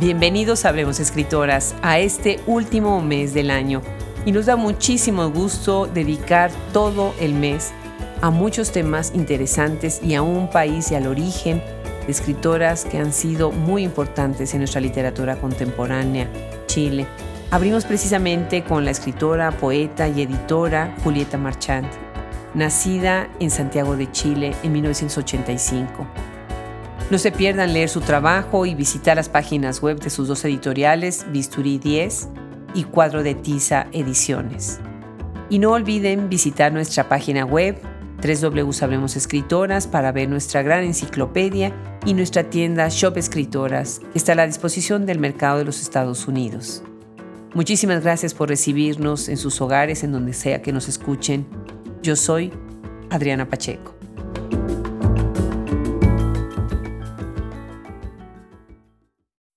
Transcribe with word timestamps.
Bienvenidos 0.00 0.64
a 0.64 0.70
Hablemos 0.70 0.98
Escritoras 0.98 1.74
a 1.82 1.98
este 1.98 2.40
último 2.46 3.02
mes 3.02 3.34
del 3.34 3.50
año 3.50 3.82
y 4.24 4.32
nos 4.32 4.46
da 4.46 4.56
muchísimo 4.56 5.28
gusto 5.28 5.86
dedicar 5.92 6.50
todo 6.72 7.14
el 7.20 7.34
mes 7.34 7.72
a 8.22 8.30
muchos 8.30 8.72
temas 8.72 9.12
interesantes 9.14 10.00
y 10.02 10.14
a 10.14 10.22
un 10.22 10.48
país 10.48 10.90
y 10.90 10.94
al 10.94 11.06
origen 11.06 11.58
de 12.06 12.10
escritoras 12.10 12.86
que 12.86 12.96
han 12.96 13.12
sido 13.12 13.52
muy 13.52 13.84
importantes 13.84 14.54
en 14.54 14.60
nuestra 14.60 14.80
literatura 14.80 15.36
contemporánea, 15.36 16.30
Chile. 16.64 17.06
Abrimos 17.50 17.84
precisamente 17.84 18.64
con 18.64 18.86
la 18.86 18.92
escritora, 18.92 19.50
poeta 19.50 20.08
y 20.08 20.22
editora 20.22 20.96
Julieta 21.04 21.36
Marchand, 21.36 21.90
nacida 22.54 23.28
en 23.38 23.50
Santiago 23.50 23.98
de 23.98 24.10
Chile 24.10 24.54
en 24.62 24.72
1985. 24.72 26.06
No 27.10 27.18
se 27.18 27.32
pierdan 27.32 27.72
leer 27.72 27.88
su 27.88 28.00
trabajo 28.00 28.66
y 28.66 28.76
visitar 28.76 29.16
las 29.16 29.28
páginas 29.28 29.82
web 29.82 29.98
de 29.98 30.10
sus 30.10 30.28
dos 30.28 30.44
editoriales, 30.44 31.26
Bisturí 31.32 31.78
10 31.78 32.28
y 32.72 32.84
Cuadro 32.84 33.24
de 33.24 33.34
Tiza 33.34 33.88
Ediciones. 33.90 34.78
Y 35.48 35.58
no 35.58 35.72
olviden 35.72 36.28
visitar 36.28 36.72
nuestra 36.72 37.08
página 37.08 37.44
web 37.44 37.76
www 38.22 39.04
Escritoras 39.06 39.88
para 39.88 40.12
ver 40.12 40.28
nuestra 40.28 40.62
gran 40.62 40.84
enciclopedia 40.84 41.72
y 42.06 42.14
nuestra 42.14 42.44
tienda 42.44 42.86
Shop 42.88 43.16
Escritoras, 43.16 44.00
que 44.12 44.18
está 44.18 44.32
a 44.32 44.36
la 44.36 44.46
disposición 44.46 45.04
del 45.04 45.18
mercado 45.18 45.58
de 45.58 45.64
los 45.64 45.82
Estados 45.82 46.28
Unidos. 46.28 46.84
Muchísimas 47.54 48.04
gracias 48.04 48.34
por 48.34 48.48
recibirnos 48.48 49.28
en 49.28 49.36
sus 49.36 49.60
hogares, 49.60 50.04
en 50.04 50.12
donde 50.12 50.32
sea 50.32 50.62
que 50.62 50.72
nos 50.72 50.88
escuchen. 50.88 51.44
Yo 52.04 52.14
soy 52.14 52.52
Adriana 53.10 53.48
Pacheco. 53.48 53.99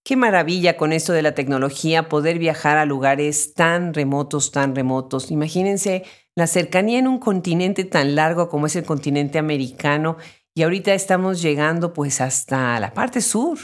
Qué 0.06 0.18
maravilla 0.18 0.76
con 0.76 0.92
esto 0.92 1.14
de 1.14 1.22
la 1.22 1.34
tecnología 1.34 2.10
poder 2.10 2.38
viajar 2.38 2.78
a 2.78 2.86
lugares 2.86 3.54
tan 3.54 3.94
remotos, 3.94 4.52
tan 4.52 4.76
remotos. 4.76 5.32
Imagínense 5.32 6.04
la 6.36 6.46
cercanía 6.48 7.00
en 7.00 7.08
un 7.08 7.20
continente 7.20 7.86
tan 7.86 8.14
largo 8.16 8.50
como 8.50 8.66
es 8.66 8.76
el 8.76 8.84
continente 8.84 9.40
americano 9.40 10.18
y 10.54 10.64
ahorita 10.64 10.94
estamos 10.94 11.42
llegando 11.42 11.94
pues 11.94 12.20
hasta 12.20 12.78
la 12.82 12.94
parte 12.94 13.22
sur 13.22 13.60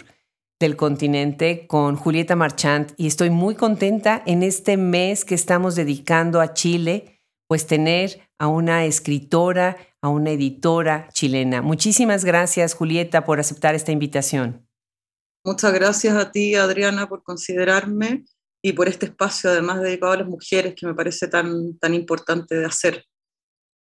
del 0.62 0.78
continente 0.78 1.68
con 1.68 1.98
Julieta 1.98 2.38
Marchant 2.38 2.94
y 2.96 3.08
estoy 3.08 3.32
muy 3.32 3.56
contenta 3.56 4.24
en 4.26 4.42
este 4.42 4.78
mes 4.78 5.26
que 5.26 5.36
estamos 5.36 5.76
dedicando 5.76 6.40
a 6.40 6.54
Chile, 6.54 7.22
pues 7.50 7.68
tener 7.68 8.30
a 8.38 8.48
una 8.48 8.86
escritora, 8.86 9.76
a 10.02 10.08
una 10.08 10.32
editora 10.32 11.10
chilena. 11.12 11.62
Muchísimas 11.62 12.24
gracias 12.24 12.76
Julieta 12.76 13.26
por 13.26 13.42
aceptar 13.42 13.76
esta 13.76 13.92
invitación. 13.92 14.69
Muchas 15.44 15.74
gracias 15.74 16.16
a 16.16 16.32
ti, 16.32 16.56
Adriana, 16.56 17.08
por 17.08 17.24
considerarme 17.24 18.26
y 18.62 18.74
por 18.74 18.90
este 18.90 19.06
espacio, 19.06 19.50
además 19.50 19.82
dedicado 19.82 20.14
a 20.14 20.18
las 20.18 20.28
mujeres, 20.28 20.76
que 20.76 20.86
me 20.86 20.94
parece 20.94 21.28
tan, 21.28 21.78
tan 21.78 21.94
importante 21.94 22.56
de 22.56 22.66
hacer. 22.66 23.06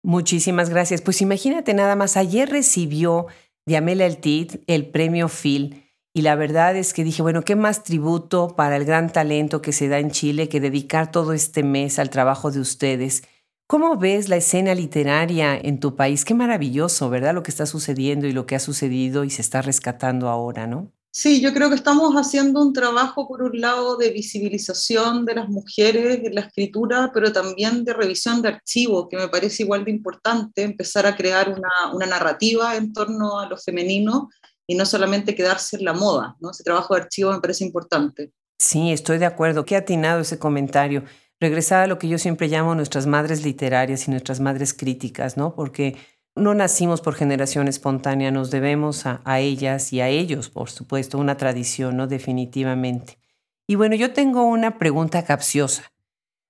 Muchísimas 0.03 0.69
gracias. 0.69 1.01
Pues 1.01 1.21
imagínate 1.21 1.73
nada 1.73 1.95
más, 1.95 2.17
ayer 2.17 2.49
recibió 2.49 3.27
de 3.65 3.77
Amelia 3.77 4.05
El 4.05 4.19
el 4.67 4.89
premio 4.91 5.27
Phil 5.27 5.83
y 6.13 6.21
la 6.21 6.35
verdad 6.35 6.75
es 6.75 6.93
que 6.93 7.03
dije, 7.03 7.21
bueno, 7.21 7.43
¿qué 7.43 7.55
más 7.55 7.83
tributo 7.83 8.55
para 8.55 8.75
el 8.77 8.85
gran 8.85 9.11
talento 9.11 9.61
que 9.61 9.73
se 9.73 9.87
da 9.87 9.99
en 9.99 10.11
Chile 10.11 10.49
que 10.49 10.59
dedicar 10.59 11.11
todo 11.11 11.33
este 11.33 11.63
mes 11.63 11.99
al 11.99 12.09
trabajo 12.09 12.51
de 12.51 12.59
ustedes? 12.59 13.23
¿Cómo 13.67 13.97
ves 13.97 14.29
la 14.29 14.37
escena 14.37 14.73
literaria 14.73 15.55
en 15.55 15.79
tu 15.79 15.95
país? 15.95 16.25
Qué 16.25 16.33
maravilloso, 16.33 17.09
¿verdad? 17.09 17.35
Lo 17.35 17.43
que 17.43 17.51
está 17.51 17.67
sucediendo 17.67 18.25
y 18.25 18.31
lo 18.31 18.47
que 18.47 18.55
ha 18.55 18.59
sucedido 18.59 19.23
y 19.23 19.29
se 19.29 19.43
está 19.43 19.61
rescatando 19.61 20.29
ahora, 20.29 20.65
¿no? 20.65 20.91
Sí, 21.11 21.41
yo 21.41 21.53
creo 21.53 21.69
que 21.69 21.75
estamos 21.75 22.13
haciendo 22.15 22.61
un 22.61 22.71
trabajo, 22.71 23.27
por 23.27 23.41
un 23.41 23.59
lado, 23.59 23.97
de 23.97 24.11
visibilización 24.11 25.25
de 25.25 25.35
las 25.35 25.49
mujeres 25.49 26.19
en 26.23 26.35
la 26.35 26.41
escritura, 26.41 27.09
pero 27.11 27.33
también 27.33 27.83
de 27.83 27.93
revisión 27.93 28.43
de 28.43 28.49
archivos, 28.49 29.07
que 29.09 29.17
me 29.17 29.27
parece 29.27 29.63
igual 29.63 29.83
de 29.83 29.91
importante, 29.91 30.61
empezar 30.61 31.07
a 31.07 31.15
crear 31.15 31.49
una, 31.49 32.05
narrativa 32.05 32.75
en 32.75 32.93
torno 32.93 33.39
a 33.39 33.49
lo 33.49 33.57
femenino 33.57 34.29
y 34.67 34.75
no 34.75 34.85
solamente 34.85 35.33
quedarse 35.33 35.77
en 35.77 35.85
la 35.85 35.93
moda. 35.93 36.35
¿no? 36.39 36.51
Ese 36.51 36.63
trabajo 36.63 36.93
de 36.93 37.01
archivo 37.01 37.31
me 37.31 37.41
parece 37.41 37.65
importante. 37.65 38.31
Sí, 38.59 38.91
estoy 38.91 39.17
de 39.17 39.25
acuerdo. 39.25 39.65
Qué 39.65 39.75
atinado 39.77 40.21
ese 40.21 40.37
comentario. 40.37 41.05
Regresar 41.39 41.81
a 41.81 41.87
lo 41.87 41.97
que 41.97 42.07
yo 42.07 42.19
siempre 42.19 42.49
llamo 42.49 42.75
nuestras 42.75 43.07
madres 43.07 43.43
literarias 43.43 44.07
y 44.07 44.11
nuestras 44.11 44.39
madres 44.39 44.75
críticas, 44.75 45.37
¿no? 45.37 45.55
Porque 45.55 45.97
no 46.39 46.53
nacimos 46.55 47.01
por 47.01 47.15
generación 47.15 47.67
espontánea, 47.67 48.31
nos 48.31 48.51
debemos 48.51 49.05
a, 49.05 49.39
ellas 49.39 49.93
y 49.93 50.01
a 50.01 50.09
ellos, 50.09 50.49
por 50.49 50.69
supuesto, 50.69 51.17
una 51.17 51.37
tradición, 51.37 51.97
¿no? 51.97 52.07
Definitivamente. 52.07 53.19
Y 53.67 53.75
bueno, 53.75 53.95
yo 53.95 54.13
tengo 54.13 54.43
una 54.43 54.77
pregunta 54.77 55.23
capciosa. 55.23 55.91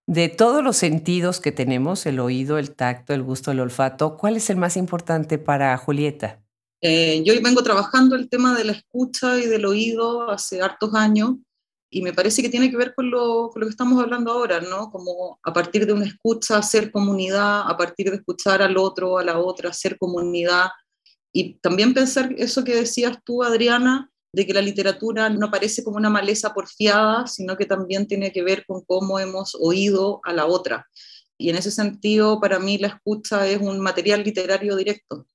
De 0.07 0.29
todos 0.29 0.63
los 0.63 0.77
sentidos 0.77 1.39
que 1.39 1.51
tenemos, 1.51 2.05
el 2.05 2.19
oído, 2.19 2.57
el 2.57 2.71
tacto, 2.71 3.13
el 3.13 3.23
gusto, 3.23 3.51
el 3.51 3.59
olfato, 3.59 4.17
¿cuál 4.17 4.37
es 4.37 4.49
el 4.49 4.57
más 4.57 4.77
importante 4.77 5.37
para 5.37 5.77
Julieta? 5.77 6.41
Eh, 6.81 7.21
yo 7.25 7.33
vengo 7.43 7.61
trabajando 7.61 8.15
el 8.15 8.29
tema 8.29 8.57
de 8.57 8.63
la 8.63 8.71
escucha 8.71 9.37
y 9.37 9.45
del 9.47 9.65
oído 9.65 10.31
hace 10.31 10.61
hartos 10.61 10.95
años 10.95 11.35
y 11.89 12.01
me 12.01 12.13
parece 12.13 12.41
que 12.41 12.49
tiene 12.49 12.69
que 12.69 12.77
ver 12.77 12.93
con 12.93 13.09
lo, 13.09 13.49
con 13.49 13.61
lo, 13.61 13.65
que 13.65 13.71
estamos 13.71 14.01
hablando 14.01 14.31
ahora, 14.31 14.61
¿no? 14.61 14.91
Como 14.91 15.39
a 15.43 15.51
partir 15.51 15.85
de 15.85 15.93
una 15.93 16.05
escucha, 16.05 16.57
hacer 16.57 16.91
comunidad, 16.91 17.63
a 17.67 17.75
partir 17.77 18.09
de 18.09 18.17
escuchar 18.17 18.61
al 18.61 18.77
otro, 18.77 19.17
a 19.17 19.23
la 19.23 19.39
otra, 19.39 19.69
hacer 19.69 19.97
comunidad. 19.97 20.69
Y 21.33 21.55
también 21.55 21.93
pensar 21.93 22.33
eso 22.37 22.63
que 22.63 22.75
decías 22.75 23.17
tú, 23.23 23.43
Adriana, 23.43 24.11
de 24.31 24.45
que 24.45 24.53
la 24.53 24.61
literatura 24.61 25.29
no 25.29 25.49
parece 25.49 25.83
como 25.83 25.97
una 25.97 26.09
maleza 26.09 26.53
porfiada, 26.53 27.25
sino 27.25 27.57
que 27.57 27.65
también 27.65 28.07
tiene 28.07 28.31
que 28.31 28.43
ver 28.43 28.65
con 28.67 28.81
cómo 28.85 29.19
hemos 29.19 29.55
oído 29.59 30.21
a 30.23 30.33
la 30.33 30.45
otra. 30.45 30.87
Y 31.37 31.49
en 31.49 31.55
ese 31.55 31.71
sentido, 31.71 32.39
para 32.39 32.59
mí 32.59 32.77
la 32.77 32.89
escucha 32.89 33.47
es 33.47 33.59
un 33.59 33.79
material 33.79 34.23
literario 34.23 34.75
directo. 34.75 35.25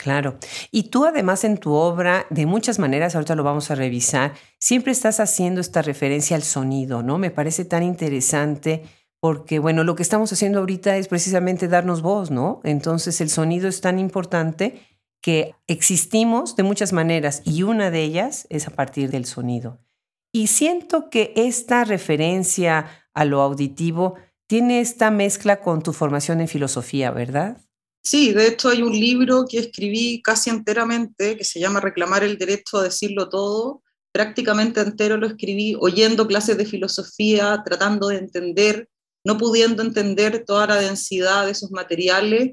Claro. 0.00 0.38
Y 0.70 0.84
tú 0.84 1.04
además 1.04 1.44
en 1.44 1.58
tu 1.58 1.74
obra, 1.74 2.24
de 2.30 2.46
muchas 2.46 2.78
maneras, 2.78 3.14
ahorita 3.14 3.34
lo 3.34 3.44
vamos 3.44 3.70
a 3.70 3.74
revisar, 3.74 4.32
siempre 4.58 4.92
estás 4.92 5.20
haciendo 5.20 5.60
esta 5.60 5.82
referencia 5.82 6.36
al 6.36 6.42
sonido, 6.42 7.02
¿no? 7.02 7.18
Me 7.18 7.30
parece 7.30 7.66
tan 7.66 7.82
interesante 7.82 8.82
porque, 9.20 9.58
bueno, 9.58 9.84
lo 9.84 9.96
que 9.96 10.02
estamos 10.02 10.32
haciendo 10.32 10.60
ahorita 10.60 10.96
es 10.96 11.06
precisamente 11.06 11.68
darnos 11.68 12.00
voz, 12.00 12.30
¿no? 12.30 12.62
Entonces 12.64 13.20
el 13.20 13.28
sonido 13.28 13.68
es 13.68 13.82
tan 13.82 13.98
importante 13.98 14.80
que 15.20 15.54
existimos 15.66 16.56
de 16.56 16.62
muchas 16.62 16.94
maneras 16.94 17.42
y 17.44 17.62
una 17.62 17.90
de 17.90 18.00
ellas 18.00 18.46
es 18.48 18.68
a 18.68 18.70
partir 18.70 19.10
del 19.10 19.26
sonido. 19.26 19.80
Y 20.32 20.46
siento 20.46 21.10
que 21.10 21.34
esta 21.36 21.84
referencia 21.84 22.86
a 23.12 23.26
lo 23.26 23.42
auditivo 23.42 24.14
tiene 24.46 24.80
esta 24.80 25.10
mezcla 25.10 25.60
con 25.60 25.82
tu 25.82 25.92
formación 25.92 26.40
en 26.40 26.48
filosofía, 26.48 27.10
¿verdad? 27.10 27.58
Sí, 28.02 28.32
de 28.32 28.48
hecho 28.48 28.68
hay 28.70 28.82
un 28.82 28.92
libro 28.92 29.44
que 29.48 29.58
escribí 29.58 30.22
casi 30.22 30.50
enteramente 30.50 31.36
que 31.36 31.44
se 31.44 31.60
llama 31.60 31.80
Reclamar 31.80 32.24
el 32.24 32.38
derecho 32.38 32.78
a 32.78 32.84
decirlo 32.84 33.28
todo. 33.28 33.82
Prácticamente 34.12 34.80
entero 34.80 35.16
lo 35.16 35.26
escribí 35.26 35.76
oyendo 35.78 36.26
clases 36.26 36.56
de 36.56 36.64
filosofía, 36.64 37.62
tratando 37.64 38.08
de 38.08 38.16
entender, 38.16 38.88
no 39.24 39.36
pudiendo 39.36 39.82
entender 39.82 40.44
toda 40.46 40.66
la 40.66 40.76
densidad 40.76 41.44
de 41.44 41.52
esos 41.52 41.70
materiales 41.70 42.52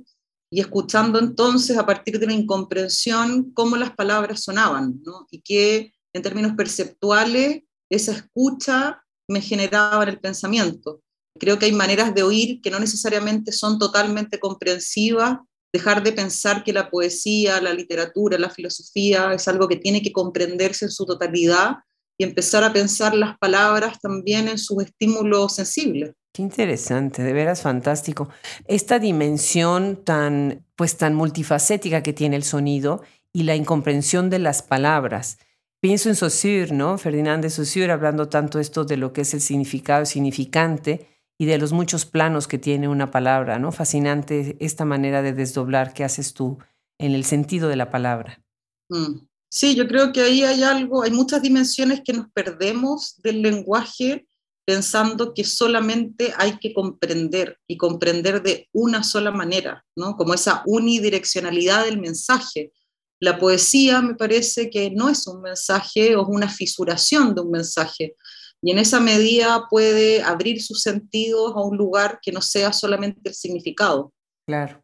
y 0.52 0.59
escuchando 0.59 1.19
entonces 1.19 1.78
a 1.78 1.86
partir 1.86 2.19
de 2.19 2.28
la 2.28 2.34
incomprensión 2.34 3.52
cómo 3.53 3.75
las 3.78 3.91
palabras 3.91 4.44
sonaban 4.44 5.02
y 5.31 5.41
que 5.41 5.94
en 6.13 6.21
términos 6.21 6.54
perceptuales 6.56 7.63
esa 7.89 8.12
escucha 8.12 9.04
me 9.30 9.42
generaba 9.42 10.04
en 10.04 10.10
el 10.10 10.19
pensamiento. 10.19 11.01
Creo 11.39 11.60
que 11.60 11.66
hay 11.66 11.71
maneras 11.71 12.13
de 12.16 12.24
oír 12.24 12.62
que 12.62 12.71
no 12.71 12.80
necesariamente 12.80 13.51
son 13.51 13.77
totalmente 13.77 14.39
comprensivas, 14.39 15.38
dejar 15.74 16.04
de 16.04 16.12
pensar 16.12 16.64
que 16.64 16.74
la 16.74 16.90
poesía, 16.90 17.62
la 17.62 17.74
literatura, 17.74 18.38
la 18.38 18.50
filosofía 18.50 19.34
es 19.34 19.48
algo 19.48 19.68
que 19.68 19.75
tiene 19.75 20.02
que 20.02 20.12
comprenderse 20.12 20.86
en 20.86 20.92
su 20.92 21.06
totalidad 21.06 21.78
y 22.18 22.24
empezar 22.24 22.64
a 22.64 22.74
pensar 22.74 23.14
las 23.14 23.38
palabras 23.38 24.00
también 24.00 24.48
en 24.48 24.58
sus 24.58 24.84
estímulos 24.84 25.56
sensibles. 25.56 26.14
Qué 26.34 26.42
interesante, 26.42 27.24
de 27.24 27.34
veras 27.34 27.62
fantástico. 27.62 28.30
Esta 28.68 29.00
dimensión 29.00 30.04
tan, 30.04 30.66
pues 30.75 30.98
tan 30.98 31.14
multifacética 31.16 32.04
que 32.04 32.14
tiene 32.14 32.36
el 32.36 32.44
sonido 32.44 33.04
y 33.34 33.44
la 33.44 33.56
incomprensión 33.56 34.30
de 34.30 34.40
las 34.40 34.62
palabras. 34.64 35.38
Pienso 35.80 36.10
en 36.10 36.16
Saussure, 36.16 36.72
¿no? 36.72 36.98
Ferdinand 36.98 37.44
de 37.44 37.52
Saussure 37.52 37.92
hablando 37.92 38.30
tanto 38.30 38.60
esto 38.60 38.84
de 38.84 38.98
lo 38.98 39.14
que 39.14 39.22
es 39.22 39.34
el 39.36 39.42
significado 39.42 40.06
significante 40.06 41.17
y 41.38 41.45
de 41.45 41.57
los 41.57 41.72
muchos 41.72 42.06
planos 42.06 42.48
que 42.48 42.57
tiene 42.57 42.88
una 42.88 43.12
palabra, 43.12 43.60
¿no? 43.60 43.72
Fascinante 43.72 44.57
esta 44.60 44.86
manera 44.86 45.22
de 45.22 45.34
desdoblar 45.34 45.94
que 45.94 46.04
haces 46.04 46.34
tú 46.34 46.57
en 47.00 47.13
el 47.13 47.24
sentido 47.24 47.69
de 47.69 47.75
la 47.75 47.89
palabra. 47.89 48.42
Mm. 48.89 49.28
Sí, 49.50 49.75
yo 49.75 49.88
creo 49.88 50.12
que 50.12 50.22
ahí 50.22 50.44
hay 50.44 50.63
algo, 50.63 51.04
hay 51.04 51.12
muchas 51.12 51.42
dimensiones 51.42 52.01
que 52.04 52.13
nos 52.13 52.30
perdemos 52.31 53.16
del 53.22 53.42
lenguaje 53.42 54.28
pensando 54.66 55.34
que 55.34 55.45
solamente 55.45 56.34
hay 56.38 56.57
que 56.57 56.74
comprender 56.74 57.57
y 57.68 57.78
comprender 57.78 58.44
de 58.44 58.68
una 58.74 59.01
sola 59.01 59.31
manera, 59.31 59.86
¿no? 59.95 60.18
Como 60.18 60.33
esa 60.33 60.63
unidireccionalidad 60.66 61.86
del 61.86 62.01
mensaje. 62.01 62.74
La 63.22 63.40
poesía 63.40 64.01
me 64.01 64.16
parece 64.16 64.69
que 64.69 64.92
no 64.92 65.07
es 65.07 65.25
un 65.25 65.42
mensaje 65.42 66.18
o 66.18 66.24
es 66.24 66.28
una 66.28 66.50
fisuración 66.50 67.33
de 67.33 67.42
un 67.42 67.51
mensaje. 67.51 68.18
Y 68.62 68.71
en 68.71 68.80
esa 68.80 69.00
medida 69.00 69.68
puede 69.69 70.24
abrir 70.24 70.62
sus 70.62 70.81
sentidos 70.81 71.54
a 71.56 71.62
un 71.62 71.77
lugar 71.77 72.19
que 72.21 72.31
no 72.31 72.42
sea 72.42 72.74
solamente 72.74 73.30
el 73.30 73.36
significado. 73.36 74.13
Claro. 74.48 74.83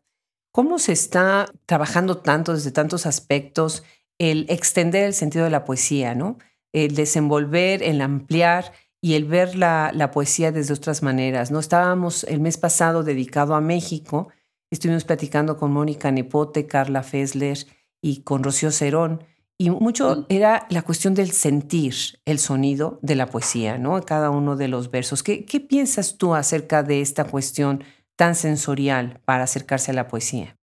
¿Cómo 0.52 0.78
se 0.78 0.92
está 0.92 1.48
trabajando 1.66 2.18
tanto 2.18 2.54
desde 2.54 2.72
tantos 2.72 3.06
aspectos 3.06 3.84
el 4.20 4.46
extender 4.50 5.06
el 5.06 5.14
sentido 5.14 5.46
de 5.46 5.50
la 5.52 5.66
poesía, 5.66 6.14
¿no? 6.14 6.38
El 6.72 6.96
desenvolver, 6.96 7.82
el 7.82 8.02
ampliar 8.02 8.72
y 9.02 9.16
el 9.16 9.26
ver 9.26 9.56
la, 9.56 9.92
la 9.94 10.12
poesía 10.12 10.52
desde 10.52 10.74
otras 10.76 11.02
maneras, 11.02 11.50
¿no? 11.50 11.60
Estábamos 11.60 12.24
el 12.26 12.40
mes 12.40 12.58
pasado 12.58 13.04
dedicado 13.04 13.56
a 13.56 13.62
México, 13.62 14.30
estuvimos 14.72 15.04
platicando 15.04 15.58
con 15.58 15.72
Mónica 15.72 16.12
Nepote, 16.12 16.68
Carla 16.68 17.04
Fessler 17.04 17.58
y 18.02 18.22
con 18.22 18.44
Rocío 18.44 18.72
Cerón, 18.72 19.24
y 19.58 19.70
mucho 19.70 20.26
era 20.30 20.68
la 20.70 20.82
cuestión 20.82 21.14
del 21.14 21.32
sentir 21.32 21.94
el 22.26 22.40
sonido 22.40 23.00
de 23.02 23.16
la 23.16 23.28
poesía, 23.28 23.78
¿no? 23.78 24.02
Cada 24.02 24.30
uno 24.30 24.56
de 24.56 24.68
los 24.68 24.92
versos. 24.92 25.24
¿Qué, 25.24 25.46
qué 25.46 25.60
piensas 25.60 26.18
tú 26.18 26.34
acerca 26.34 26.84
de 26.84 27.02
esta 27.02 27.26
cuestión 27.26 27.84
tan 28.16 28.36
sensorial 28.36 29.22
para 29.26 29.44
acercarse 29.44 29.92
a 29.92 29.96
la 29.96 30.08
poesía? 30.08 30.58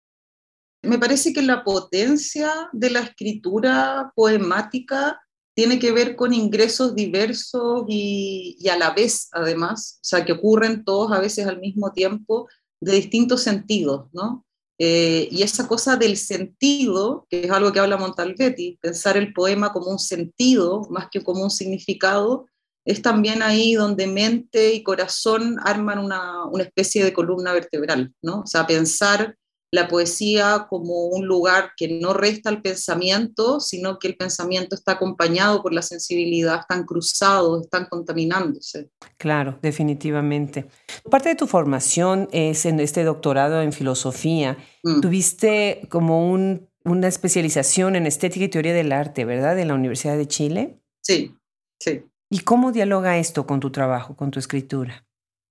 Me 0.82 0.98
parece 0.98 1.32
que 1.32 1.42
la 1.42 1.64
potencia 1.64 2.50
de 2.72 2.90
la 2.90 3.00
escritura 3.00 4.12
poemática 4.14 5.20
tiene 5.56 5.78
que 5.78 5.90
ver 5.90 6.16
con 6.16 6.32
ingresos 6.32 6.94
diversos 6.94 7.84
y, 7.88 8.58
a 8.70 8.76
la 8.76 8.90
vez, 8.90 9.28
además, 9.32 9.98
o 10.02 10.04
sea, 10.04 10.24
que 10.24 10.32
ocurren 10.32 10.84
todos 10.84 11.10
a 11.12 11.18
veces 11.18 11.46
al 11.46 11.60
mismo 11.60 11.92
tiempo 11.92 12.46
de 12.80 12.92
distintos 12.92 13.42
sentidos, 13.42 14.08
¿no? 14.12 14.45
Eh, 14.78 15.28
y 15.30 15.42
esa 15.42 15.66
cosa 15.66 15.96
del 15.96 16.16
sentido, 16.16 17.26
que 17.30 17.44
es 17.44 17.50
algo 17.50 17.72
que 17.72 17.80
habla 17.80 17.96
Montalvetti, 17.96 18.78
pensar 18.80 19.16
el 19.16 19.32
poema 19.32 19.72
como 19.72 19.90
un 19.90 19.98
sentido 19.98 20.86
más 20.90 21.08
que 21.10 21.22
como 21.22 21.42
un 21.42 21.50
significado, 21.50 22.46
es 22.84 23.02
también 23.02 23.42
ahí 23.42 23.74
donde 23.74 24.06
mente 24.06 24.74
y 24.74 24.82
corazón 24.82 25.56
arman 25.64 25.98
una, 25.98 26.44
una 26.44 26.62
especie 26.62 27.04
de 27.04 27.12
columna 27.12 27.52
vertebral, 27.52 28.14
¿no? 28.22 28.42
O 28.42 28.46
sea, 28.46 28.66
pensar 28.66 29.36
la 29.72 29.88
poesía 29.88 30.66
como 30.68 31.06
un 31.06 31.26
lugar 31.26 31.72
que 31.76 31.88
no 32.00 32.12
resta 32.12 32.48
al 32.48 32.62
pensamiento, 32.62 33.60
sino 33.60 33.98
que 33.98 34.08
el 34.08 34.16
pensamiento 34.16 34.74
está 34.74 34.92
acompañado 34.92 35.62
por 35.62 35.72
la 35.72 35.82
sensibilidad, 35.82 36.60
están 36.60 36.84
cruzados, 36.84 37.62
están 37.62 37.86
contaminándose. 37.86 38.90
Claro, 39.18 39.58
definitivamente. 39.62 40.66
Parte 41.10 41.30
de 41.30 41.34
tu 41.34 41.46
formación 41.46 42.28
es 42.32 42.64
en 42.64 42.80
este 42.80 43.04
doctorado 43.04 43.60
en 43.60 43.72
filosofía. 43.72 44.56
Mm. 44.82 45.00
Tuviste 45.00 45.86
como 45.90 46.30
un, 46.30 46.68
una 46.84 47.08
especialización 47.08 47.96
en 47.96 48.06
estética 48.06 48.44
y 48.44 48.48
teoría 48.48 48.74
del 48.74 48.92
arte, 48.92 49.24
¿verdad? 49.24 49.58
En 49.58 49.68
la 49.68 49.74
Universidad 49.74 50.16
de 50.16 50.28
Chile. 50.28 50.80
Sí, 51.02 51.34
sí. 51.80 52.04
¿Y 52.30 52.40
cómo 52.40 52.72
dialoga 52.72 53.18
esto 53.18 53.46
con 53.46 53.60
tu 53.60 53.70
trabajo, 53.70 54.16
con 54.16 54.30
tu 54.30 54.38
escritura? 54.38 55.04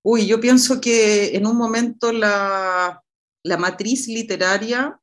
Uy, 0.04 0.28
yo 0.28 0.40
pienso 0.40 0.80
que 0.80 1.36
en 1.36 1.48
un 1.48 1.58
momento 1.58 2.12
la, 2.12 3.02
la 3.46 3.58
matriz 3.58 4.08
literaria, 4.08 5.00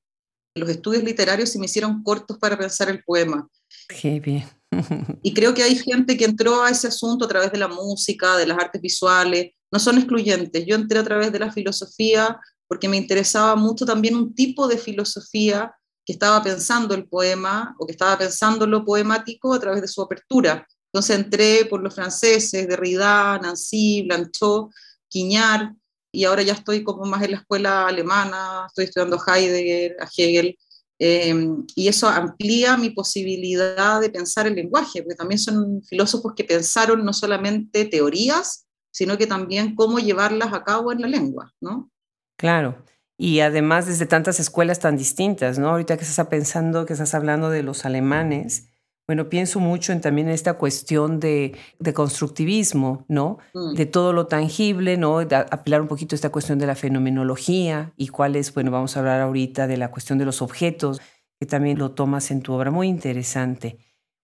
los 0.55 0.69
estudios 0.69 1.05
literarios 1.05 1.49
se 1.49 1.59
me 1.59 1.67
hicieron 1.67 2.03
cortos 2.03 2.39
para 2.39 2.59
pensar 2.59 2.91
el 2.91 3.03
poema. 3.05 3.49
Qué 3.89 4.19
bien. 4.19 4.45
y 5.23 5.33
creo 5.33 5.55
que 5.55 5.63
hay 5.63 5.77
gente 5.77 6.17
que 6.17 6.25
entró 6.25 6.63
a 6.63 6.71
ese 6.71 6.89
asunto 6.89 7.25
a 7.25 7.29
través 7.29 7.53
de 7.53 7.59
la 7.59 7.69
música, 7.69 8.37
de 8.37 8.47
las 8.47 8.59
artes 8.59 8.83
visuales, 8.83 9.53
no 9.71 9.79
son 9.79 9.97
excluyentes. 9.99 10.67
Yo 10.67 10.75
entré 10.75 10.99
a 10.99 11.05
través 11.05 11.31
de 11.31 11.39
la 11.39 11.53
filosofía 11.53 12.41
porque 12.67 12.89
me 12.89 12.97
interesaba 12.97 13.55
mucho 13.55 13.87
también 13.87 14.17
un 14.17 14.35
tipo 14.35 14.67
de 14.67 14.77
filosofía 14.77 15.73
que 16.05 16.15
estaba 16.15 16.43
pensando 16.43 16.97
el 16.97 17.09
poema 17.09 17.77
o 17.79 17.87
que 17.87 17.93
estaba 17.93 18.19
pensando 18.19 18.67
lo 18.67 18.85
poemático 18.85 19.55
a 19.55 19.61
través 19.61 19.83
de 19.83 19.89
su 19.89 20.03
apertura. 20.03 20.67
Entonces 20.93 21.17
entré 21.17 21.65
por 21.67 21.81
los 21.81 21.95
franceses, 21.95 22.67
Derrida, 22.67 23.39
Nancy, 23.39 24.03
Blanchot, 24.03 24.71
Quiñar, 25.09 25.75
y 26.13 26.25
ahora 26.25 26.43
ya 26.43 26.53
estoy 26.53 26.85
como 26.85 27.05
más 27.07 27.23
en 27.23 27.33
la 27.33 27.39
escuela 27.39 27.87
alemana, 27.87 28.67
estoy 28.69 28.85
estudiando 28.85 29.19
Heidegger, 29.27 29.97
a 29.99 30.09
Hegel, 30.15 30.59
em, 30.99 31.65
y 31.75 31.89
eso 31.89 32.07
amplía 32.07 32.77
mi 32.77 32.91
posibilidad 32.91 34.01
de 34.01 34.11
pensar 34.11 34.47
el 34.47 34.55
lenguaje, 34.55 35.03
porque 35.03 35.17
también 35.17 35.39
son 35.39 35.83
filósofos 35.83 36.35
que 36.37 36.45
pensaron 36.45 37.03
no 37.05 37.15
solamente 37.15 37.87
teorías, 37.87 38.67
sino 38.93 39.17
que 39.17 39.27
también 39.27 39.75
cómo 39.75 39.99
llevarlas 39.99 40.53
a 40.53 40.63
cabo 40.63 40.93
en 40.93 41.01
la 41.01 41.09
lengua, 41.09 41.51
¿no? 41.61 41.91
Claro. 42.37 42.85
Y 43.17 43.41
además 43.41 43.87
desde 43.87 44.05
tantas 44.05 44.39
escuelas 44.39 44.81
tan 44.81 44.99
distintas, 44.99 45.59
¿no? 45.59 45.71
Ahorita 45.71 45.97
que 45.97 46.05
estás 46.05 46.27
pensando, 46.27 46.85
que 46.85 46.93
estás 46.93 47.15
hablando 47.15 47.49
de 47.49 47.63
los 47.63 47.87
alemanes, 47.87 48.69
bueno, 49.07 49.29
pienso 49.29 49.59
mucho 49.59 49.93
en 49.93 50.01
también 50.01 50.29
esta 50.29 50.55
cuestión 50.55 51.19
de, 51.19 51.57
constructivismo, 51.95 53.05
¿no? 53.09 53.39
Mm. 53.53 53.75
De 53.75 53.87
todo 53.87 54.13
lo 54.13 54.27
tangible, 54.27 54.97
¿no? 54.97 55.19
apelar 55.19 55.81
un 55.81 55.89
poquito 55.89 56.15
a 56.15 56.17
esta 56.17 56.31
cuestión 56.31 56.59
de 56.59 56.67
la 56.67 56.77
fenomenología 56.77 57.93
y 57.97 58.09
cuál 58.09 58.37
es, 58.37 58.55
bueno, 58.55 58.71
vamos 58.71 58.97
a 58.97 59.01
hablar 59.01 59.21
ahorita 59.21 59.67
de 59.67 59.77
la 59.77 59.91
cuestión 59.91 60.19
de 60.19 60.25
los 60.25 60.41
objetos, 60.41 61.01
que 61.41 61.47
también 61.47 61.79
lo 61.79 61.93
tomas 61.93 62.31
en 62.31 62.43
tu 62.43 62.53
obra, 62.53 62.71
muy 62.71 62.87
interesante. 62.87 63.79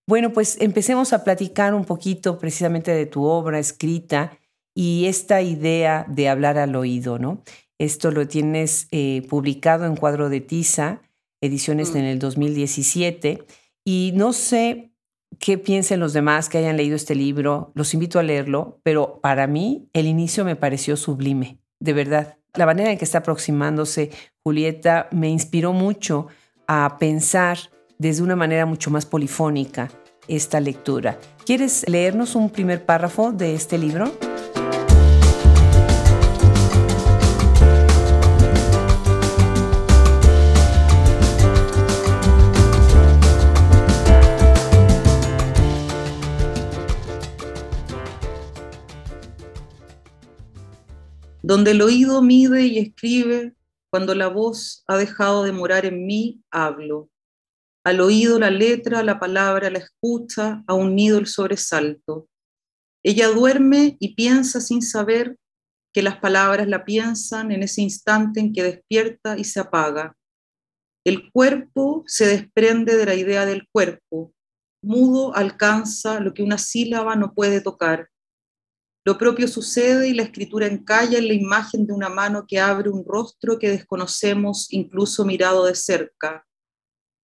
Bueno, 0.06 0.32
pues 0.32 0.56
empecemos 0.60 1.12
a 1.12 1.24
platicar 1.24 1.74
un 1.74 1.84
poquito 1.84 2.38
precisamente 2.38 2.92
de 2.92 3.04
tu 3.04 3.24
obra 3.24 3.58
escrita 3.58 4.38
y 4.74 5.06
esta 5.06 5.42
idea 5.42 6.06
de 6.08 6.28
hablar 6.28 6.56
al 6.56 6.76
oído, 6.76 7.18
¿no? 7.18 7.42
Esto 7.78 8.10
lo 8.10 8.26
tienes 8.26 8.86
eh, 8.90 9.26
publicado 9.28 9.86
en 9.86 9.96
Cuadro 9.96 10.28
de 10.28 10.40
Tiza, 10.40 11.02
ediciones 11.40 11.92
mm. 11.92 11.96
en 11.96 12.04
el 12.04 12.18
2017 12.20 13.44
y 13.90 14.12
no 14.14 14.34
sé 14.34 14.92
qué 15.38 15.56
piensen 15.56 15.98
los 15.98 16.12
demás 16.12 16.50
que 16.50 16.58
hayan 16.58 16.76
leído 16.76 16.94
este 16.94 17.14
libro, 17.14 17.72
los 17.74 17.94
invito 17.94 18.18
a 18.18 18.22
leerlo, 18.22 18.82
pero 18.82 19.18
para 19.22 19.46
mí 19.46 19.88
el 19.94 20.04
inicio 20.04 20.44
me 20.44 20.56
pareció 20.56 20.94
sublime, 20.94 21.58
de 21.80 21.94
verdad. 21.94 22.36
La 22.52 22.66
manera 22.66 22.90
en 22.90 22.98
que 22.98 23.06
está 23.06 23.18
aproximándose 23.18 24.10
Julieta 24.42 25.08
me 25.10 25.30
inspiró 25.30 25.72
mucho 25.72 26.26
a 26.66 26.98
pensar 26.98 27.56
desde 27.96 28.22
una 28.22 28.36
manera 28.36 28.66
mucho 28.66 28.90
más 28.90 29.06
polifónica 29.06 29.90
esta 30.26 30.60
lectura. 30.60 31.18
¿Quieres 31.46 31.88
leernos 31.88 32.34
un 32.34 32.50
primer 32.50 32.84
párrafo 32.84 33.32
de 33.32 33.54
este 33.54 33.78
libro? 33.78 34.12
Donde 51.48 51.70
el 51.70 51.80
oído 51.80 52.20
mide 52.20 52.66
y 52.66 52.78
escribe, 52.78 53.54
cuando 53.90 54.14
la 54.14 54.28
voz 54.28 54.84
ha 54.86 54.98
dejado 54.98 55.44
de 55.44 55.52
morar 55.52 55.86
en 55.86 56.04
mí, 56.04 56.42
hablo. 56.50 57.08
Al 57.86 58.02
oído 58.02 58.38
la 58.38 58.50
letra, 58.50 59.02
la 59.02 59.18
palabra, 59.18 59.70
la 59.70 59.78
escucha, 59.78 60.62
a 60.66 60.74
un 60.74 60.94
nido 60.94 61.16
el 61.16 61.26
sobresalto. 61.26 62.28
Ella 63.02 63.28
duerme 63.28 63.96
y 63.98 64.14
piensa 64.14 64.60
sin 64.60 64.82
saber 64.82 65.38
que 65.94 66.02
las 66.02 66.18
palabras 66.18 66.68
la 66.68 66.84
piensan 66.84 67.50
en 67.50 67.62
ese 67.62 67.80
instante 67.80 68.40
en 68.40 68.52
que 68.52 68.62
despierta 68.62 69.38
y 69.38 69.44
se 69.44 69.60
apaga. 69.60 70.18
El 71.02 71.32
cuerpo 71.32 72.04
se 72.06 72.26
desprende 72.26 72.94
de 72.94 73.06
la 73.06 73.14
idea 73.14 73.46
del 73.46 73.66
cuerpo. 73.72 74.34
Mudo 74.82 75.34
alcanza 75.34 76.20
lo 76.20 76.34
que 76.34 76.42
una 76.42 76.58
sílaba 76.58 77.16
no 77.16 77.32
puede 77.32 77.62
tocar. 77.62 78.10
Lo 79.04 79.16
propio 79.16 79.48
sucede 79.48 80.08
y 80.08 80.14
la 80.14 80.24
escritura 80.24 80.66
encalla 80.66 81.18
en 81.18 81.28
la 81.28 81.34
imagen 81.34 81.86
de 81.86 81.92
una 81.92 82.08
mano 82.08 82.46
que 82.46 82.60
abre 82.60 82.90
un 82.90 83.04
rostro 83.06 83.58
que 83.58 83.70
desconocemos 83.70 84.66
incluso 84.70 85.24
mirado 85.24 85.64
de 85.64 85.74
cerca. 85.74 86.46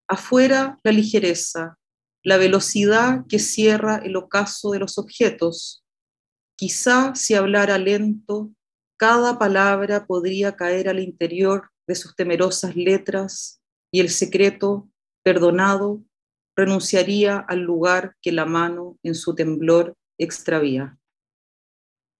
Afuera 0.08 0.78
la 0.82 0.92
ligereza, 0.92 1.78
la 2.22 2.36
velocidad 2.36 3.26
que 3.28 3.38
cierra 3.38 3.96
el 3.96 4.16
ocaso 4.16 4.70
de 4.70 4.78
los 4.78 4.98
objetos. 4.98 5.84
Quizá 6.56 7.14
si 7.14 7.34
hablara 7.34 7.78
lento, 7.78 8.50
cada 8.96 9.38
palabra 9.38 10.06
podría 10.06 10.56
caer 10.56 10.88
al 10.88 11.00
interior 11.00 11.70
de 11.86 11.94
sus 11.94 12.14
temerosas 12.14 12.76
letras 12.76 13.60
y 13.90 14.00
el 14.00 14.08
secreto, 14.08 14.88
perdonado, 15.22 16.02
renunciaría 16.56 17.38
al 17.38 17.60
lugar 17.60 18.16
que 18.22 18.32
la 18.32 18.46
mano 18.46 18.98
en 19.02 19.14
su 19.14 19.34
temblor 19.34 19.94
extravía. 20.18 20.98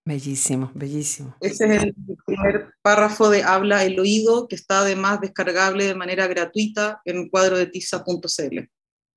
Bellísimo, 0.07 0.71
bellísimo. 0.75 1.35
Ese 1.41 1.65
es 1.65 1.83
el 1.83 1.95
primer 2.27 2.75
párrafo 2.83 3.31
de 3.31 3.43
Habla 3.43 3.85
el 3.85 3.99
Oído, 3.99 4.49
que 4.49 4.55
está 4.55 4.81
además 4.81 5.21
descargable 5.21 5.87
de 5.87 5.95
manera 5.95 6.27
gratuita 6.27 7.01
en 7.07 7.29
cuadro 7.31 7.57
de 7.57 7.67
tiza.cl. 7.67 8.69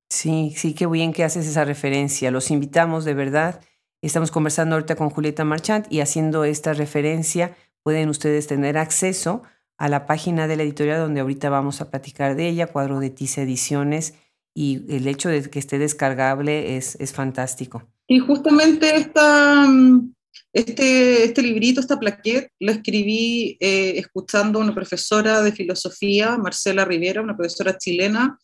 Sí, 0.10 0.54
sí, 0.56 0.74
qué 0.74 0.88
bien 0.88 1.12
que 1.12 1.26
haces 1.26 1.46
esa 1.46 1.66
referencia. 1.66 2.32
Los 2.32 2.52
invitamos 2.52 3.04
de 3.04 3.14
verdad. 3.14 3.62
Estamos 4.02 4.32
conversando 4.32 4.76
ahorita 4.76 4.96
con 4.96 5.10
Julieta 5.10 5.44
Marchant 5.44 5.92
y 5.92 6.00
haciendo 6.00 6.46
esta 6.46 6.74
referencia 6.74 7.58
pueden 7.84 8.08
ustedes 8.08 8.48
tener 8.48 8.78
acceso 8.78 9.44
a 9.78 9.90
la 9.90 10.06
página 10.06 10.48
de 10.48 10.56
la 10.56 10.64
editorial 10.64 11.00
donde 11.00 11.20
ahorita 11.20 11.50
vamos 11.50 11.82
a 11.82 11.90
platicar 11.90 12.36
de 12.36 12.48
ella, 12.48 12.68
Cuadro 12.68 13.00
de 13.00 13.10
Tiza 13.10 13.42
Ediciones, 13.42 14.16
y 14.56 14.86
el 14.90 15.08
hecho 15.08 15.30
de 15.30 15.50
que 15.50 15.60
esté 15.60 15.78
descargable 15.78 16.78
es, 16.78 16.96
es 17.00 17.14
fantástico. 17.14 17.84
Y 18.08 18.20
justamente 18.20 18.96
esta, 18.96 19.68
mm, 19.68 20.14
este, 20.54 21.26
este 21.26 21.42
librito, 21.42 21.80
esta 21.80 22.00
plaquette, 22.00 22.52
la 22.60 22.74
escribí 22.74 23.58
eh, 23.60 23.94
escuchando 23.98 24.60
a 24.60 24.64
una 24.64 24.74
profesora 24.74 25.42
de 25.42 25.52
filosofía, 25.52 26.38
Marcela 26.38 26.86
Rivera, 26.86 27.22
una 27.22 27.36
profesora 27.36 27.78
chilena, 27.78 28.40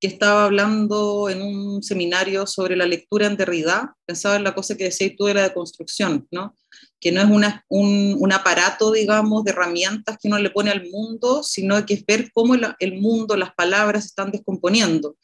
que 0.00 0.08
estaba 0.08 0.44
hablando 0.44 1.30
en 1.30 1.40
un 1.40 1.82
seminario 1.82 2.46
sobre 2.46 2.76
la 2.76 2.86
lectura 2.86 3.26
en 3.26 3.36
Derrida, 3.36 3.96
pensaba 4.04 4.36
en 4.36 4.44
la 4.44 4.54
cosa 4.54 4.76
que 4.76 4.84
decías 4.84 5.12
tú 5.16 5.24
de 5.26 5.34
la 5.34 5.44
deconstrucción, 5.44 6.26
¿no? 6.30 6.54
que 7.00 7.12
no 7.12 7.20
es 7.20 7.54
un, 7.68 8.32
aparato, 8.32 8.90
digamos, 8.90 9.44
de 9.44 9.52
herramientas 9.52 10.16
que 10.20 10.28
uno 10.28 10.38
le 10.38 10.50
pone 10.50 10.70
al 10.70 10.88
mundo, 10.90 11.42
sino 11.42 11.84
que 11.86 11.94
es 11.94 12.06
ver 12.06 12.30
cómo 12.32 12.54
el, 12.54 12.66
el 12.78 13.00
mundo, 13.00 13.36
las 13.36 13.54
palabras 13.54 14.06
están 14.06 14.30
descomponiendo 14.30 15.16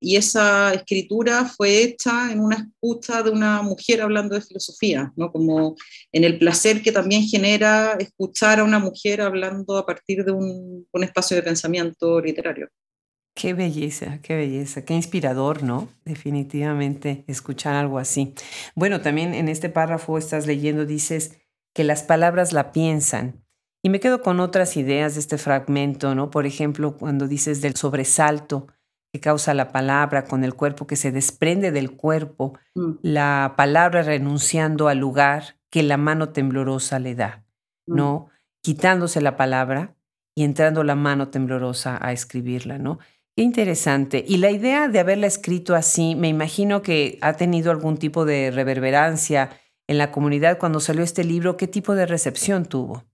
y 0.00 0.16
esa 0.16 0.72
escritura 0.74 1.44
fue 1.44 1.82
hecha 1.82 2.30
en 2.30 2.40
una 2.40 2.56
escucha 2.56 3.22
de 3.22 3.30
una 3.30 3.62
mujer 3.62 4.00
hablando 4.00 4.34
de 4.34 4.40
filosofía, 4.40 5.12
¿no? 5.16 5.32
como 5.32 5.76
en 6.12 6.24
el 6.24 6.38
placer 6.38 6.82
que 6.82 6.92
también 6.92 7.22
genera 7.24 7.96
escuchar 7.98 8.60
a 8.60 8.64
una 8.64 8.78
mujer 8.78 9.20
hablando 9.20 9.76
a 9.76 9.86
partir 9.86 10.24
de 10.24 10.32
un, 10.32 10.86
un 10.92 11.04
espacio 11.04 11.36
de 11.36 11.42
pensamiento 11.42 12.20
literario. 12.20 12.68
Qué 13.34 13.54
belleza, 13.54 14.18
qué 14.20 14.34
belleza, 14.34 14.84
qué 14.84 14.94
inspirador, 14.94 15.62
¿no? 15.62 15.88
Definitivamente 16.04 17.22
escuchar 17.28 17.76
algo 17.76 17.98
así. 17.98 18.34
Bueno, 18.74 19.00
también 19.00 19.32
en 19.32 19.48
este 19.48 19.68
párrafo 19.68 20.18
estás 20.18 20.48
leyendo, 20.48 20.86
dices 20.86 21.38
que 21.72 21.84
las 21.84 22.02
palabras 22.02 22.52
la 22.52 22.72
piensan. 22.72 23.44
Y 23.80 23.90
me 23.90 24.00
quedo 24.00 24.22
con 24.22 24.40
otras 24.40 24.76
ideas 24.76 25.14
de 25.14 25.20
este 25.20 25.38
fragmento, 25.38 26.16
¿no? 26.16 26.30
Por 26.30 26.46
ejemplo, 26.46 26.96
cuando 26.96 27.28
dices 27.28 27.60
del 27.60 27.76
sobresalto, 27.76 28.66
que 29.12 29.20
causa 29.20 29.54
la 29.54 29.72
palabra, 29.72 30.24
con 30.24 30.44
el 30.44 30.54
cuerpo 30.54 30.86
que 30.86 30.96
se 30.96 31.12
desprende 31.12 31.70
del 31.70 31.92
cuerpo, 31.92 32.58
mm. 32.74 32.92
la 33.02 33.54
palabra 33.56 34.02
renunciando 34.02 34.88
al 34.88 34.98
lugar 34.98 35.56
que 35.70 35.82
la 35.82 35.96
mano 35.96 36.30
temblorosa 36.30 36.98
le 36.98 37.14
da, 37.14 37.44
mm. 37.86 37.96
¿no? 37.96 38.28
Quitándose 38.62 39.20
la 39.20 39.36
palabra 39.36 39.96
y 40.34 40.44
entrando 40.44 40.84
la 40.84 40.94
mano 40.94 41.28
temblorosa 41.28 41.98
a 42.00 42.12
escribirla, 42.12 42.78
¿no? 42.78 42.98
Qué 43.36 43.42
interesante. 43.42 44.24
Y 44.26 44.38
la 44.38 44.50
idea 44.50 44.88
de 44.88 44.98
haberla 44.98 45.26
escrito 45.26 45.74
así, 45.74 46.14
me 46.14 46.28
imagino 46.28 46.82
que 46.82 47.18
ha 47.20 47.34
tenido 47.34 47.70
algún 47.70 47.96
tipo 47.96 48.24
de 48.24 48.50
reverberancia 48.50 49.50
en 49.86 49.96
la 49.96 50.10
comunidad 50.10 50.58
cuando 50.58 50.80
salió 50.80 51.02
este 51.02 51.24
libro. 51.24 51.56
¿Qué 51.56 51.68
tipo 51.68 51.94
de 51.94 52.04
recepción 52.04 52.66
tuvo? 52.66 53.04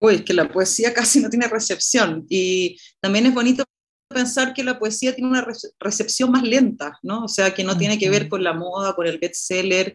Uy, 0.00 0.24
que 0.24 0.32
la 0.32 0.48
poesía 0.48 0.94
casi 0.94 1.20
no 1.20 1.28
tiene 1.28 1.48
recepción. 1.48 2.24
Y 2.28 2.78
también 3.00 3.26
es 3.26 3.34
bonito 3.34 3.64
pensar 4.08 4.54
que 4.54 4.64
la 4.64 4.78
poesía 4.78 5.14
tiene 5.14 5.30
una 5.30 5.46
recepción 5.78 6.30
más 6.30 6.42
lenta, 6.42 6.98
¿no? 7.02 7.24
O 7.24 7.28
sea, 7.28 7.54
que 7.54 7.64
no 7.64 7.76
tiene 7.76 7.98
que 7.98 8.10
ver 8.10 8.28
con 8.28 8.42
la 8.42 8.54
moda, 8.54 8.94
con 8.94 9.06
el 9.06 9.18
bestseller 9.18 9.94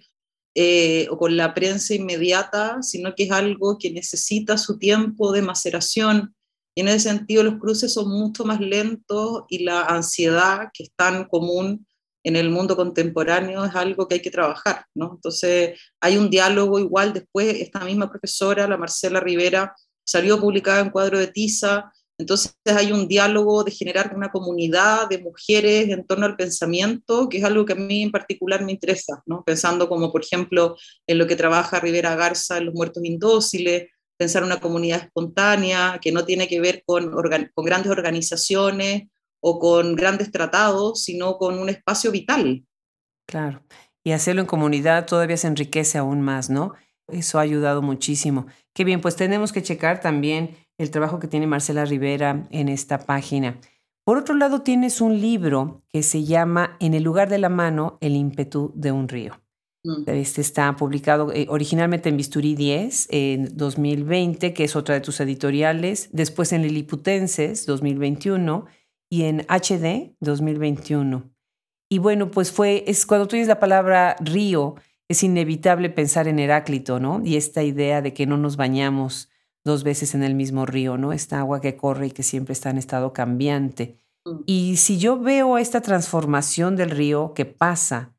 eh, 0.55 1.07
o 1.09 1.17
con 1.17 1.35
la 1.35 1.53
prensa 1.53 1.95
inmediata, 1.95 2.81
sino 2.81 3.15
que 3.15 3.23
es 3.23 3.31
algo 3.31 3.77
que 3.77 3.91
necesita 3.91 4.57
su 4.57 4.77
tiempo 4.77 5.31
de 5.31 5.41
maceración. 5.41 6.35
Y 6.75 6.81
en 6.81 6.89
ese 6.89 7.09
sentido 7.09 7.43
los 7.43 7.59
cruces 7.59 7.93
son 7.93 8.09
mucho 8.09 8.45
más 8.45 8.59
lentos 8.59 9.43
y 9.49 9.63
la 9.63 9.81
ansiedad 9.81 10.69
que 10.73 10.83
es 10.83 10.91
tan 10.95 11.25
común 11.25 11.87
en 12.23 12.35
el 12.35 12.49
mundo 12.49 12.75
contemporáneo 12.75 13.65
es 13.65 13.75
algo 13.75 14.07
que 14.07 14.15
hay 14.15 14.21
que 14.21 14.31
trabajar, 14.31 14.85
¿no? 14.95 15.13
Entonces 15.15 15.79
hay 15.99 16.17
un 16.17 16.29
diálogo 16.29 16.79
igual, 16.79 17.13
después 17.13 17.59
esta 17.59 17.83
misma 17.83 18.09
profesora, 18.09 18.67
la 18.67 18.77
Marcela 18.77 19.19
Rivera, 19.19 19.75
salió 20.05 20.39
publicada 20.39 20.81
en 20.81 20.89
cuadro 20.89 21.19
de 21.19 21.27
tiza, 21.27 21.91
entonces 22.17 22.55
hay 22.65 22.91
un 22.91 23.07
diálogo 23.07 23.63
de 23.63 23.71
generar 23.71 24.13
una 24.15 24.31
comunidad 24.31 25.09
de 25.09 25.17
mujeres 25.17 25.89
en 25.89 26.05
torno 26.05 26.25
al 26.25 26.35
pensamiento, 26.35 27.27
que 27.27 27.39
es 27.39 27.43
algo 27.43 27.65
que 27.65 27.73
a 27.73 27.77
mí 27.77 28.03
en 28.03 28.11
particular 28.11 28.63
me 28.63 28.71
interesa, 28.71 29.23
¿no? 29.25 29.43
pensando 29.43 29.89
como 29.89 30.11
por 30.11 30.23
ejemplo 30.23 30.75
en 31.07 31.17
lo 31.17 31.27
que 31.27 31.35
trabaja 31.35 31.79
Rivera 31.79 32.15
Garza 32.15 32.57
en 32.57 32.65
Los 32.67 32.75
Muertos 32.75 33.03
Indóciles, 33.03 33.87
pensar 34.17 34.43
una 34.43 34.59
comunidad 34.59 35.03
espontánea 35.03 35.99
que 36.01 36.11
no 36.11 36.23
tiene 36.23 36.47
que 36.47 36.59
ver 36.59 36.83
con, 36.85 37.11
con 37.11 37.65
grandes 37.65 37.91
organizaciones 37.91 39.03
o 39.41 39.59
con 39.59 39.95
grandes 39.95 40.31
tratados, 40.31 41.03
sino 41.03 41.37
con 41.37 41.59
un 41.59 41.69
espacio 41.69 42.11
vital. 42.11 42.63
Claro, 43.27 43.63
y 44.03 44.11
hacerlo 44.11 44.41
en 44.41 44.47
comunidad 44.47 45.05
todavía 45.05 45.37
se 45.37 45.47
enriquece 45.47 45.97
aún 45.97 46.21
más, 46.21 46.49
¿no? 46.49 46.73
Eso 47.07 47.37
ha 47.37 47.41
ayudado 47.41 47.81
muchísimo. 47.81 48.45
Qué 48.73 48.83
bien, 48.83 49.01
pues 49.01 49.15
tenemos 49.15 49.51
que 49.51 49.61
checar 49.61 49.99
también 49.99 50.55
el 50.83 50.91
trabajo 50.91 51.19
que 51.19 51.27
tiene 51.27 51.47
Marcela 51.47 51.85
Rivera 51.85 52.47
en 52.51 52.69
esta 52.69 52.99
página. 52.99 53.59
Por 54.05 54.17
otro 54.17 54.35
lado, 54.35 54.61
tienes 54.61 55.01
un 55.01 55.19
libro 55.19 55.81
que 55.89 56.03
se 56.03 56.23
llama 56.23 56.75
En 56.79 56.93
el 56.93 57.03
lugar 57.03 57.29
de 57.29 57.37
la 57.37 57.49
mano, 57.49 57.97
el 58.01 58.15
ímpetu 58.15 58.71
de 58.75 58.91
un 58.91 59.07
río. 59.07 59.41
Mm. 59.85 60.03
Este 60.07 60.41
está 60.41 60.75
publicado 60.75 61.31
eh, 61.31 61.47
originalmente 61.49 62.09
en 62.09 62.17
Bisturí 62.17 62.55
10 62.55 63.07
en 63.11 63.57
2020, 63.57 64.53
que 64.53 64.63
es 64.63 64.75
otra 64.75 64.95
de 64.95 65.01
tus 65.01 65.19
editoriales, 65.19 66.09
después 66.11 66.51
en 66.53 66.63
Liliputenses 66.63 67.65
2021 67.65 68.65
y 69.09 69.23
en 69.23 69.45
HD 69.47 70.15
2021. 70.19 71.29
Y 71.89 71.99
bueno, 71.99 72.31
pues 72.31 72.51
fue, 72.51 72.83
es 72.87 73.05
cuando 73.05 73.27
tú 73.27 73.35
dices 73.35 73.47
la 73.47 73.59
palabra 73.59 74.15
río, 74.19 74.75
es 75.07 75.23
inevitable 75.23 75.89
pensar 75.89 76.27
en 76.27 76.39
Heráclito, 76.39 76.99
¿no? 76.99 77.21
Y 77.23 77.35
esta 77.35 77.61
idea 77.63 78.01
de 78.01 78.13
que 78.13 78.25
no 78.25 78.37
nos 78.37 78.57
bañamos 78.57 79.29
dos 79.63 79.83
veces 79.83 80.15
en 80.15 80.23
el 80.23 80.35
mismo 80.35 80.65
río, 80.65 80.97
¿no? 80.97 81.13
Esta 81.13 81.39
agua 81.39 81.61
que 81.61 81.77
corre 81.77 82.07
y 82.07 82.11
que 82.11 82.23
siempre 82.23 82.53
está 82.53 82.69
en 82.69 82.77
estado 82.77 83.13
cambiante. 83.13 83.97
Mm. 84.25 84.39
Y 84.45 84.77
si 84.77 84.97
yo 84.97 85.19
veo 85.19 85.57
esta 85.57 85.81
transformación 85.81 86.75
del 86.75 86.89
río 86.89 87.33
que 87.33 87.45
pasa, 87.45 88.13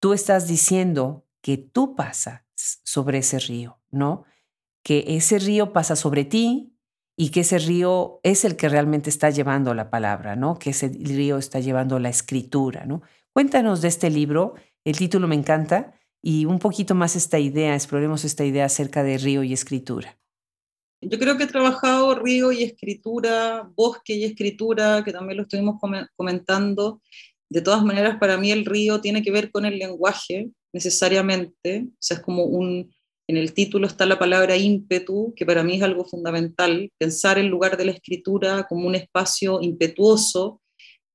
tú 0.00 0.12
estás 0.12 0.46
diciendo 0.48 1.26
que 1.42 1.58
tú 1.58 1.94
pasas 1.94 2.42
sobre 2.54 3.18
ese 3.18 3.38
río, 3.38 3.78
¿no? 3.90 4.24
Que 4.82 5.04
ese 5.08 5.38
río 5.38 5.72
pasa 5.72 5.96
sobre 5.96 6.24
ti 6.24 6.76
y 7.16 7.30
que 7.30 7.40
ese 7.40 7.58
río 7.58 8.20
es 8.22 8.44
el 8.44 8.56
que 8.56 8.68
realmente 8.68 9.10
está 9.10 9.30
llevando 9.30 9.74
la 9.74 9.90
palabra, 9.90 10.36
¿no? 10.36 10.58
Que 10.58 10.70
ese 10.70 10.88
río 10.88 11.38
está 11.38 11.60
llevando 11.60 11.98
la 11.98 12.08
escritura, 12.08 12.84
¿no? 12.84 13.02
Cuéntanos 13.32 13.82
de 13.82 13.88
este 13.88 14.10
libro, 14.10 14.54
el 14.84 14.96
título 14.96 15.28
me 15.28 15.34
encanta 15.34 15.94
y 16.22 16.46
un 16.46 16.58
poquito 16.58 16.94
más 16.94 17.16
esta 17.16 17.38
idea, 17.38 17.74
exploremos 17.74 18.24
esta 18.24 18.44
idea 18.44 18.64
acerca 18.64 19.02
de 19.02 19.18
río 19.18 19.42
y 19.42 19.52
escritura. 19.52 20.18
Yo 21.00 21.18
creo 21.18 21.36
que 21.36 21.44
he 21.44 21.48
trabajado 21.48 22.14
río 22.14 22.52
y 22.52 22.62
escritura, 22.62 23.70
bosque 23.74 24.14
y 24.14 24.24
escritura, 24.24 25.02
que 25.04 25.12
también 25.12 25.36
lo 25.36 25.42
estuvimos 25.42 25.80
comentando. 26.16 27.02
De 27.48 27.60
todas 27.60 27.84
maneras, 27.84 28.16
para 28.18 28.38
mí 28.38 28.50
el 28.50 28.64
río 28.64 29.00
tiene 29.00 29.22
que 29.22 29.30
ver 29.30 29.50
con 29.50 29.66
el 29.66 29.78
lenguaje, 29.78 30.50
necesariamente. 30.72 31.84
O 31.86 31.96
sea, 32.00 32.16
es 32.16 32.22
como 32.22 32.44
un, 32.44 32.90
en 33.28 33.36
el 33.36 33.52
título 33.52 33.86
está 33.86 34.06
la 34.06 34.18
palabra 34.18 34.56
ímpetu, 34.56 35.34
que 35.36 35.44
para 35.44 35.64
mí 35.64 35.76
es 35.76 35.82
algo 35.82 36.04
fundamental, 36.04 36.90
pensar 36.98 37.38
el 37.38 37.46
lugar 37.46 37.76
de 37.76 37.86
la 37.86 37.92
escritura 37.92 38.66
como 38.68 38.86
un 38.86 38.94
espacio 38.94 39.60
impetuoso, 39.60 40.60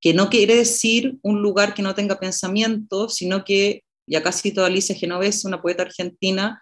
que 0.01 0.13
no 0.13 0.29
quiere 0.29 0.55
decir 0.55 1.17
un 1.21 1.41
lugar 1.41 1.73
que 1.73 1.83
no 1.83 1.95
tenga 1.95 2.19
pensamiento, 2.19 3.07
sino 3.07 3.45
que, 3.45 3.83
ya 4.07 4.21
casi 4.21 4.51
toda 4.51 4.67
Alicia 4.67 4.95
Genovese, 4.95 5.47
una 5.47 5.61
poeta 5.61 5.83
argentina, 5.83 6.61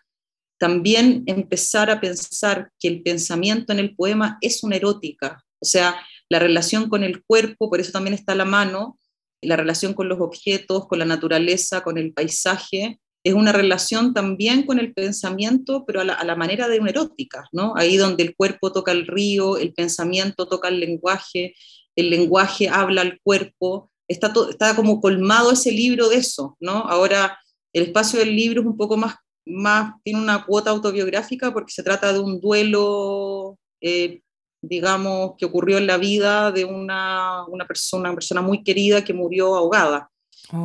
también 0.60 1.24
empezar 1.26 1.90
a 1.90 2.00
pensar 2.02 2.72
que 2.80 2.90
el 2.90 3.02
pensamiento 3.02 3.74
en 3.74 3.80
el 3.80 3.96
poema 3.96 4.38
es 4.42 4.64
una 4.64 4.76
erótica, 4.76 5.44
o 5.60 5.66
sea, 5.66 5.96
la 6.30 6.40
relación 6.40 6.90
con 6.90 7.04
el 7.04 7.24
cuerpo, 7.24 7.70
por 7.70 7.80
eso 7.80 7.92
también 7.92 8.14
está 8.14 8.36
la 8.36 8.46
mano, 8.46 9.00
la 9.42 9.56
relación 9.56 9.94
con 9.94 10.10
los 10.10 10.20
objetos, 10.20 10.88
con 10.88 11.00
la 11.00 11.06
naturaleza, 11.06 11.82
con 11.82 11.98
el 11.98 12.14
paisaje, 12.14 13.00
es 13.24 13.34
una 13.34 13.52
relación 13.52 14.14
también 14.14 14.64
con 14.64 14.80
el 14.80 14.94
pensamiento, 14.94 15.86
pero 15.86 16.02
a 16.02 16.04
la, 16.04 16.36
manera 16.36 16.68
de 16.68 16.80
una 16.80 16.92
erótica, 16.92 17.48
¿no? 17.52 17.74
Ahí 17.76 17.98
donde 17.98 18.24
el 18.24 18.36
cuerpo 18.36 18.72
toca 18.72 18.92
el 18.92 19.08
río, 19.08 19.58
el 19.58 19.74
pensamiento 19.74 20.48
toca 20.48 20.70
el 20.70 20.80
lenguaje, 20.80 21.56
el 21.96 22.10
lenguaje 22.10 22.70
habla 22.70 23.02
al 23.02 23.20
cuerpo, 23.22 23.92
está, 24.08 24.32
está 24.50 24.76
como 24.76 25.02
colmado 25.02 25.52
ese 25.52 25.72
libro 25.72 26.08
de 26.10 26.18
eso, 26.18 26.56
¿no? 26.60 26.72
Ahora, 26.72 27.38
el 27.74 27.84
espacio 27.84 28.20
del 28.20 28.36
libro 28.36 28.62
es 28.62 28.68
un 28.68 28.78
poco 28.78 28.96
más 28.96 29.16
más 29.50 29.94
tiene 30.04 30.22
una 30.22 30.46
cuota 30.46 30.70
autobiográfica 30.70 31.52
porque 31.52 31.74
se 31.74 31.84
trata 31.84 32.14
de 32.14 32.20
un 32.20 32.40
duelo, 32.40 33.58
eh, 33.82 34.22
digamos, 34.62 35.34
que 35.38 35.46
ocurrió 35.46 35.78
en 35.78 35.88
la 35.88 35.98
vida 35.98 36.52
de 36.52 36.66
una, 36.66 37.46
una, 37.48 37.66
persona, 37.66 38.10
una 38.10 38.16
persona 38.16 38.42
muy 38.42 38.64
querida 38.64 39.04
que 39.04 39.14
murió 39.14 39.56
ahogada. 39.56 40.10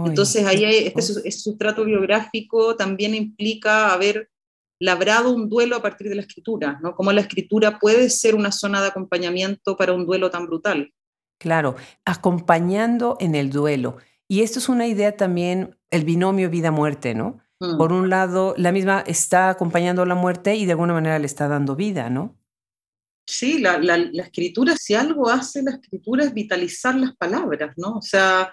Entonces 0.07 0.47
ahí 0.47 0.65
este, 0.65 1.01
este 1.01 1.31
sustrato 1.31 1.85
biográfico 1.85 2.75
también 2.75 3.15
implica 3.15 3.93
haber 3.93 4.31
labrado 4.81 5.35
un 5.35 5.49
duelo 5.49 5.77
a 5.77 5.83
partir 5.83 6.09
de 6.09 6.15
la 6.15 6.23
escritura, 6.23 6.79
¿no? 6.83 6.95
Cómo 6.95 7.13
la 7.13 7.21
escritura 7.21 7.79
puede 7.79 8.09
ser 8.11 8.35
una 8.35 8.51
zona 8.51 8.81
de 8.81 8.89
acompañamiento 8.89 9.77
para 9.77 9.93
un 9.93 10.07
duelo 10.07 10.31
tan 10.31 10.47
brutal. 10.47 10.93
Claro, 11.39 11.77
acompañando 12.05 13.17
en 13.21 13.35
el 13.35 13.51
duelo. 13.51 13.99
Y 14.29 14.41
esto 14.41 14.59
es 14.59 14.69
una 14.69 14.87
idea 14.87 15.17
también, 15.17 15.77
el 15.91 16.05
binomio 16.05 16.49
vida-muerte, 16.49 17.15
¿no? 17.15 17.44
Mm. 17.65 17.79
Por 17.79 17.93
un 17.93 18.11
lado, 18.11 18.55
la 18.57 18.73
misma 18.73 19.03
está 19.07 19.51
acompañando 19.51 20.05
la 20.05 20.15
muerte 20.15 20.55
y 20.57 20.67
de 20.67 20.73
alguna 20.73 20.95
manera 20.95 21.19
le 21.19 21.27
está 21.27 21.49
dando 21.49 21.77
vida, 21.77 22.11
¿no? 22.11 22.37
Sí, 23.27 23.59
la, 23.59 23.79
la, 23.79 23.97
escritura, 24.23 24.77
si 24.77 24.95
algo 24.95 25.31
hace 25.31 25.63
la 25.63 25.71
escritura 25.71 26.25
es 26.25 26.35
vitalizar 26.35 26.95
las 26.95 27.17
palabras, 27.17 27.73
¿no? 27.79 27.97
O 27.97 28.03
sea, 28.03 28.53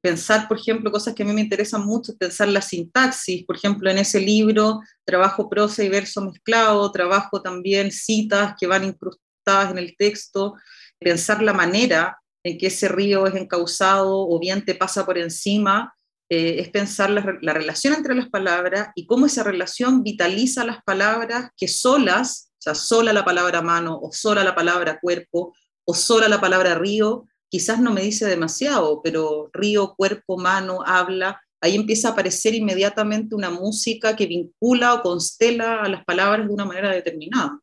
pensar, 0.00 0.46
por 0.46 0.58
ejemplo, 0.58 0.92
cosas 0.92 1.14
que 1.14 1.24
a 1.24 1.26
mí 1.26 1.32
me 1.32 1.40
interesan 1.40 1.84
mucho, 1.84 2.16
pensar 2.16 2.48
la 2.48 2.62
sintaxis, 2.62 3.44
por 3.44 3.56
ejemplo, 3.56 3.90
en 3.90 3.98
ese 3.98 4.20
libro 4.20 4.80
trabajo 5.04 5.48
prosa 5.48 5.82
y 5.82 5.88
verso 5.88 6.20
mezclado, 6.20 6.92
trabajo 6.92 7.42
también 7.42 7.90
citas 7.90 8.54
que 8.58 8.68
van 8.68 8.84
incrustadas 8.84 9.72
en 9.72 9.78
el 9.78 9.96
texto, 9.96 10.54
pensar 11.00 11.42
la 11.42 11.52
manera 11.52 12.18
en 12.44 12.56
que 12.56 12.68
ese 12.68 12.88
río 12.88 13.26
es 13.26 13.34
encauzado 13.34 14.28
o 14.28 14.38
bien 14.38 14.64
te 14.64 14.74
pasa 14.74 15.04
por 15.04 15.18
encima, 15.18 15.92
eh, 16.28 16.56
es 16.60 16.70
pensar 16.70 17.10
la, 17.10 17.38
la, 17.42 17.52
relación 17.52 17.94
entre 17.94 18.14
las 18.14 18.28
palabras 18.28 18.88
y 18.94 19.06
cómo 19.06 19.26
esa 19.26 19.42
relación 19.42 20.02
vitaliza 20.02 20.64
las 20.64 20.82
palabras 20.82 21.50
que 21.56 21.68
solas 21.68 22.50
sea, 22.64 22.74
sola 22.74 23.12
la 23.12 23.24
palabra 23.24 23.62
mano 23.62 23.98
o 24.00 24.10
sola 24.12 24.42
la 24.42 24.54
palabra 24.54 24.98
cuerpo 25.00 25.54
o 25.84 25.94
sola 25.94 26.28
la 26.28 26.40
palabra 26.40 26.74
río, 26.74 27.26
quizás 27.50 27.78
no 27.78 27.92
me 27.92 28.00
dice 28.00 28.26
demasiado, 28.26 29.02
pero 29.02 29.50
río, 29.52 29.94
cuerpo, 29.94 30.38
mano, 30.38 30.78
habla, 30.84 31.42
ahí 31.60 31.76
empieza 31.76 32.08
a 32.08 32.12
aparecer 32.12 32.54
inmediatamente 32.54 33.34
una 33.34 33.50
música 33.50 34.16
que 34.16 34.26
vincula 34.26 34.94
o 34.94 35.02
constela 35.02 35.82
a 35.82 35.88
las 35.88 36.04
palabras 36.04 36.46
de 36.46 36.54
una 36.54 36.64
manera 36.64 36.90
determinada. 36.90 37.60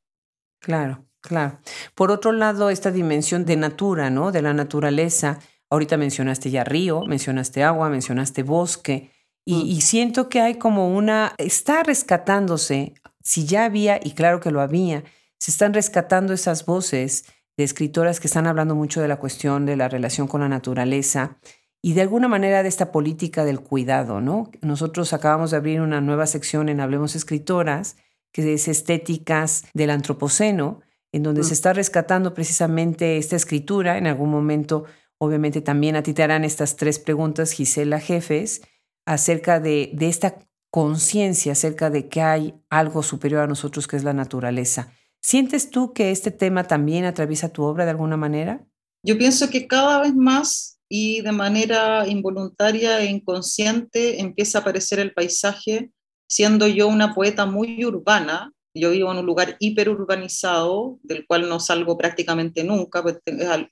Claro, 0.60 1.08
claro. 1.20 1.60
Por 1.96 2.12
otro 2.12 2.32
lado, 2.32 2.70
esta 2.70 2.92
dimensión 2.92 3.44
de 3.44 3.56
natura, 3.58 4.12
¿no? 4.12 4.32
De 4.32 4.44
la 4.44 4.54
naturaleza. 4.54 5.40
Ahorita 5.72 5.98
mencionaste 5.98 6.52
ya 6.52 6.64
río, 6.64 7.02
mencionaste 7.08 7.64
agua, 7.64 7.90
mencionaste 7.90 8.44
bosque. 8.44 9.12
Y, 9.44 9.56
mm. 9.56 9.68
y, 9.68 9.82
siento 9.82 10.30
que 10.30 10.42
hay 10.42 10.56
como 10.56 10.96
una, 10.96 11.34
está 11.40 11.82
rescatándose 11.82 12.94
si 13.24 13.46
ya 13.46 13.66
había, 13.66 14.00
y 14.04 14.12
claro 14.12 14.40
que 14.40 14.52
lo 14.52 14.62
había, 14.62 15.04
se 15.40 15.50
están 15.50 15.74
rescatando 15.74 16.34
esas 16.34 16.66
voces 16.68 17.26
de 17.58 17.64
escritoras 17.64 18.20
que 18.20 18.28
están 18.28 18.46
hablando 18.46 18.76
mucho 18.76 19.02
de 19.02 19.08
la 19.08 19.18
cuestión 19.18 19.66
de 19.66 19.76
la 19.76 19.90
relación 19.90 20.28
con 20.28 20.42
la 20.42 20.50
naturaleza 20.50 21.40
y 21.82 21.94
de 21.94 22.02
alguna 22.02 22.28
manera 22.28 22.62
de 22.62 22.70
esta 22.70 22.92
política 22.92 23.44
del 23.44 23.60
cuidado, 23.60 24.22
¿no? 24.22 24.52
Nosotros 24.62 25.14
acabamos 25.14 25.52
de 25.52 25.58
abrir 25.58 25.82
una 25.82 26.00
nueva 26.00 26.28
sección 26.28 26.70
en 26.70 26.80
Hablemos 26.80 27.16
Escritoras, 27.16 27.98
que 28.32 28.54
es 28.54 28.68
Estéticas 28.68 29.66
del 29.74 29.90
Antropoceno, 29.90 30.82
en 31.12 31.24
donde 31.24 31.44
se 31.44 31.50
mm. 31.50 31.54
está 31.54 31.74
rescatando 31.74 32.34
precisamente 32.34 33.18
esta 33.18 33.36
escritura. 33.36 33.98
En 33.98 34.06
algún 34.06 34.30
momento, 34.30 34.86
obviamente, 35.22 35.62
también 35.62 35.96
a 35.96 36.02
ti 36.02 36.14
te 36.14 36.24
harán 36.24 36.44
estas 36.44 36.76
tres 36.78 36.98
preguntas, 36.98 37.52
Gisela 37.52 38.00
Jefes, 38.00 38.64
acerca 39.06 39.60
de, 39.60 39.92
de 39.94 40.10
esta 40.10 40.36
conciencia 40.72 41.52
acerca 41.52 41.90
de 41.90 42.08
que 42.08 42.22
hay 42.22 42.56
algo 42.70 43.04
superior 43.04 43.42
a 43.42 43.48
nosotros 43.48 43.88
que 43.88 43.98
es 43.98 44.04
la 44.04 44.14
naturaleza. 44.14 44.94
¿Sientes 45.22 45.70
tú 45.70 45.94
que 45.94 46.10
este 46.10 46.32
tema 46.32 46.64
también 46.64 47.06
atraviesa 47.06 47.50
tu 47.50 47.64
obra 47.64 47.84
de 47.84 47.92
alguna 47.92 48.18
manera? 48.18 48.66
Yo 49.04 49.18
pienso 49.18 49.50
que 49.50 49.68
cada 49.68 50.02
vez 50.02 50.16
más 50.16 50.80
y 50.90 51.22
de 51.22 51.32
manera 51.34 52.08
involuntaria 52.08 53.02
e 53.02 53.06
inconsciente 53.06 54.22
empieza 54.22 54.58
a 54.58 54.62
aparecer 54.62 55.00
el 55.00 55.14
paisaje, 55.14 55.92
siendo 56.28 56.68
yo 56.68 56.88
una 56.88 57.14
poeta 57.14 57.46
muy 57.46 57.86
urbana, 57.86 58.54
yo 58.74 58.92
vivo 58.92 59.12
en 59.12 59.18
un 59.18 59.26
lugar 59.26 59.58
hiperurbanizado, 59.60 61.00
del 61.04 61.26
cual 61.26 61.50
no 61.50 61.60
salgo 61.60 61.98
prácticamente 61.98 62.64
nunca, 62.64 63.04
pues 63.04 63.20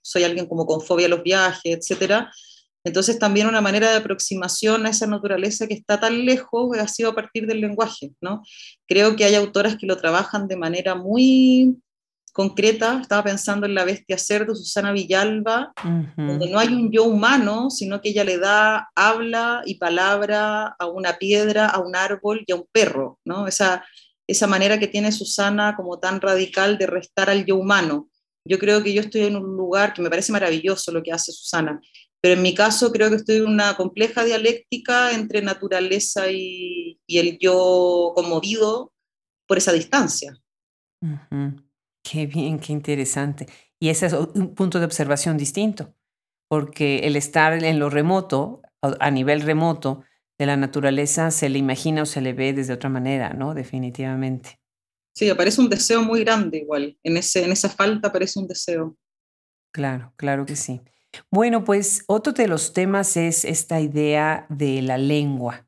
soy 0.01 0.24
alguien 0.24 0.48
como 0.48 0.65
con 0.65 0.82
fobia 0.82 1.08
a 1.08 1.10
los 1.10 1.24
viajes, 1.24 1.77
etcétera, 1.77 2.32
entonces 2.84 3.20
también 3.20 3.48
una 3.48 3.62
manera 3.62 3.91
de 3.91 3.98
aproximación 3.98 4.86
a 4.86 4.89
esa 4.89 5.06
naturaleza 5.06 5.68
que 5.68 5.74
está 5.74 6.00
tan 6.00 6.25
lejos 6.25 6.77
ha 6.77 6.88
sido 6.88 7.10
a 7.10 7.15
partir 7.15 7.46
del 7.46 7.60
lenguaje, 7.60 8.13
¿no? 8.22 8.41
Creo 8.88 9.15
que 9.15 9.26
hay 9.26 9.36
autoras 9.36 9.76
que 9.78 9.86
lo 9.86 9.97
trabajan 9.97 10.47
de 10.47 10.56
manera 10.56 10.95
muy 10.95 11.78
concreta, 12.32 13.00
estaba 13.02 13.24
pensando 13.24 13.65
en 13.65 13.76
La 13.76 13.84
Bestia 13.84 14.17
Cerdo, 14.17 14.56
Susana 14.56 14.93
Villalba, 14.93 15.74
donde 16.15 16.50
no 16.50 16.58
hay 16.60 16.69
un 16.69 16.89
yo 16.91 17.04
humano, 17.04 17.69
sino 17.69 18.00
que 18.00 18.10
ella 18.10 18.24
le 18.24 18.38
da 18.38 18.89
habla 18.95 19.62
y 19.65 19.76
palabra 19.76 20.67
a 20.80 20.86
una 20.86 21.17
piedra, 21.17 21.67
a 21.67 21.80
un 21.80 21.95
árbol 21.95 22.43
y 22.47 22.54
a 22.54 22.56
un 22.56 22.65
perro, 22.71 23.19
¿no? 23.26 23.47
Esa, 23.47 23.84
esa 24.30 24.46
manera 24.46 24.78
que 24.78 24.88
tiene 24.88 25.12
Susana 25.12 25.76
como 25.76 25.98
tan 25.98 26.22
radical 26.22 26.78
de 26.78 26.86
restar 26.86 27.32
al 27.32 27.46
yo 27.46 27.56
humano. 27.56 28.12
Yo 28.46 28.60
creo 28.60 28.84
que 28.84 28.94
yo 28.94 29.02
estoy 29.02 29.22
en 29.22 29.36
un 29.36 29.58
lugar 29.58 29.94
que 29.94 30.04
me 30.04 30.10
parece 30.10 30.32
maravilloso 30.32 30.92
lo 30.92 31.02
que 31.02 31.12
hace 31.12 31.32
Susana, 31.32 31.82
pero 32.22 32.36
en 32.36 32.44
mi 32.44 32.54
caso 32.54 32.92
creo 32.92 33.10
que 33.10 33.15
estoy 33.15 33.38
en 33.38 33.48
una 33.48 33.76
compleja 33.76 34.24
dialéctica 34.24 35.13
entre 35.13 35.42
naturaleza 35.42 36.30
y, 36.32 37.00
el 37.08 37.39
yo 37.39 38.12
conmovido 38.13 38.94
por 39.48 39.58
esa 39.58 39.74
distancia. 39.74 40.38
Qué 42.04 42.28
bien, 42.28 42.60
qué 42.60 42.72
interesante. 42.72 43.48
Y 43.80 43.89
ese 43.89 44.06
es 44.06 44.13
un 44.13 44.54
punto 44.54 44.78
de 44.80 44.86
observación 44.86 45.38
distinto, 45.38 45.96
porque 46.48 47.00
el 47.00 47.15
estar 47.15 47.63
en 47.63 47.80
lo 47.80 47.89
remoto, 47.89 48.62
a 48.82 49.10
nivel 49.10 49.42
remoto 49.42 50.04
de 50.39 50.45
la 50.45 50.58
naturaleza, 50.58 51.30
se 51.32 51.49
le 51.49 51.60
imagina 51.60 52.04
o 52.04 52.06
se 52.06 52.21
le 52.21 52.34
ve 52.34 52.54
desde 52.54 52.73
otra 52.73 52.89
manera, 52.89 53.34
¿no? 53.34 53.54
Definitivamente. 53.54 54.60
Sí, 55.13 55.30
aparece 55.30 55.60
un 55.60 55.69
deseo 55.69 56.02
muy 56.02 56.23
grande 56.23 56.60
igual. 56.60 56.97
En, 57.04 57.17
ese, 57.17 57.43
en 57.43 57.52
esa 57.52 57.69
falta 57.69 58.08
aparece 58.08 58.39
un 58.39 58.47
deseo. 58.47 58.97
Claro, 59.71 60.13
claro 60.15 60.45
que 60.45 60.56
sí. 60.56 60.82
Bueno, 61.30 61.65
pues 61.65 62.04
otro 62.08 62.32
de 62.32 62.47
los 62.47 62.71
temas 62.71 63.17
es 63.17 63.43
esta 63.43 63.82
idea 63.82 64.45
de 64.49 64.82
la 64.82 64.97
lengua, 64.97 65.67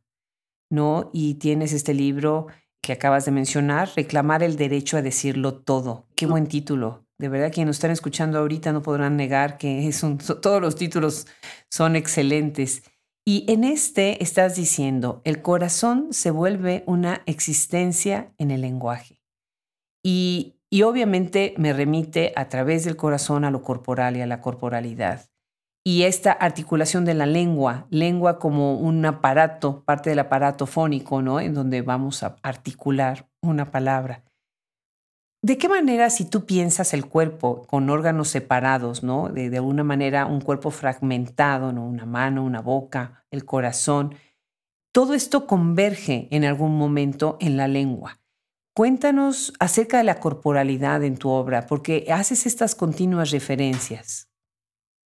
¿no? 0.69 1.10
Y 1.13 1.36
tienes 1.36 1.73
este 1.73 1.93
libro 1.93 2.47
que 2.81 2.93
acabas 2.93 3.25
de 3.25 3.31
mencionar, 3.31 3.89
Reclamar 3.95 4.41
el 4.41 4.55
derecho 4.55 4.97
a 4.97 5.01
decirlo 5.01 5.55
todo. 5.55 6.07
Qué 6.15 6.25
buen 6.25 6.47
título. 6.47 7.05
De 7.17 7.29
verdad, 7.29 7.51
quienes 7.51 7.67
nos 7.67 7.75
están 7.75 7.91
escuchando 7.91 8.39
ahorita 8.39 8.71
no 8.71 8.81
podrán 8.81 9.17
negar 9.17 9.57
que 9.57 9.88
es 9.88 10.01
todos 10.41 10.62
los 10.62 10.75
títulos 10.75 11.27
son 11.69 11.95
excelentes. 11.95 12.84
Y 13.25 13.45
en 13.51 13.63
este 13.63 14.23
estás 14.23 14.55
diciendo, 14.55 15.21
el 15.23 15.41
corazón 15.41 16.07
se 16.12 16.31
vuelve 16.31 16.84
una 16.88 17.21
existencia 17.25 18.34
en 18.38 18.51
el 18.51 18.62
lenguaje. 18.62 19.21
Y, 20.03 20.55
y 20.69 20.81
obviamente 20.81 21.53
me 21.57 21.73
remite 21.73 22.34
a 22.36 22.49
través 22.49 22.84
del 22.84 22.95
corazón 22.95 23.45
a 23.45 23.51
lo 23.51 23.62
corporal 23.62 24.17
y 24.17 24.21
a 24.21 24.27
la 24.27 24.41
corporalidad 24.41 25.31
y 25.84 26.03
esta 26.03 26.31
articulación 26.31 27.05
de 27.05 27.15
la 27.15 27.25
lengua, 27.25 27.88
lengua 27.89 28.38
como 28.38 28.75
un 28.75 29.03
aparato, 29.05 29.84
parte 29.84 30.12
del 30.12 30.19
aparato 30.19 30.67
fónico, 30.67 31.21
¿no? 31.21 31.39
En 31.39 31.55
donde 31.55 31.81
vamos 31.81 32.21
a 32.23 32.36
articular 32.43 33.27
una 33.41 33.71
palabra. 33.71 34.23
¿De 35.43 35.58
qué 35.58 35.67
manera 35.67 36.10
si 36.12 36.25
tú 36.25 36.45
piensas 36.45 36.93
el 36.93 37.06
cuerpo 37.08 37.65
con 37.65 37.89
órganos 37.89 38.27
separados, 38.27 39.01
¿no? 39.01 39.30
De, 39.30 39.49
de 39.49 39.58
alguna 39.58 39.84
manera 39.84 40.27
un 40.27 40.39
cuerpo 40.39 40.69
fragmentado, 40.69 41.71
¿no? 41.71 41.88
Una 41.88 42.06
mano, 42.06 42.43
una 42.43 42.62
boca, 42.62 43.25
el 43.32 43.43
corazón, 43.43 44.15
todo 44.91 45.13
esto 45.13 45.47
converge 45.47 46.27
en 46.32 46.43
algún 46.43 46.77
momento 46.77 47.38
en 47.39 47.58
la 47.58 47.67
lengua. 47.67 48.19
Cuéntanos 48.73 49.54
acerca 49.60 49.97
de 49.97 50.04
la 50.04 50.19
corporalidad 50.19 51.04
en 51.04 51.17
tu 51.17 51.30
obra, 51.30 51.65
porque 51.65 52.08
haces 52.10 52.45
estas 52.45 52.75
continuas 52.75 53.32
referencias. 53.32 54.30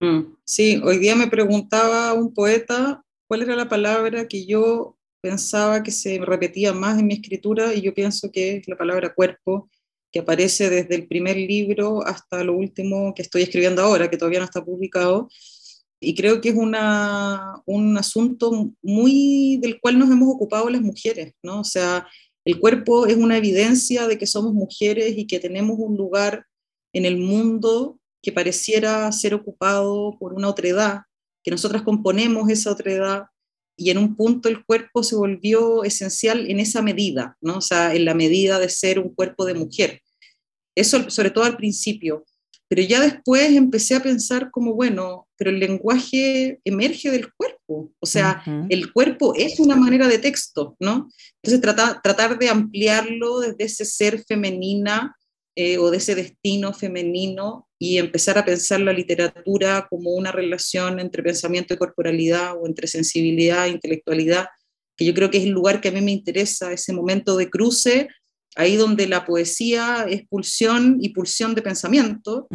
Mm, 0.02 0.36
sí, 0.43 0.82
hoy 0.84 0.98
día 0.98 1.15
me 1.15 1.28
preguntaba 1.28 2.13
un 2.13 2.34
poeta 2.34 3.04
cuál 3.28 3.43
era 3.43 3.56
la 3.56 3.69
palabra 3.69 4.28
que 4.28 4.45
yo 4.45 4.98
pensaba 5.21 5.82
que 5.82 5.91
se 5.91 6.19
repetía 6.19 6.74
más 6.74 7.00
en 7.00 7.08
mi 7.08 7.15
escritura 7.15 7.74
y 7.74 7.82
yo 7.82 7.93
pienso 7.93 8.32
que 8.32 8.58
es 8.58 8.67
la 8.67 8.76
palabra 8.76 9.13
cuerpo, 9.13 9.69
que 10.15 10.21
aparece 10.21 10.69
desde 10.69 10.95
el 10.95 11.10
primer 11.10 11.36
libro 11.36 12.01
hasta 12.08 12.41
lo 12.41 12.56
último 12.56 13.13
que 13.13 13.21
estoy 13.21 13.41
escribiendo 13.41 13.82
ahora, 13.82 14.10
que 14.10 14.15
todavía 14.15 14.39
no 14.39 14.45
está 14.45 14.63
publicado. 14.63 15.28
Y 15.99 16.15
creo 16.15 16.39
que 16.39 16.47
es 16.47 16.56
una, 16.56 17.62
un 17.65 17.97
asunto 17.97 18.71
muy 18.82 19.60
del 19.62 19.78
cual 19.82 19.99
nos 19.99 20.10
hemos 20.10 20.34
ocupado 20.34 20.69
las 20.69 20.82
mujeres, 20.82 21.34
¿no? 21.43 21.60
O 21.60 21.63
sea, 21.65 22.08
el 22.45 22.62
cuerpo 22.62 23.08
es 23.08 23.17
una 23.17 23.36
evidencia 23.36 24.08
de 24.08 24.17
que 24.17 24.25
somos 24.25 24.54
mujeres 24.54 25.17
y 25.17 25.28
que 25.28 25.38
tenemos 25.38 25.75
un 25.80 25.97
lugar 25.97 26.45
en 26.93 27.04
el 27.04 27.17
mundo 27.17 27.99
que 28.23 28.32
pareciera 28.32 29.12
ser 29.12 29.34
ocupado 29.34 30.15
por 30.17 30.34
una 30.34 30.47
otredad, 30.47 31.01
que 31.43 31.51
nosotras 31.51 31.82
componemos 31.82 32.49
esa 32.49 32.71
otredad 32.71 33.25
y 33.75 33.89
en 33.89 33.97
un 33.97 34.15
punto 34.15 34.47
el 34.47 34.63
cuerpo 34.63 35.04
se 35.04 35.17
volvió 35.17 35.84
esencial 35.84 36.49
en 36.49 36.62
esa 36.62 36.82
medida, 36.82 37.36
¿no? 37.41 37.58
O 37.58 37.62
sea, 37.62 37.93
en 37.93 38.06
la 38.06 38.13
medida 38.13 38.60
de 38.60 38.69
ser 38.69 38.97
un 38.97 39.13
cuerpo 39.13 39.43
de 39.43 39.56
mujer. 39.56 40.01
Eso 40.76 41.10
sobre 41.10 41.32
todo 41.32 41.46
al 41.46 41.58
principio. 41.58 42.26
Pero 42.68 42.82
ya 42.82 43.00
después 43.00 43.52
empecé 43.52 43.96
a 43.96 44.04
pensar 44.04 44.50
como, 44.50 44.74
bueno, 44.74 45.28
pero 45.38 45.52
el 45.52 45.60
lenguaje 45.60 46.60
emerge 46.66 47.12
del 47.12 47.32
cuerpo, 47.34 47.92
o 48.00 48.06
sea, 48.06 48.44
el 48.70 48.92
cuerpo 48.92 49.36
es 49.36 49.60
una 49.60 49.76
manera 49.76 50.08
de 50.08 50.18
texto, 50.18 50.76
¿no? 50.80 51.10
Entonces 51.44 51.62
tratar 51.62 52.40
de 52.40 52.50
ampliarlo 52.50 53.40
desde 53.40 53.64
ese 53.66 53.86
ser 53.86 54.24
femenina 54.28 55.16
eh, 55.56 55.78
o 55.78 55.92
de 55.92 55.98
ese 55.98 56.16
destino 56.16 56.74
femenino 56.74 57.70
y 57.80 57.98
empezar 57.98 58.38
a 58.38 58.44
pensar 58.46 58.82
la 58.82 58.92
literatura 58.94 59.88
como 59.90 60.10
una 60.12 60.32
relación 60.32 61.00
entre 61.00 61.24
pensamiento 61.24 61.74
y 61.74 61.78
corporalidad 61.78 62.58
o 62.60 62.66
entre 62.66 62.88
sensibilidad 62.88 63.66
e 63.66 63.70
intelectualidad, 63.70 64.48
que 64.98 65.06
yo 65.06 65.14
creo 65.14 65.30
que 65.30 65.38
es 65.38 65.46
el 65.46 65.52
lugar 65.52 65.82
que 65.82 65.90
a 65.90 65.92
mí 65.92 66.02
me 66.02 66.12
interesa, 66.12 66.74
ese 66.74 66.94
momento 66.94 67.38
de 67.38 67.50
cruce 67.50 68.10
ahí 68.56 68.78
donde 68.78 69.08
la 69.08 69.26
poesía 69.26 70.06
es 70.10 70.26
pulsión 70.28 70.98
y 71.02 71.10
pulsión 71.10 71.56
de 71.56 71.62
pensamiento, 71.62 72.48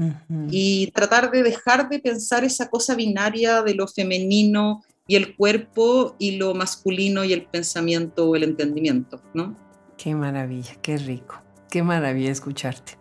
y 0.50 0.90
tratar 0.92 1.30
de 1.30 1.42
dejar 1.42 1.88
de 1.88 1.98
pensar 1.98 2.44
esa 2.44 2.68
cosa 2.68 2.94
binaria 2.94 3.62
de 3.62 3.74
lo 3.74 3.86
femenino 3.86 4.82
y 5.06 5.16
el 5.16 5.36
cuerpo 5.36 6.16
y 6.18 6.36
lo 6.36 6.54
masculino 6.54 7.24
y 7.24 7.32
el 7.32 7.44
pensamiento 7.44 8.28
o 8.28 8.36
el 8.36 8.44
entendimiento, 8.44 9.20
¿no? 9.34 9.56
Qué 9.96 10.14
maravilla, 10.14 10.76
qué 10.80 10.96
rico, 10.96 11.36
qué 11.68 11.82
maravilla 11.82 12.30
escucharte. 12.30 12.96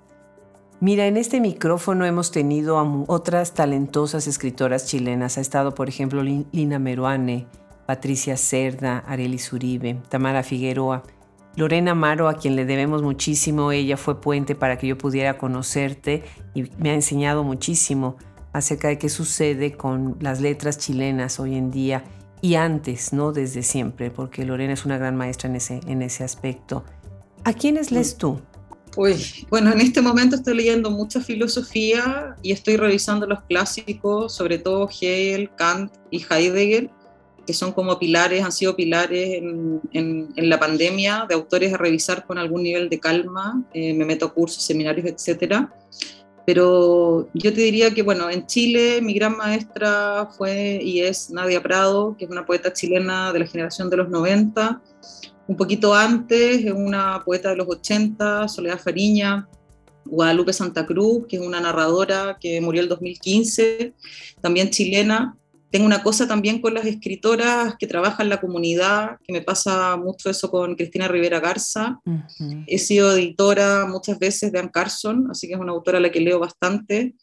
Mira, 0.82 1.08
en 1.08 1.18
este 1.18 1.42
micrófono 1.42 2.06
hemos 2.06 2.32
tenido 2.32 2.80
a 2.80 3.04
otras 3.08 3.54
talentosas 3.54 4.28
escritoras 4.28 4.86
chilenas. 4.86 5.38
Ha 5.38 5.42
estado, 5.42 5.76
por 5.76 5.90
ejemplo, 5.90 6.24
Lina 6.24 6.80
Meruane, 6.80 7.48
Patricia 7.86 8.38
Cerda, 8.38 9.00
Arelis 9.00 9.52
Uribe, 9.52 10.02
Tamara 10.10 10.42
Figueroa, 10.42 11.04
Lorena 11.56 11.92
Amaro, 11.92 12.30
a 12.30 12.36
quien 12.36 12.56
le 12.56 12.66
debemos 12.66 13.02
muchísimo. 13.02 13.72
Ella 13.72 13.98
fue 13.98 14.22
puente 14.22 14.56
para 14.56 14.78
que 14.78 14.88
yo 14.88 14.98
pudiera 14.98 15.38
conocerte 15.38 16.24
y 16.54 16.64
me 16.78 16.92
ha 16.92 16.94
enseñado 16.94 17.44
muchísimo 17.44 18.18
acerca 18.54 18.88
de 18.88 18.98
qué 18.98 19.10
sucede 19.10 19.74
con 19.74 20.18
las 20.20 20.42
letras 20.42 20.78
chilenas 20.78 21.40
hoy 21.40 21.56
en 21.56 21.72
día 21.72 22.04
y 22.42 22.56
antes, 22.56 23.14
¿no? 23.14 23.32
Desde 23.32 23.64
siempre, 23.64 24.12
porque 24.12 24.46
Lorena 24.46 24.74
es 24.74 24.86
una 24.86 24.98
gran 24.98 25.16
maestra 25.16 25.50
en 25.50 25.58
ese, 25.58 25.82
en 25.88 26.02
ese 26.02 26.24
aspecto. 26.24 26.84
¿A 27.44 27.54
quiénes 27.54 27.92
lees 27.92 28.18
tú? 28.18 28.40
Pues, 28.96 29.46
bueno, 29.50 29.72
en 29.72 29.82
este 29.82 30.02
momento 30.02 30.36
estoy 30.36 30.56
leyendo 30.56 30.90
mucha 30.90 31.22
filosofía 31.22 32.36
y 32.42 32.52
estoy 32.52 32.78
revisando 32.78 33.28
los 33.28 33.42
clásicos, 33.44 34.34
sobre 34.34 34.58
todo 34.58 34.90
Hegel, 34.90 35.50
Kant 35.56 35.94
y 36.12 36.26
Heidegger, 36.28 36.90
que 37.50 37.54
son 37.56 37.72
como 37.72 37.98
pilares, 37.98 38.44
han 38.44 38.52
sido 38.52 38.76
pilares 38.76 39.42
en, 39.42 40.30
la 40.36 40.60
pandemia, 40.60 41.26
de 41.28 41.34
autores 41.34 41.74
a 41.74 41.78
revisar 41.78 42.28
con 42.28 42.38
algún 42.38 42.62
nivel 42.62 42.90
de 42.90 43.00
calma. 43.00 43.64
Eh, 43.74 43.92
me 43.96 44.06
meto 44.06 44.28
a 44.28 44.32
cursos, 44.32 44.64
seminarios, 44.64 45.08
etcétera. 45.08 45.74
Pero 46.46 47.28
yo 47.34 47.52
te 47.52 47.62
diría 47.62 47.92
que, 47.92 48.04
bueno, 48.04 48.30
en 48.30 48.46
Chile 48.46 49.02
mi 49.02 49.16
gran 49.16 49.36
maestra 49.36 50.30
fue 50.38 50.80
y 50.80 51.00
es 51.00 51.32
Nadia 51.32 51.64
Prado, 51.64 52.16
que 52.20 52.26
es 52.26 52.30
una 52.30 52.46
poeta 52.46 52.72
chilena 52.72 53.34
de 53.34 53.40
la 53.40 53.48
generación 53.48 53.90
de 53.90 53.98
los 53.98 54.10
90 54.10 54.80
un 55.48 55.58
poquito 55.58 55.96
antes, 55.96 56.64
es 56.64 56.72
una 56.72 57.24
poeta 57.26 57.50
de 57.50 57.56
los 57.56 57.68
80, 57.68 58.48
Soledad 58.48 58.78
Fariña, 58.78 59.50
Guadalupe 60.06 60.54
Santa 60.54 60.86
Cruz, 60.86 61.26
que 61.28 61.38
es 61.38 61.42
una 61.42 61.60
narradora 61.60 62.38
que 62.40 62.62
murió 62.62 62.84
el 62.84 62.90
2015, 62.90 63.96
también 64.40 64.70
chilena. 64.70 65.36
Tengo 65.72 65.86
una 65.86 66.02
cosa 66.02 66.28
también 66.28 66.62
con 66.62 66.74
las 66.74 66.86
escritoras 66.86 67.76
que 67.78 67.86
trabajan 67.86 68.26
en 68.26 68.30
la 68.30 68.42
comunidad, 68.42 69.18
que 69.24 69.34
me 69.34 69.42
pasa 69.42 69.98
mucho 69.98 70.30
eso 70.30 70.50
con 70.50 70.76
Cristina 70.76 71.08
Rivera 71.08 71.40
Garza. 71.40 72.00
He 72.66 72.80
sido 72.80 73.16
editora 73.16 73.86
muchas 73.86 74.18
veces 74.18 74.52
de 74.52 74.60
Anne 74.60 74.72
Carson, 74.74 75.28
así 75.30 75.48
que 75.48 75.54
es 75.54 75.60
una 75.60 75.72
autora 75.72 76.00
a 76.00 76.02
la 76.02 76.12
que 76.12 76.22
leo 76.22 76.40
bastante. 76.40 77.16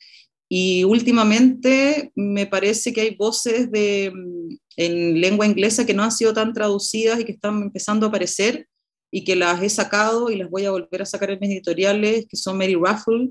Y 0.48 0.84
últimamente 0.84 2.12
me 2.14 2.46
parece 2.46 2.92
que 2.92 3.00
hay 3.00 3.16
voces 3.16 3.70
de, 3.72 4.12
mm, 4.14 4.56
en 4.76 5.20
lengua 5.20 5.46
inglesa 5.46 5.84
que 5.84 5.94
no 5.94 6.04
han 6.04 6.12
sido 6.12 6.32
tan 6.32 6.52
traducidas 6.52 7.18
y 7.18 7.24
que 7.24 7.32
están 7.32 7.62
empezando 7.62 8.06
a 8.06 8.08
aparecer 8.10 8.68
y 9.10 9.24
que 9.24 9.34
las 9.34 9.60
he 9.62 9.68
sacado 9.68 10.30
y 10.30 10.36
las 10.36 10.50
voy 10.50 10.66
a 10.66 10.70
volver 10.70 11.02
a 11.02 11.06
sacar 11.06 11.30
en 11.30 11.40
mis 11.40 11.50
editoriales, 11.50 12.26
que 12.28 12.36
son 12.36 12.58
Mary 12.58 12.74
Ruffle, 12.74 13.30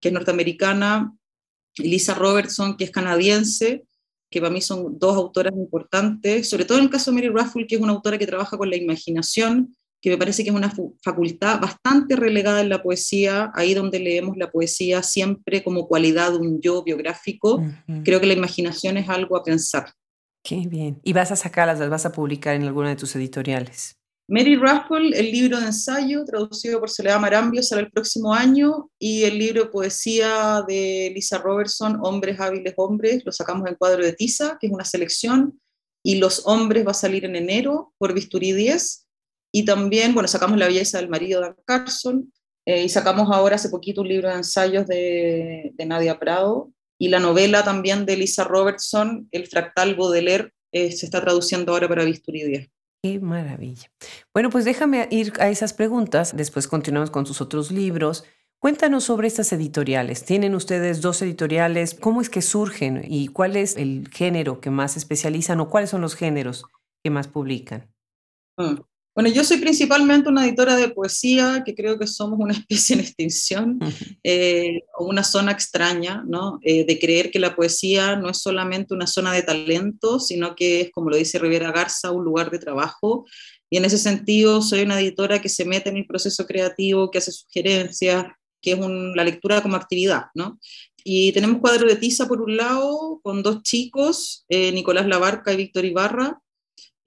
que 0.00 0.08
es 0.08 0.12
norteamericana, 0.12 1.12
Lisa 1.76 2.14
Robertson, 2.14 2.76
que 2.76 2.84
es 2.84 2.90
canadiense, 2.90 3.84
que 4.30 4.40
para 4.40 4.52
mí 4.52 4.60
son 4.60 4.98
dos 4.98 5.16
autoras 5.16 5.52
importantes, 5.54 6.48
sobre 6.48 6.64
todo 6.64 6.78
en 6.78 6.84
el 6.84 6.90
caso 6.90 7.10
de 7.10 7.14
Mary 7.14 7.28
Ruffle, 7.28 7.66
que 7.66 7.76
es 7.76 7.80
una 7.80 7.92
autora 7.92 8.18
que 8.18 8.26
trabaja 8.26 8.56
con 8.56 8.68
la 8.68 8.76
imaginación 8.76 9.76
que 10.00 10.10
me 10.10 10.18
parece 10.18 10.44
que 10.44 10.50
es 10.50 10.54
una 10.54 10.72
facultad 11.02 11.60
bastante 11.60 12.16
relegada 12.16 12.60
en 12.60 12.68
la 12.68 12.82
poesía, 12.82 13.50
ahí 13.54 13.74
donde 13.74 13.98
leemos 13.98 14.36
la 14.36 14.50
poesía 14.50 15.02
siempre 15.02 15.64
como 15.64 15.88
cualidad 15.88 16.32
de 16.32 16.38
un 16.38 16.60
yo 16.60 16.84
biográfico. 16.84 17.60
Creo 18.04 18.20
que 18.20 18.26
la 18.26 18.34
imaginación 18.34 18.98
es 18.98 19.08
algo 19.08 19.36
a 19.36 19.42
pensar. 19.42 19.92
Qué 20.44 20.62
bien. 20.68 21.00
¿Y 21.02 21.12
vas 21.12 21.32
a 21.32 21.36
sacarlas, 21.36 21.80
las 21.80 21.90
vas 21.90 22.06
a 22.06 22.12
publicar 22.12 22.54
en 22.54 22.62
alguna 22.62 22.90
de 22.90 22.96
tus 22.96 23.16
editoriales? 23.16 23.96
Mary 24.28 24.56
Raffle, 24.56 25.16
el 25.16 25.30
libro 25.30 25.60
de 25.60 25.66
ensayo 25.66 26.24
traducido 26.24 26.80
por 26.80 26.90
Soledad 26.90 27.20
Marambio 27.20 27.62
sale 27.62 27.82
el 27.82 27.92
próximo 27.92 28.34
año 28.34 28.90
y 28.98 29.22
el 29.22 29.38
libro 29.38 29.64
de 29.64 29.70
poesía 29.70 30.64
de 30.66 31.12
Lisa 31.14 31.38
Robertson, 31.38 32.00
Hombres 32.02 32.40
hábiles 32.40 32.74
hombres, 32.76 33.22
lo 33.24 33.30
sacamos 33.30 33.68
en 33.68 33.76
cuadro 33.76 34.04
de 34.04 34.14
tiza, 34.14 34.58
que 34.60 34.66
es 34.66 34.72
una 34.72 34.84
selección, 34.84 35.60
y 36.02 36.16
Los 36.16 36.44
hombres 36.46 36.84
va 36.84 36.90
a 36.90 36.94
salir 36.94 37.24
en 37.24 37.36
enero 37.36 37.92
por 37.98 38.14
Bisturí 38.14 38.52
10 38.52 39.06
y 39.52 39.64
también, 39.64 40.12
bueno, 40.12 40.28
sacamos 40.28 40.58
La 40.58 40.66
belleza 40.66 40.98
del 40.98 41.08
marido 41.08 41.40
de 41.40 41.54
Carson 41.64 42.32
eh, 42.64 42.82
y 42.82 42.88
sacamos 42.88 43.28
ahora 43.32 43.54
hace 43.54 43.68
poquito 43.68 44.00
un 44.00 44.08
libro 44.08 44.28
de 44.28 44.34
ensayos 44.34 44.88
de, 44.88 45.72
Nadia 45.86 46.18
Prado 46.18 46.72
y 46.98 47.08
la 47.08 47.20
novela 47.20 47.62
también 47.62 48.06
de 48.06 48.16
Lisa 48.16 48.42
Robertson, 48.42 49.28
El 49.30 49.46
fractal 49.46 49.94
Baudelaire, 49.94 50.52
eh, 50.72 50.90
se 50.90 51.06
está 51.06 51.20
traduciendo 51.20 51.72
ahora 51.72 51.88
para 51.88 52.04
Bisturí 52.04 52.42
10. 52.42 52.70
Qué 53.06 53.20
maravilla. 53.20 53.88
Bueno, 54.34 54.50
pues 54.50 54.64
déjame 54.64 55.06
ir 55.12 55.32
a 55.38 55.48
esas 55.48 55.72
preguntas, 55.72 56.36
después 56.36 56.66
continuamos 56.66 57.10
con 57.10 57.24
sus 57.24 57.40
otros 57.40 57.70
libros. 57.70 58.24
Cuéntanos 58.58 59.04
sobre 59.04 59.28
estas 59.28 59.52
editoriales. 59.52 60.24
¿Tienen 60.24 60.56
ustedes 60.56 61.02
dos 61.02 61.22
editoriales? 61.22 61.94
¿Cómo 61.94 62.20
es 62.20 62.28
que 62.28 62.42
surgen 62.42 63.02
y 63.06 63.28
cuál 63.28 63.56
es 63.56 63.76
el 63.76 64.08
género 64.08 64.60
que 64.60 64.70
más 64.70 64.96
especializan 64.96 65.60
o 65.60 65.70
cuáles 65.70 65.90
son 65.90 66.00
los 66.00 66.16
géneros 66.16 66.64
que 67.04 67.10
más 67.10 67.28
publican? 67.28 67.86
Mm. 68.58 68.80
Bueno, 69.16 69.30
yo 69.30 69.44
soy 69.44 69.56
principalmente 69.56 70.28
una 70.28 70.44
editora 70.44 70.76
de 70.76 70.90
poesía, 70.90 71.62
que 71.64 71.74
creo 71.74 71.98
que 71.98 72.06
somos 72.06 72.38
una 72.38 72.52
especie 72.68 72.94
en 72.94 73.00
extinción, 73.00 73.78
eh, 74.22 74.82
o 74.98 75.06
una 75.06 75.24
zona 75.24 75.52
extraña, 75.52 76.22
¿no? 76.28 76.58
Eh, 76.62 76.84
de 76.84 76.98
creer 76.98 77.30
que 77.30 77.38
la 77.38 77.56
poesía 77.56 78.16
no 78.16 78.28
es 78.28 78.36
solamente 78.36 78.92
una 78.92 79.06
zona 79.06 79.32
de 79.32 79.42
talento, 79.42 80.20
sino 80.20 80.54
que 80.54 80.82
es, 80.82 80.90
como 80.92 81.08
lo 81.08 81.16
dice 81.16 81.38
Rivera 81.38 81.72
Garza, 81.72 82.12
un 82.12 82.24
lugar 82.24 82.50
de 82.50 82.58
trabajo. 82.58 83.24
Y 83.70 83.78
en 83.78 83.86
ese 83.86 83.96
sentido, 83.96 84.60
soy 84.60 84.82
una 84.82 85.00
editora 85.00 85.40
que 85.40 85.48
se 85.48 85.64
mete 85.64 85.88
en 85.88 85.96
el 85.96 86.06
proceso 86.06 86.44
creativo, 86.44 87.10
que 87.10 87.16
hace 87.16 87.32
sugerencias, 87.32 88.26
que 88.60 88.72
es 88.72 88.78
la 88.78 89.24
lectura 89.24 89.62
como 89.62 89.76
actividad, 89.76 90.26
¿no? 90.34 90.60
Y 91.02 91.32
tenemos 91.32 91.60
cuadro 91.60 91.88
de 91.88 91.96
tiza 91.96 92.26
por 92.28 92.42
un 92.42 92.58
lado, 92.58 93.20
con 93.22 93.42
dos 93.42 93.62
chicos, 93.62 94.44
eh, 94.50 94.72
Nicolás 94.72 95.06
Labarca 95.06 95.54
y 95.54 95.56
Víctor 95.56 95.86
Ibarra, 95.86 96.42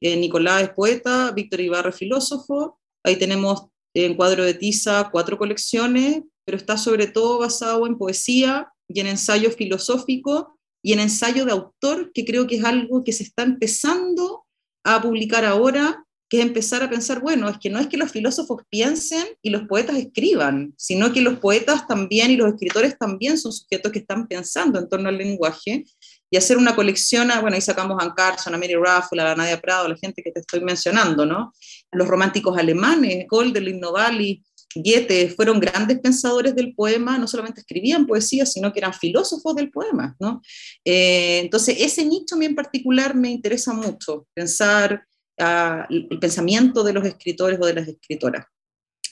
eh, 0.01 0.17
Nicolás 0.17 0.63
es 0.63 0.69
poeta, 0.69 1.31
Víctor 1.31 1.61
Ibarra 1.61 1.89
es 1.89 1.95
filósofo. 1.95 2.79
Ahí 3.03 3.17
tenemos 3.17 3.65
en 3.93 4.15
cuadro 4.15 4.43
de 4.43 4.53
tiza 4.53 5.09
cuatro 5.11 5.37
colecciones, 5.37 6.21
pero 6.45 6.57
está 6.57 6.77
sobre 6.77 7.07
todo 7.07 7.39
basado 7.39 7.85
en 7.87 7.97
poesía 7.97 8.71
y 8.87 8.99
en 8.99 9.07
ensayo 9.07 9.51
filosófico 9.51 10.57
y 10.81 10.93
en 10.93 10.99
ensayo 10.99 11.45
de 11.45 11.51
autor, 11.51 12.11
que 12.13 12.25
creo 12.25 12.47
que 12.47 12.57
es 12.57 12.63
algo 12.63 13.03
que 13.03 13.11
se 13.11 13.23
está 13.23 13.43
empezando 13.43 14.45
a 14.85 15.01
publicar 15.01 15.43
ahora, 15.43 16.05
que 16.29 16.39
es 16.39 16.45
empezar 16.45 16.83
a 16.83 16.89
pensar, 16.89 17.21
bueno, 17.21 17.49
es 17.49 17.57
que 17.57 17.69
no 17.69 17.79
es 17.79 17.87
que 17.87 17.97
los 17.97 18.11
filósofos 18.11 18.61
piensen 18.69 19.25
y 19.41 19.49
los 19.49 19.63
poetas 19.63 19.97
escriban, 19.97 20.73
sino 20.77 21.11
que 21.11 21.21
los 21.21 21.39
poetas 21.39 21.87
también 21.87 22.31
y 22.31 22.37
los 22.37 22.53
escritores 22.53 22.97
también 22.97 23.37
son 23.37 23.51
sujetos 23.51 23.91
que 23.91 23.99
están 23.99 24.27
pensando 24.27 24.79
en 24.79 24.87
torno 24.87 25.09
al 25.09 25.17
lenguaje 25.17 25.85
y 26.31 26.37
hacer 26.37 26.57
una 26.57 26.75
colección, 26.75 27.29
bueno, 27.41 27.55
ahí 27.55 27.61
sacamos 27.61 27.97
a 28.01 28.13
Carson, 28.13 28.53
a 28.53 28.57
Mary 28.57 28.75
Ruffle, 28.75 29.21
a 29.21 29.35
Nadia 29.35 29.59
Prado, 29.59 29.87
la 29.87 29.97
gente 29.97 30.21
que 30.21 30.31
te 30.31 30.41
estoy 30.41 30.61
mencionando, 30.61 31.25
¿no? 31.25 31.53
Los 31.91 32.07
románticos 32.07 32.57
alemanes, 32.57 33.25
Goldelin, 33.27 33.79
Novalli, 33.79 34.43
Goethe, 34.75 35.29
fueron 35.29 35.59
grandes 35.59 35.99
pensadores 35.99 36.55
del 36.55 36.75
poema, 36.75 37.17
no 37.17 37.27
solamente 37.27 37.61
escribían 37.61 38.05
poesía, 38.05 38.45
sino 38.45 38.71
que 38.71 38.79
eran 38.79 38.93
filósofos 38.93 39.55
del 39.55 39.71
poema, 39.71 40.15
¿no? 40.19 40.41
Eh, 40.85 41.39
entonces, 41.39 41.77
ese 41.79 42.05
nicho 42.05 42.35
a 42.39 42.45
en 42.45 42.55
particular 42.55 43.15
me 43.15 43.31
interesa 43.31 43.73
mucho, 43.73 44.27
pensar 44.35 45.03
uh, 45.39 45.83
el 45.89 46.19
pensamiento 46.19 46.83
de 46.83 46.93
los 46.93 47.05
escritores 47.05 47.57
o 47.59 47.65
de 47.65 47.73
las 47.73 47.87
escritoras. 47.87 48.45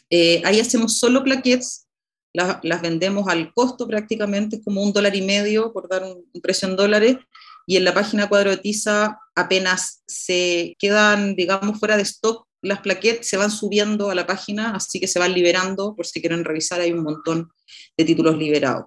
Eh, 0.09 0.41
ahí 0.45 0.59
hacemos 0.59 0.99
solo 0.99 1.23
plaquettes 1.23 1.86
las, 2.33 2.81
vendemos 2.81 3.27
al 3.27 3.53
costo 3.53 3.87
prácticamente, 3.87 4.57
es 4.57 4.63
como 4.63 4.81
un 4.81 4.93
dólar 4.93 5.15
y 5.15 5.21
medio 5.21 5.73
por 5.73 5.89
dar 5.89 6.03
un, 6.03 6.25
precio 6.41 6.67
en 6.67 6.75
dólares, 6.75 7.17
y 7.65 7.75
en 7.77 7.83
la 7.83 7.93
página 7.93 8.29
Cuadro 8.29 8.51
de 8.51 8.57
Tiza 8.57 9.19
apenas 9.35 10.01
se 10.07 10.75
quedan, 10.79 11.35
digamos, 11.35 11.79
fuera 11.79 11.97
de 11.97 12.03
stock 12.03 12.47
las 12.61 12.79
plaquettes, 12.79 13.27
se 13.27 13.37
van 13.37 13.51
subiendo 13.51 14.09
a 14.09 14.15
la 14.15 14.25
página, 14.25 14.75
así 14.75 14.99
que 14.99 15.07
se 15.07 15.19
van 15.19 15.33
liberando, 15.33 15.95
por 15.95 16.05
si 16.05 16.21
quieren 16.21 16.43
revisar, 16.43 16.81
hay 16.81 16.91
un 16.91 17.03
montón 17.03 17.51
de 17.95 18.05
títulos 18.05 18.37
liberados. 18.37 18.85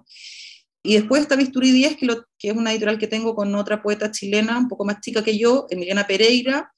Y 0.83 0.95
después 0.95 1.23
está 1.23 1.37
Bisturí 1.37 1.73
10, 1.73 1.97
que, 1.97 2.07
que 2.39 2.49
es 2.49 2.57
una 2.57 2.73
editorial 2.73 2.99
que 2.99 3.07
tengo 3.07 3.35
con 3.35 3.55
otra 3.55 3.83
poeta 3.83 4.11
chilena, 4.11 4.59
un 4.59 4.69
poco 4.69 4.85
más 4.85 5.01
chica 5.01 5.23
que 5.23 5.39
yo, 5.39 5.67
Emiliana 5.71 6.07
Pereira, 6.07 6.73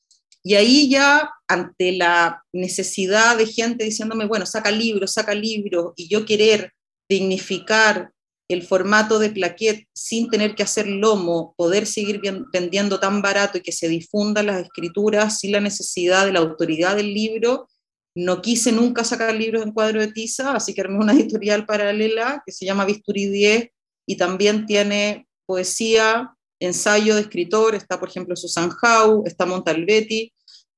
y 0.44 0.54
ahí 0.54 0.88
ya, 0.88 1.30
ante 1.46 1.92
la 1.92 2.44
necesidad 2.52 3.36
de 3.36 3.46
gente 3.46 3.84
diciéndome, 3.84 4.26
bueno, 4.26 4.44
saca 4.46 4.70
libros, 4.70 5.12
saca 5.12 5.34
libros, 5.34 5.92
y 5.96 6.08
yo 6.08 6.24
querer 6.24 6.72
dignificar 7.08 8.10
el 8.48 8.62
formato 8.62 9.18
de 9.18 9.30
plaquet 9.30 9.86
sin 9.94 10.28
tener 10.28 10.54
que 10.54 10.62
hacer 10.62 10.86
lomo, 10.86 11.54
poder 11.56 11.86
seguir 11.86 12.20
vendiendo 12.52 12.98
tan 13.00 13.22
barato 13.22 13.58
y 13.58 13.62
que 13.62 13.72
se 13.72 13.88
difundan 13.88 14.46
las 14.46 14.62
escrituras 14.62 15.38
sin 15.38 15.52
la 15.52 15.60
necesidad 15.60 16.26
de 16.26 16.32
la 16.32 16.40
autoridad 16.40 16.96
del 16.96 17.14
libro, 17.14 17.68
no 18.14 18.42
quise 18.42 18.72
nunca 18.72 19.04
sacar 19.04 19.34
libros 19.34 19.62
en 19.62 19.72
cuadro 19.72 20.00
de 20.00 20.12
tiza, 20.12 20.54
así 20.54 20.74
que 20.74 20.82
armé 20.82 20.98
una 20.98 21.12
editorial 21.18 21.66
paralela 21.66 22.42
que 22.44 22.52
se 22.52 22.66
llama 22.66 22.84
Bisturí 22.84 23.26
10 23.26 23.68
y 24.06 24.16
también 24.16 24.66
tiene 24.66 25.26
poesía, 25.46 26.34
ensayo 26.64 27.14
de 27.14 27.22
escritor, 27.22 27.74
está 27.74 27.98
por 27.98 28.08
ejemplo 28.08 28.36
Susan 28.36 28.70
Howe, 28.82 29.22
está 29.26 29.46
Montalbetti, 29.46 30.32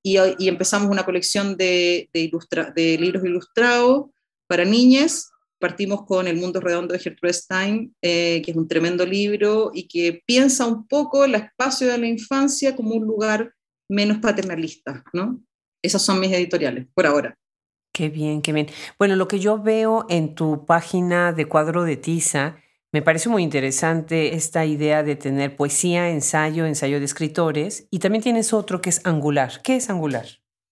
y, 0.07 0.19
empezamos 0.49 0.91
una 0.91 1.05
colección 1.05 1.57
de, 1.57 2.11
de, 2.13 2.99
libros 2.99 3.25
ilustrados 3.25 4.11
para 4.47 4.65
niñas. 4.65 5.31
Partimos 5.59 6.05
con 6.05 6.29
El 6.29 6.37
Mundo 6.37 6.61
Redondo 6.61 6.93
de 6.93 6.99
Gertrude 6.99 7.33
Stein, 7.33 7.95
eh, 8.03 8.43
que 8.45 8.51
es 8.51 8.57
un 8.57 8.69
tremendo 8.69 9.07
libro 9.07 9.71
y 9.73 9.89
que 9.89 10.23
piensa 10.27 10.67
un 10.67 10.87
poco 10.87 11.25
el 11.25 11.35
espacio 11.35 11.89
de 11.89 11.97
la 11.97 12.07
infancia 12.07 12.77
como 12.77 12.95
un 12.95 13.07
lugar 13.07 13.55
menos 13.89 14.19
paternalista, 14.19 15.03
¿no? 15.15 15.41
Esas 15.83 16.03
son 16.03 16.21
mis 16.21 16.33
editoriales, 16.33 16.87
por 16.93 17.07
ahora. 17.07 17.39
Qué 17.95 18.11
bien, 18.11 18.43
qué 18.43 18.53
bien. 18.53 18.67
Bueno, 18.99 19.17
lo 19.17 19.27
que 19.27 19.39
yo 19.39 19.63
veo 19.63 20.05
en 20.11 20.35
tu 20.35 20.67
página 20.67 21.33
de 21.33 21.47
cuadro 21.47 21.85
de 21.85 21.97
tiza, 21.97 22.57
me 22.95 23.03
parece 23.03 23.29
muy 23.29 23.43
interesante 23.43 24.37
esta 24.37 24.65
idea 24.65 25.03
de 25.03 25.17
tener 25.17 25.57
poesía, 25.57 26.11
ensayo, 26.11 26.65
ensayo 26.65 27.01
de 27.01 27.05
escritores, 27.05 27.89
y 27.91 27.99
también 27.99 28.23
tienes 28.23 28.53
otro 28.53 28.81
que 28.81 28.91
es 28.91 29.01
angular. 29.03 29.63
¿Qué 29.65 29.75
es 29.75 29.91
angular? 29.91 30.29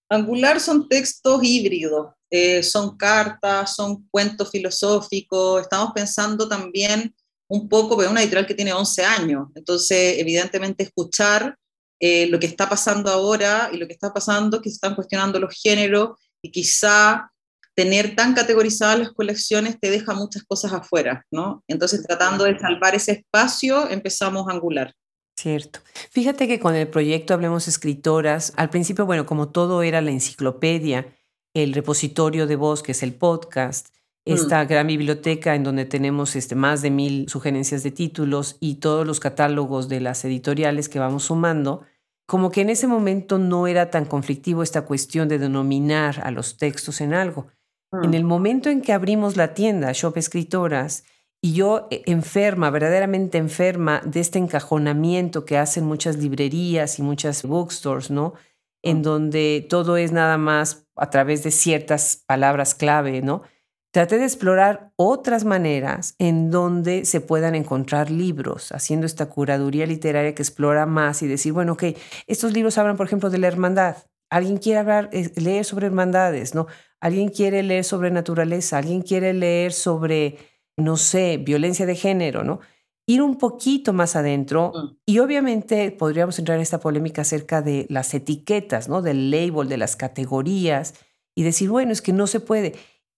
Angular 0.08 0.60
son 0.60 0.88
textos 0.88 1.42
híbridos, 1.42 2.12
eh, 2.30 2.62
son 2.62 2.96
cartas, 2.96 3.74
son 3.74 4.06
cuentos 4.08 4.52
filosóficos, 4.52 5.62
estamos 5.62 5.90
pensando 5.96 6.48
también 6.48 7.12
un 7.48 7.68
poco, 7.68 7.96
pero 7.96 8.12
una 8.12 8.22
editorial 8.22 8.46
que 8.46 8.54
tiene 8.54 8.72
11 8.72 9.04
años, 9.04 9.48
entonces 9.56 10.16
evidentemente 10.16 10.84
escuchar 10.84 11.58
eh, 11.98 12.28
lo 12.28 12.38
que 12.38 12.46
está 12.46 12.68
pasando 12.68 13.10
ahora 13.10 13.68
y 13.72 13.78
lo 13.78 13.88
que 13.88 13.94
está 13.94 14.12
pasando 14.12 14.62
que 14.62 14.70
se 14.70 14.74
están 14.74 14.94
cuestionando 14.94 15.40
los 15.40 15.60
géneros 15.60 16.10
y 16.40 16.52
quizá 16.52 17.32
tener 17.74 18.14
tan 18.14 18.34
categorizadas 18.34 18.98
las 18.98 19.12
colecciones 19.12 19.78
te 19.80 19.90
deja 19.90 20.14
muchas 20.14 20.42
cosas 20.44 20.72
afuera, 20.72 21.24
¿no? 21.30 21.62
Entonces, 21.68 22.02
tratando 22.02 22.44
de 22.44 22.58
salvar 22.58 22.94
ese 22.94 23.12
espacio, 23.12 23.88
empezamos 23.88 24.48
a 24.48 24.52
angular. 24.52 24.94
Cierto. 25.36 25.80
Fíjate 26.10 26.46
que 26.46 26.60
con 26.60 26.74
el 26.74 26.88
proyecto 26.88 27.34
Hablemos 27.34 27.66
Escritoras, 27.66 28.52
al 28.56 28.70
principio, 28.70 29.06
bueno, 29.06 29.26
como 29.26 29.48
todo 29.48 29.82
era 29.82 30.00
la 30.00 30.10
enciclopedia, 30.10 31.16
el 31.54 31.72
repositorio 31.72 32.46
de 32.46 32.56
voz, 32.56 32.82
que 32.82 32.92
es 32.92 33.02
el 33.02 33.14
podcast, 33.14 33.88
mm. 34.26 34.32
esta 34.32 34.64
gran 34.66 34.86
biblioteca 34.86 35.54
en 35.54 35.64
donde 35.64 35.86
tenemos 35.86 36.36
este, 36.36 36.54
más 36.54 36.82
de 36.82 36.90
mil 36.90 37.28
sugerencias 37.28 37.82
de 37.82 37.90
títulos 37.90 38.56
y 38.60 38.76
todos 38.76 39.06
los 39.06 39.20
catálogos 39.20 39.88
de 39.88 40.00
las 40.00 40.24
editoriales 40.24 40.88
que 40.88 40.98
vamos 40.98 41.24
sumando, 41.24 41.82
como 42.26 42.50
que 42.50 42.60
en 42.60 42.70
ese 42.70 42.86
momento 42.86 43.38
no 43.38 43.66
era 43.66 43.90
tan 43.90 44.04
conflictivo 44.04 44.62
esta 44.62 44.82
cuestión 44.82 45.28
de 45.28 45.38
denominar 45.38 46.20
a 46.24 46.30
los 46.30 46.56
textos 46.56 47.00
en 47.00 47.14
algo. 47.14 47.48
En 47.92 48.10
mm. 48.10 48.14
el 48.14 48.24
momento 48.24 48.70
en 48.70 48.80
que 48.80 48.92
abrimos 48.92 49.36
la 49.36 49.54
tienda, 49.54 49.92
Shop 49.92 50.16
Escritoras, 50.16 51.04
y 51.42 51.54
yo 51.54 51.88
eh, 51.90 52.02
enferma, 52.06 52.70
verdaderamente 52.70 53.36
enferma 53.36 54.00
de 54.04 54.20
este 54.20 54.38
encajonamiento 54.38 55.44
que 55.44 55.58
hacen 55.58 55.84
muchas 55.84 56.16
librerías 56.16 56.98
y 56.98 57.02
muchas 57.02 57.42
bookstores, 57.42 58.10
¿no? 58.10 58.34
En 58.82 59.00
mm. 59.00 59.02
donde 59.02 59.66
todo 59.68 59.96
es 59.96 60.12
nada 60.12 60.38
más 60.38 60.86
a 60.96 61.10
través 61.10 61.42
de 61.42 61.50
ciertas 61.50 62.22
palabras 62.26 62.74
clave, 62.74 63.20
¿no? 63.20 63.42
Traté 63.92 64.16
de 64.16 64.24
explorar 64.24 64.92
otras 64.96 65.44
maneras 65.44 66.14
en 66.18 66.50
donde 66.50 67.04
se 67.04 67.20
puedan 67.20 67.54
encontrar 67.54 68.10
libros, 68.10 68.72
haciendo 68.72 69.04
esta 69.04 69.26
curaduría 69.26 69.84
literaria 69.84 70.34
que 70.34 70.42
explora 70.42 70.86
más 70.86 71.22
y 71.22 71.26
decir, 71.26 71.52
bueno, 71.52 71.72
ok, 71.72 71.84
estos 72.26 72.54
libros 72.54 72.78
hablan, 72.78 72.96
por 72.96 73.06
ejemplo, 73.06 73.28
de 73.28 73.36
la 73.36 73.48
hermandad. 73.48 73.96
Alguien 74.30 74.56
quiere 74.56 74.78
hablar, 74.78 75.10
leer 75.36 75.66
sobre 75.66 75.88
hermandades, 75.88 76.54
¿no? 76.54 76.68
Alguien 77.02 77.30
quiere 77.30 77.64
leer 77.64 77.82
sobre 77.82 78.12
naturaleza, 78.12 78.78
alguien 78.78 79.02
quiere 79.02 79.34
leer 79.34 79.72
sobre, 79.72 80.38
no 80.76 80.96
sé, 80.96 81.36
violencia 81.36 81.84
de 81.84 81.96
género, 81.96 82.44
¿no? 82.44 82.60
Ir 83.08 83.22
un 83.22 83.38
poquito 83.38 83.92
más 83.92 84.14
adentro 84.14 84.72
mm. 84.72 84.96
y 85.04 85.18
obviamente 85.18 85.90
podríamos 85.90 86.38
entrar 86.38 86.58
en 86.58 86.62
esta 86.62 86.78
polémica 86.78 87.22
acerca 87.22 87.60
de 87.60 87.86
las 87.90 88.14
etiquetas, 88.14 88.88
¿no? 88.88 89.02
Del 89.02 89.32
label, 89.32 89.68
de 89.68 89.78
las 89.78 89.96
categorías 89.96 90.94
y 91.34 91.42
decir, 91.42 91.70
bueno, 91.70 91.90
es 91.90 92.02
que 92.02 92.12
no 92.12 92.28
se 92.28 92.38
puede. 92.38 92.74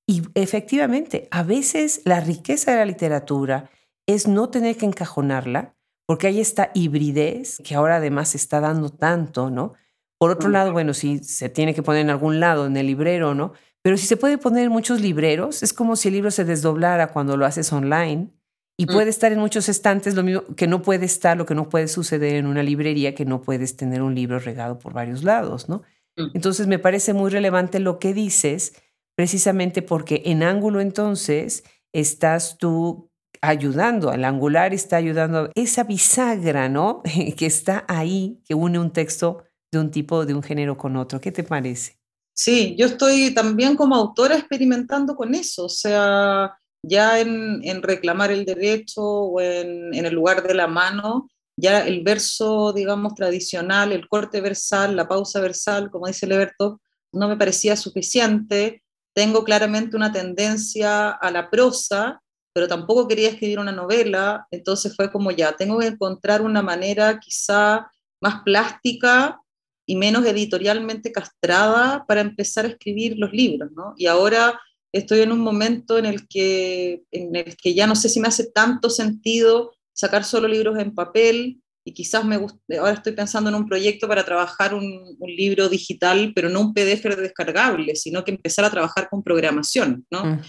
Y 0.06 0.22
efectivamente, 0.34 1.28
a 1.30 1.42
veces 1.42 2.00
la 2.06 2.20
riqueza 2.20 2.70
de 2.70 2.78
la 2.78 2.86
literatura 2.86 3.68
es 4.06 4.26
no 4.26 4.48
tener 4.48 4.78
que 4.78 4.86
encajonarla, 4.86 5.76
porque 6.06 6.28
hay 6.28 6.40
esta 6.40 6.70
hibridez 6.72 7.58
que 7.62 7.74
ahora 7.74 7.96
además 7.96 8.30
se 8.30 8.38
está 8.38 8.60
dando 8.60 8.88
tanto, 8.88 9.50
¿no? 9.50 9.74
Por 10.18 10.30
otro 10.30 10.48
lado, 10.48 10.72
bueno, 10.72 10.94
si 10.94 11.18
se 11.18 11.50
tiene 11.50 11.74
que 11.74 11.82
poner 11.82 12.00
en 12.00 12.08
algún 12.08 12.40
lado, 12.40 12.64
en 12.64 12.78
el 12.78 12.86
librero, 12.86 13.34
¿no? 13.34 13.52
Pero 13.84 13.98
si 13.98 14.06
se 14.06 14.16
puede 14.16 14.38
poner 14.38 14.64
en 14.64 14.72
muchos 14.72 15.02
libreros, 15.02 15.62
es 15.62 15.74
como 15.74 15.94
si 15.94 16.08
el 16.08 16.14
libro 16.14 16.30
se 16.30 16.46
desdoblara 16.46 17.08
cuando 17.08 17.36
lo 17.36 17.44
haces 17.44 17.70
online 17.70 18.30
y 18.78 18.86
mm. 18.86 18.88
puede 18.88 19.10
estar 19.10 19.30
en 19.30 19.38
muchos 19.38 19.68
estantes, 19.68 20.14
lo 20.14 20.22
mismo 20.22 20.42
que 20.56 20.66
no 20.66 20.80
puede 20.80 21.04
estar, 21.04 21.36
lo 21.36 21.44
que 21.44 21.54
no 21.54 21.68
puede 21.68 21.86
suceder 21.88 22.36
en 22.36 22.46
una 22.46 22.62
librería, 22.62 23.14
que 23.14 23.26
no 23.26 23.42
puedes 23.42 23.76
tener 23.76 24.00
un 24.00 24.14
libro 24.14 24.38
regado 24.38 24.78
por 24.78 24.94
varios 24.94 25.22
lados, 25.22 25.68
¿no? 25.68 25.82
Mm. 26.16 26.30
Entonces 26.32 26.66
me 26.66 26.78
parece 26.78 27.12
muy 27.12 27.30
relevante 27.30 27.78
lo 27.78 27.98
que 27.98 28.14
dices 28.14 28.74
precisamente 29.16 29.82
porque 29.82 30.22
en 30.24 30.42
ángulo 30.42 30.80
entonces 30.80 31.62
estás 31.92 32.56
tú 32.56 33.10
ayudando, 33.42 34.10
al 34.10 34.24
angular 34.24 34.72
está 34.72 34.96
ayudando 34.96 35.38
a 35.40 35.50
esa 35.54 35.84
bisagra, 35.84 36.70
¿no? 36.70 37.02
que 37.36 37.44
está 37.44 37.84
ahí, 37.86 38.40
que 38.46 38.54
une 38.54 38.78
un 38.78 38.92
texto 38.92 39.44
de 39.70 39.78
un 39.78 39.90
tipo, 39.90 40.24
de 40.24 40.32
un 40.32 40.42
género 40.42 40.78
con 40.78 40.96
otro. 40.96 41.20
¿Qué 41.20 41.32
te 41.32 41.42
parece? 41.42 41.98
Sí, 42.36 42.74
yo 42.76 42.86
estoy 42.86 43.32
también 43.32 43.76
como 43.76 43.94
autora 43.94 44.36
experimentando 44.36 45.14
con 45.14 45.34
eso, 45.36 45.66
o 45.66 45.68
sea, 45.68 46.58
ya 46.82 47.20
en, 47.20 47.82
reclamar 47.82 48.32
el 48.32 48.44
derecho 48.44 49.02
o 49.02 49.40
en, 49.40 49.94
en, 49.94 50.04
el 50.04 50.14
lugar 50.14 50.42
de 50.42 50.54
la 50.54 50.66
mano, 50.66 51.28
ya 51.56 51.86
el 51.86 52.02
verso, 52.02 52.72
digamos, 52.72 53.14
tradicional, 53.14 53.92
el 53.92 54.08
corte 54.08 54.40
versal, 54.40 54.96
la 54.96 55.06
pausa 55.06 55.40
versal, 55.40 55.90
como 55.90 56.08
dice 56.08 56.26
Leberto, 56.26 56.80
no 57.12 57.28
me 57.28 57.36
parecía 57.36 57.76
suficiente. 57.76 58.82
Tengo 59.14 59.44
claramente 59.44 59.96
una 59.96 60.12
tendencia 60.12 61.10
a 61.10 61.30
la 61.30 61.48
prosa, 61.48 62.20
pero 62.52 62.66
tampoco 62.66 63.06
quería 63.06 63.28
escribir 63.28 63.60
una 63.60 63.72
novela, 63.72 64.46
entonces 64.50 64.94
fue 64.96 65.10
como 65.10 65.30
ya, 65.30 65.56
tengo 65.56 65.78
que 65.78 65.86
encontrar 65.86 66.42
una 66.42 66.62
manera 66.62 67.20
quizá 67.20 67.88
más 68.20 68.42
plástica 68.42 69.40
y 69.86 69.96
menos 69.96 70.24
editorialmente 70.26 71.12
castrada 71.12 72.04
para 72.06 72.20
empezar 72.20 72.64
a 72.64 72.68
escribir 72.68 73.18
los 73.18 73.32
libros, 73.32 73.70
¿no? 73.72 73.94
Y 73.96 74.06
ahora 74.06 74.60
estoy 74.92 75.20
en 75.20 75.32
un 75.32 75.40
momento 75.40 75.98
en 75.98 76.06
el 76.06 76.26
que, 76.28 77.02
en 77.10 77.36
el 77.36 77.56
que 77.56 77.74
ya 77.74 77.86
no 77.86 77.96
sé 77.96 78.08
si 78.08 78.20
me 78.20 78.28
hace 78.28 78.50
tanto 78.50 78.90
sentido 78.90 79.72
sacar 79.92 80.24
solo 80.24 80.48
libros 80.48 80.78
en 80.78 80.94
papel, 80.94 81.60
y 81.86 81.92
quizás 81.92 82.24
me 82.24 82.38
guste, 82.38 82.78
ahora 82.78 82.94
estoy 82.94 83.12
pensando 83.12 83.50
en 83.50 83.56
un 83.56 83.68
proyecto 83.68 84.08
para 84.08 84.24
trabajar 84.24 84.72
un, 84.74 85.18
libro 85.20 85.68
digital, 85.68 86.32
pero 86.34 86.48
no 86.48 86.60
un 86.60 86.72
PDF 86.72 87.04
descargable, 87.14 87.94
sino 87.94 88.24
que 88.24 88.30
empezar 88.30 88.64
a 88.64 88.70
trabajar 88.70 89.08
con 89.10 89.22
programación, 89.22 90.06
¿no? 90.10 90.40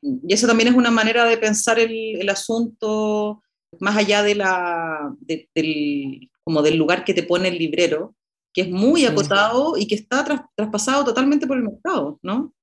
Y 0.00 0.32
eso 0.32 0.46
también 0.46 0.68
es 0.68 0.74
una 0.76 0.92
manera 0.92 1.24
de 1.24 1.36
pensar 1.36 1.80
el, 1.80 2.20
el 2.20 2.28
asunto 2.28 3.42
más 3.80 3.96
allá 3.96 4.22
de 4.22 4.34
la, 4.36 5.12
del, 5.20 6.30
como 6.44 6.62
del 6.62 6.76
lugar 6.76 7.04
que 7.04 7.14
te 7.14 7.22
pone 7.22 7.48
el 7.48 7.58
librero, 7.58 8.14
que 8.54 8.62
es 8.62 8.70
muy 8.70 9.04
acotado 9.04 9.76
y 9.76 9.86
que 9.86 9.96
está 9.96 10.24
traspasado 10.56 11.04
totalmente 11.04 11.46
por 11.46 11.58
el 11.58 11.64
mercado, 11.64 12.20
¿no? 12.22 12.54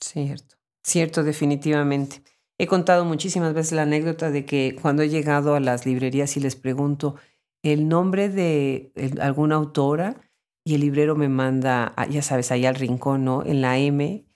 Cierto, 0.00 0.56
cierto, 0.82 1.22
definitivamente. 1.22 2.22
He 2.58 2.66
contado 2.66 3.04
muchísimas 3.04 3.52
veces 3.52 3.72
la 3.72 3.82
anécdota 3.82 4.30
de 4.30 4.46
que 4.46 4.76
cuando 4.80 5.02
he 5.02 5.10
llegado 5.10 5.54
a 5.54 5.60
las 5.60 5.84
librerías 5.84 6.36
y 6.38 6.40
les 6.40 6.56
pregunto, 6.56 7.16
el 7.62 7.86
nombre 7.86 8.30
de 8.30 8.92
alguna 9.20 9.56
autora 9.56 10.22
y 10.64 10.74
el 10.74 10.80
librero 10.80 11.16
me 11.16 11.28
manda, 11.28 11.94
ya 12.10 12.22
sabes, 12.22 12.50
ahí 12.50 12.64
al 12.64 12.74
rincón, 12.74 13.24
¿no? 13.24 13.44
En 13.44 13.60
la 13.60 13.78
M, 13.78 14.26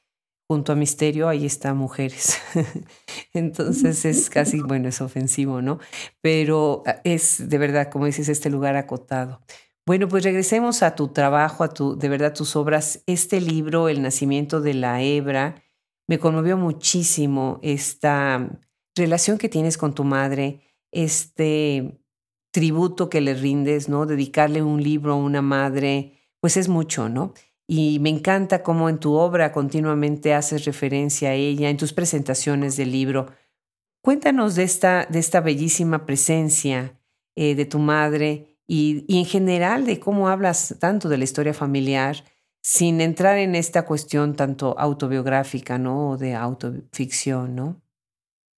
junto 0.49 0.73
a 0.73 0.77
Misterio, 0.77 1.29
ahí 1.29 1.47
está 1.47 1.73
Mujeres. 1.73 2.39
Entonces 3.33 4.05
es 4.05 4.29
casi, 4.29 4.61
bueno, 4.61 4.89
es 4.89 5.01
ofensivo, 5.01 5.63
¿no? 5.63 5.79
Pero 6.21 6.83
ah, 6.87 7.01
es 7.05 7.49
de 7.49 7.57
verdad, 7.57 7.89
como 7.91 8.05
dices, 8.05 8.29
este 8.29 8.51
lugar 8.51 8.77
acotado. 8.77 9.41
Bueno, 9.91 10.07
pues 10.07 10.23
regresemos 10.23 10.85
a 10.85 10.95
tu 10.95 11.09
trabajo, 11.09 11.65
a 11.65 11.75
tu, 11.75 11.99
de 11.99 12.09
verdad, 12.09 12.33
tus 12.33 12.55
obras. 12.55 13.03
Este 13.07 13.41
libro, 13.41 13.89
El 13.89 14.03
nacimiento 14.03 14.61
de 14.61 14.73
la 14.73 15.03
hebra, 15.03 15.65
me 16.07 16.21
conmovió 16.21 16.57
muchísimo 16.57 17.59
esta 17.61 18.57
relación 18.95 19.37
que 19.37 19.49
tienes 19.49 19.77
con 19.77 19.93
tu 19.93 20.05
madre, 20.05 20.61
este 20.93 22.01
tributo 22.53 23.11
que 23.11 23.21
le 23.21 23.35
rindes, 23.35 23.89
¿no? 23.89 24.07
Dedicarle 24.07 24.63
un 24.63 24.81
libro 24.81 25.15
a 25.15 25.17
una 25.17 25.43
madre, 25.43 26.21
pues 26.39 26.57
es 26.57 26.69
mucho, 26.69 27.09
¿no? 27.09 27.35
Y 27.67 27.99
me 27.99 28.11
encanta 28.11 28.63
cómo 28.63 28.89
en 28.89 29.01
tu 29.01 29.15
obra 29.15 29.51
continuamente 29.51 30.35
haces 30.35 30.67
referencia 30.67 31.31
a 31.31 31.35
ella, 31.35 31.69
en 31.69 31.79
tus 31.79 31.93
presentaciones 31.93 32.77
del 32.77 32.93
libro. 32.93 33.27
Cuéntanos 34.05 34.55
de 34.55 34.63
esta, 34.63 35.07
de 35.07 35.19
esta 35.19 35.41
bellísima 35.41 36.07
presencia 36.07 36.97
eh, 37.35 37.57
de 37.57 37.65
tu 37.65 37.81
madre 37.81 38.50
y, 38.73 39.05
y, 39.09 39.19
en 39.19 39.27
general 39.27 39.85
de 39.85 39.99
cómo 39.99 40.29
hablas 40.29 40.77
tanto 40.79 41.09
de 41.09 41.19
la 41.19 41.25
historia 41.25 41.53
familiar, 41.53 42.25
sin 42.63 43.01
entrar 43.01 43.37
en 43.37 43.57
esta 43.57 43.85
cuestión 43.85 44.37
tanto 44.37 44.79
autobiográfica, 44.79 45.77
¿no? 45.77 46.11
O 46.11 46.17
de 46.17 46.37
autoficción, 46.37 47.57
¿no? 47.57 47.83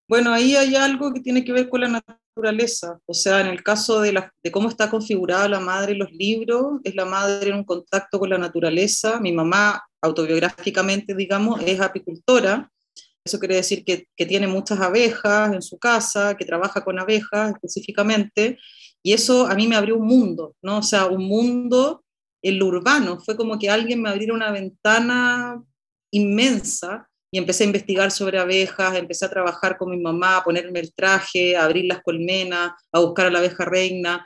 Bueno, 0.10 0.34
ahí 0.34 0.58
hay 0.58 0.76
algo 0.76 1.14
que 1.14 1.22
tiene 1.22 1.46
que 1.46 1.54
ver 1.54 1.70
con 1.70 1.80
la 1.80 1.88
naturaleza. 1.88 3.00
O 3.06 3.14
sea, 3.14 3.40
en 3.40 3.48
el 3.48 3.64
caso 3.64 4.02
de, 4.02 4.22
de 4.44 4.52
cómo 4.52 4.68
está 4.68 4.90
configurada 4.90 5.48
la 5.48 5.62
madre 5.62 5.94
en 5.94 6.00
los 6.00 6.12
libros, 6.12 6.82
es 6.84 6.94
la 6.94 7.06
madre 7.06 7.52
en 7.52 7.56
un 7.56 7.64
contacto 7.64 8.20
con 8.20 8.30
la 8.30 8.38
naturaleza. 8.38 9.18
Mi 9.22 9.32
mamá, 9.32 9.82
autobiográficamente, 10.02 11.16
digamos, 11.16 11.62
es 11.66 11.80
apicultora. 11.80 12.70
Eso 13.24 13.40
quiere 13.40 13.56
decir 13.56 13.86
que, 13.86 14.10
que 14.18 14.26
tiene 14.26 14.48
muchas 14.48 14.82
abejas 14.82 15.54
en 15.54 15.62
su 15.62 15.80
casa, 15.80 16.36
que 16.36 16.44
trabaja 16.44 16.84
con 16.84 17.00
abejas 17.00 17.52
específicamente. 17.52 18.58
Y 19.04 19.14
eso 19.14 19.48
a 19.48 19.56
mí 19.56 19.68
me 19.68 19.76
abrió 19.76 19.98
un 19.98 20.08
mundo, 20.08 20.56
¿no? 20.62 20.80
O 20.80 20.84
sea, 20.84 21.08
un 21.08 21.24
mundo 21.26 22.04
en 22.42 22.60
lo 22.60 22.68
urbano. 22.68 23.20
Fue 23.20 23.36
como 23.36 23.58
que 23.58 23.70
alguien 23.70 24.02
me 24.02 24.10
abriera 24.10 24.34
una 24.34 24.52
ventana 24.52 25.64
inmensa 26.12 27.08
y 27.32 27.38
empecé 27.38 27.64
a 27.64 27.68
investigar 27.68 28.12
sobre 28.12 28.40
abejas, 28.40 28.96
empecé 28.96 29.26
a 29.26 29.30
trabajar 29.30 29.78
con 29.78 29.92
mi 29.92 29.98
mamá, 29.98 30.38
a 30.38 30.44
ponerme 30.44 30.82
el 30.82 30.94
traje, 30.94 31.56
a 31.56 31.64
abrir 31.64 31.86
las 31.86 32.02
colmenas, 32.02 32.72
a 32.92 33.00
buscar 33.00 33.28
a 33.28 33.32
la 33.32 33.40
abeja 33.40 33.64
reina 33.66 34.26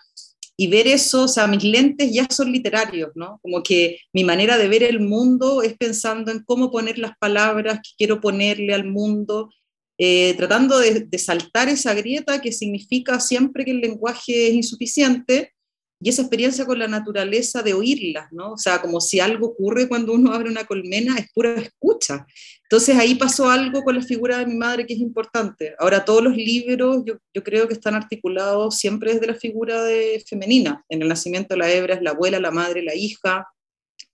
y 0.58 0.68
ver 0.68 0.88
eso, 0.88 1.24
o 1.24 1.28
sea, 1.28 1.48
mis 1.48 1.64
lentes 1.64 2.14
ya 2.14 2.28
son 2.30 2.52
literarios, 2.52 3.12
¿no? 3.16 3.40
Como 3.42 3.62
que 3.62 4.00
mi 4.14 4.24
manera 4.24 4.58
de 4.58 4.70
ver 4.70 4.84
el 4.84 5.02
mundo 5.02 5.62
es 5.62 5.78
pensando 5.78 6.32
en 6.32 6.44
cómo 6.44 6.72
poner 6.72 6.98
las 6.98 7.18
palabras 7.18 7.80
que 7.84 7.90
quiero 7.98 8.22
ponerle 8.22 8.74
al 8.74 8.86
mundo, 8.86 9.50
eh, 9.98 10.34
tratando 10.36 10.78
de, 10.80 11.08
saltar 11.18 11.70
esa 11.70 11.94
grieta 11.94 12.42
que 12.42 12.52
significa 12.52 13.20
siempre 13.20 13.64
que 13.64 13.72
el 13.72 13.80
lenguaje 13.80 14.50
es 14.50 14.54
insuficiente 14.54 15.54
y 16.02 16.10
esa 16.10 16.24
experiencia 16.24 16.66
con 16.66 16.78
la 16.78 16.90
naturaleza 16.90 17.64
de 17.64 17.74
oírlas, 17.74 18.28
¿no? 18.32 18.52
O 18.52 18.58
sea, 18.58 18.82
como 18.82 19.00
si 19.00 19.22
algo 19.22 19.48
ocurre 19.48 19.88
cuando 19.88 20.12
uno 20.12 20.34
abre 20.34 20.50
una 20.50 20.66
colmena, 20.66 21.18
es 21.18 21.32
pura 21.34 21.56
escucha. 21.56 22.26
Entonces 22.64 22.98
ahí 22.98 23.16
pasó 23.16 23.50
algo 23.50 23.82
con 23.84 23.96
la 23.96 24.02
figura 24.02 24.40
de 24.40 24.46
mi 24.46 24.56
madre 24.56 24.86
que 24.86 24.94
es 24.94 25.00
importante. 25.00 25.74
Ahora 25.80 26.04
todos 26.04 26.22
los 26.22 26.36
libros 26.36 27.04
yo, 27.06 27.16
yo 27.34 27.44
creo 27.44 27.68
que 27.68 27.74
están 27.76 27.96
articulados 27.96 28.78
siempre 28.78 29.14
desde 29.14 29.28
la 29.28 29.36
figura 29.36 29.84
de 29.86 30.22
femenina. 30.28 30.84
En 30.90 31.02
el 31.02 31.08
nacimiento 31.08 31.54
de 31.54 31.60
la 31.60 31.72
hebra 31.72 31.96
es 31.96 32.02
la 32.02 32.12
abuela, 32.12 32.40
la 32.42 32.52
madre, 32.52 32.84
la 32.84 32.94
hija. 32.94 33.48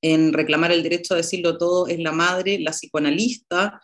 En 0.04 0.34
reclamar 0.34 0.72
el 0.72 0.84
derecho 0.84 1.16
a 1.16 1.18
decirlo 1.18 1.58
todo 1.58 1.88
es 1.88 2.00
la 2.00 2.12
madre, 2.12 2.60
la 2.60 2.72
psicoanalista. 2.72 3.82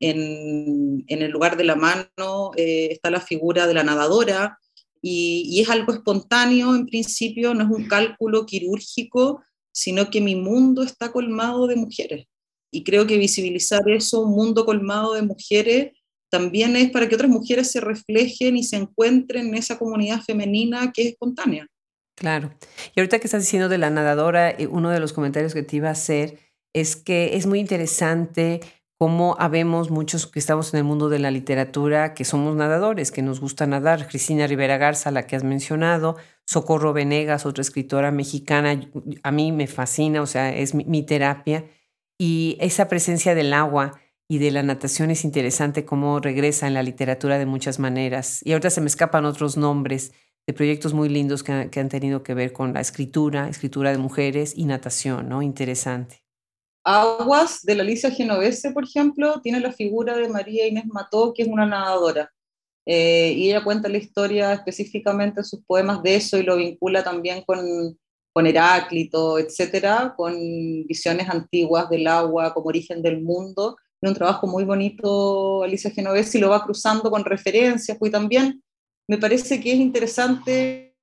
En, 0.00 1.04
en 1.06 1.22
el 1.22 1.30
lugar 1.30 1.56
de 1.56 1.64
la 1.64 1.76
mano 1.76 2.50
eh, 2.56 2.88
está 2.90 3.10
la 3.10 3.20
figura 3.20 3.66
de 3.66 3.74
la 3.74 3.84
nadadora, 3.84 4.58
y, 5.06 5.60
es 5.60 5.68
algo 5.68 5.92
espontáneo 5.92 6.74
en 6.74 6.86
principio, 6.86 7.52
no 7.52 7.64
es 7.64 7.70
un 7.70 7.86
cálculo 7.86 8.46
quirúrgico, 8.46 9.42
sino 9.70 10.08
que 10.08 10.22
mi 10.22 10.34
mundo 10.34 10.82
está 10.82 11.12
colmado 11.12 11.66
de 11.66 11.76
mujeres. 11.76 12.26
Y 12.72 12.84
creo 12.84 13.06
que 13.06 13.18
visibilizar 13.18 13.82
eso, 13.90 14.22
un 14.22 14.34
mundo 14.34 14.64
colmado 14.64 15.12
de 15.12 15.20
mujeres, 15.20 15.92
también 16.30 16.74
es 16.76 16.90
para 16.90 17.06
que 17.06 17.16
otras 17.16 17.30
mujeres 17.30 17.70
se 17.70 17.82
reflejen 17.82 18.56
y 18.56 18.64
se 18.64 18.76
encuentren 18.76 19.48
en 19.48 19.56
esa 19.56 19.78
comunidad 19.78 20.22
femenina 20.22 20.90
que 20.90 21.02
es 21.02 21.08
espontánea. 21.08 21.66
Claro. 22.16 22.54
Y 22.96 23.00
ahorita 23.00 23.18
que 23.18 23.26
estás 23.26 23.42
diciendo 23.42 23.68
de 23.68 23.76
la 23.76 23.90
nadadora, 23.90 24.52
eh, 24.52 24.66
uno 24.68 24.88
de 24.88 25.00
los 25.00 25.12
comentarios 25.12 25.52
que 25.52 25.62
te 25.62 25.76
iba 25.76 25.88
a 25.90 25.92
hacer 25.92 26.38
es 26.72 26.96
que 26.96 27.36
es 27.36 27.44
muy 27.44 27.60
interesante 27.60 28.60
cómo 28.98 29.36
habemos 29.38 29.90
muchos 29.90 30.26
que 30.26 30.38
estamos 30.38 30.72
en 30.72 30.78
el 30.78 30.84
mundo 30.84 31.08
de 31.08 31.18
la 31.18 31.30
literatura 31.30 32.14
que 32.14 32.24
somos 32.24 32.56
nadadores, 32.56 33.10
que 33.10 33.22
nos 33.22 33.40
gusta 33.40 33.66
nadar. 33.66 34.06
Cristina 34.08 34.46
Rivera 34.46 34.78
Garza, 34.78 35.10
la 35.10 35.26
que 35.26 35.36
has 35.36 35.44
mencionado, 35.44 36.16
Socorro 36.46 36.92
Venegas, 36.92 37.46
otra 37.46 37.62
escritora 37.62 38.10
mexicana, 38.10 38.80
a 39.22 39.32
mí 39.32 39.52
me 39.52 39.66
fascina, 39.66 40.22
o 40.22 40.26
sea, 40.26 40.54
es 40.54 40.74
mi, 40.74 41.02
terapia. 41.02 41.64
Y 42.18 42.56
esa 42.60 42.88
presencia 42.88 43.34
del 43.34 43.52
agua 43.52 44.00
y 44.28 44.38
de 44.38 44.50
la 44.50 44.62
natación 44.62 45.10
es 45.10 45.24
interesante 45.24 45.84
cómo 45.84 46.20
regresa 46.20 46.66
en 46.66 46.74
la 46.74 46.82
literatura 46.82 47.38
de 47.38 47.46
muchas 47.46 47.78
maneras. 47.78 48.40
Y 48.44 48.52
ahorita 48.52 48.70
se 48.70 48.80
me 48.80 48.86
escapan 48.86 49.24
otros 49.24 49.56
nombres 49.56 50.12
de 50.46 50.52
proyectos 50.52 50.94
muy 50.94 51.08
lindos 51.08 51.42
que 51.42 51.80
han 51.80 51.88
tenido 51.88 52.22
que 52.22 52.34
ver 52.34 52.52
con 52.52 52.74
la 52.74 52.80
escritura, 52.80 53.48
escritura 53.48 53.90
de 53.90 53.98
mujeres 53.98 54.52
y 54.56 54.66
natación, 54.66 55.28
¿no? 55.28 55.42
Interesante. 55.42 56.23
Aguas 56.84 57.62
de 57.62 57.74
la 57.74 57.82
Alicia 57.82 58.10
Genovese, 58.10 58.70
por 58.72 58.84
ejemplo, 58.84 59.40
tiene 59.40 59.60
la 59.60 59.72
figura 59.72 60.16
de 60.16 60.28
María 60.28 60.66
Inés 60.66 60.84
Mató, 60.86 61.32
que 61.32 61.42
es 61.42 61.48
una 61.48 61.66
nadadora. 61.66 62.30
Eh, 62.86 63.32
y 63.36 63.48
ella 63.48 63.64
cuenta 63.64 63.88
la 63.88 63.96
historia 63.96 64.52
específicamente 64.52 65.40
en 65.40 65.44
sus 65.44 65.64
poemas 65.64 66.02
de 66.02 66.16
eso 66.16 66.36
y 66.36 66.42
lo 66.42 66.56
vincula 66.56 67.02
también 67.02 67.42
con, 67.46 67.98
con 68.32 68.46
Heráclito, 68.46 69.38
etcétera, 69.38 70.14
con 70.14 70.34
visiones 70.86 71.28
antiguas 71.30 71.88
del 71.88 72.06
agua 72.06 72.52
como 72.52 72.66
origen 72.66 73.00
del 73.00 73.22
mundo. 73.22 73.76
Es 74.02 74.08
un 74.10 74.14
trabajo 74.14 74.46
muy 74.46 74.64
bonito, 74.64 75.62
Alicia 75.62 75.90
Genovese, 75.90 76.36
y 76.36 76.40
lo 76.42 76.50
va 76.50 76.62
cruzando 76.62 77.10
con 77.10 77.24
referencias, 77.24 77.96
pues 77.98 78.12
también 78.12 78.62
me 79.08 79.16
parece 79.16 79.60
que 79.60 79.72
es 79.72 79.78
interesante 79.78 80.93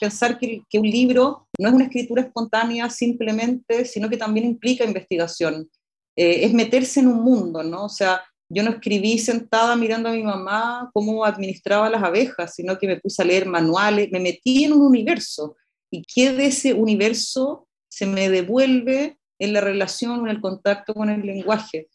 pensar 0.00 0.38
que, 0.38 0.62
un 0.74 0.88
libro 0.88 1.46
no 1.58 1.68
es 1.68 1.74
una 1.74 1.84
escritura 1.84 2.22
espontánea 2.22 2.88
simplemente, 2.90 3.84
sino 3.84 4.08
que 4.08 4.16
también 4.16 4.46
implica 4.46 4.84
investigación. 4.84 5.68
Eh, 6.16 6.44
es 6.44 6.52
meterse 6.52 7.00
en 7.00 7.08
un 7.08 7.22
mundo, 7.22 7.62
¿no? 7.62 7.84
O 7.84 7.88
sea, 7.88 8.22
yo 8.50 8.62
no 8.62 8.70
escribí 8.70 9.18
sentada 9.18 9.76
mirando 9.76 10.08
a 10.08 10.12
mi 10.12 10.22
mamá 10.22 10.90
cómo 10.94 11.24
administraba 11.24 11.90
las 11.90 12.02
abejas, 12.02 12.54
sino 12.54 12.78
que 12.78 12.86
me 12.86 12.98
puse 12.98 13.22
a 13.22 13.26
leer 13.26 13.46
manuales, 13.46 14.10
me 14.10 14.20
metí 14.20 14.64
en 14.64 14.72
un 14.72 14.86
universo. 14.86 15.56
¿Y 15.90 16.02
qué 16.02 16.32
de 16.32 16.46
ese 16.46 16.72
universo 16.72 17.68
se 17.88 18.06
me 18.06 18.28
devuelve 18.30 19.18
en 19.38 19.52
la 19.52 19.60
relación, 19.60 20.20
en 20.20 20.28
el 20.28 20.40
contacto 20.40 20.94
con 20.94 21.10
el 21.10 21.26
lenguaje? 21.26 21.88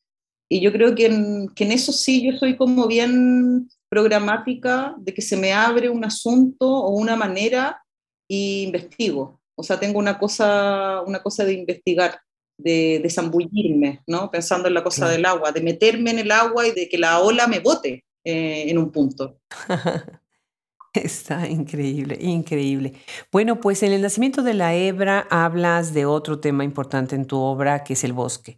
Y 0.50 0.62
yo 0.62 0.72
creo 0.72 0.94
que 0.94 1.08
en, 1.08 1.50
que 1.56 1.64
en 1.64 1.72
eso 1.72 1.92
sí 1.92 2.24
yo 2.24 2.38
soy 2.38 2.56
como 2.56 2.88
bien 2.88 3.68
programática 3.94 4.96
de 4.98 5.14
que 5.14 5.22
se 5.22 5.38
me 5.38 5.54
abre 5.54 5.88
un 5.88 6.04
asunto 6.04 6.68
o 6.68 6.90
una 6.90 7.16
manera 7.16 7.80
y 8.28 8.64
investigo. 8.64 9.40
O 9.56 9.62
sea, 9.62 9.80
tengo 9.80 10.00
una 10.00 10.18
cosa, 10.18 11.04
una 11.06 11.22
cosa 11.22 11.46
de 11.46 11.54
investigar, 11.54 12.20
de, 12.58 13.00
de 13.04 13.10
zambullirme, 13.12 14.02
¿no? 14.08 14.32
Pensando 14.32 14.68
en 14.68 14.74
la 14.74 14.84
cosa 14.84 15.08
del 15.08 15.24
agua, 15.26 15.52
de 15.52 15.62
meterme 15.62 16.10
en 16.10 16.18
el 16.18 16.32
agua 16.32 16.68
y 16.68 16.72
de 16.72 16.90
que 16.90 16.98
la 16.98 17.20
ola 17.20 17.46
me 17.46 17.60
bote 17.60 18.04
eh, 18.26 18.66
en 18.68 18.80
un 18.80 18.92
punto. 18.92 19.38
Está 20.96 21.48
increíble, 21.48 22.18
increíble. 22.20 22.94
Bueno, 23.32 23.60
pues 23.60 23.84
en 23.84 23.92
el 23.92 24.02
nacimiento 24.02 24.42
de 24.42 24.56
la 24.56 24.74
hebra 24.74 25.28
hablas 25.30 25.94
de 25.94 26.08
otro 26.08 26.40
tema 26.40 26.64
importante 26.64 27.16
en 27.16 27.26
tu 27.26 27.38
obra, 27.38 27.84
que 27.84 27.94
es 27.94 28.04
el 28.04 28.14
bosque. 28.14 28.58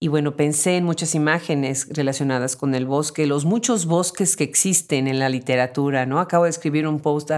Y 0.00 0.08
bueno, 0.08 0.36
pensé 0.36 0.76
en 0.76 0.84
muchas 0.84 1.14
imágenes 1.14 1.88
relacionadas 1.90 2.56
con 2.56 2.74
el 2.74 2.86
bosque, 2.86 3.26
los 3.26 3.44
muchos 3.44 3.86
bosques 3.86 4.36
que 4.36 4.44
existen 4.44 5.08
en 5.08 5.18
la 5.18 5.28
literatura, 5.28 6.04
¿no? 6.04 6.20
Acabo 6.20 6.44
de 6.44 6.50
escribir 6.50 6.86
un 6.86 7.00
post 7.00 7.30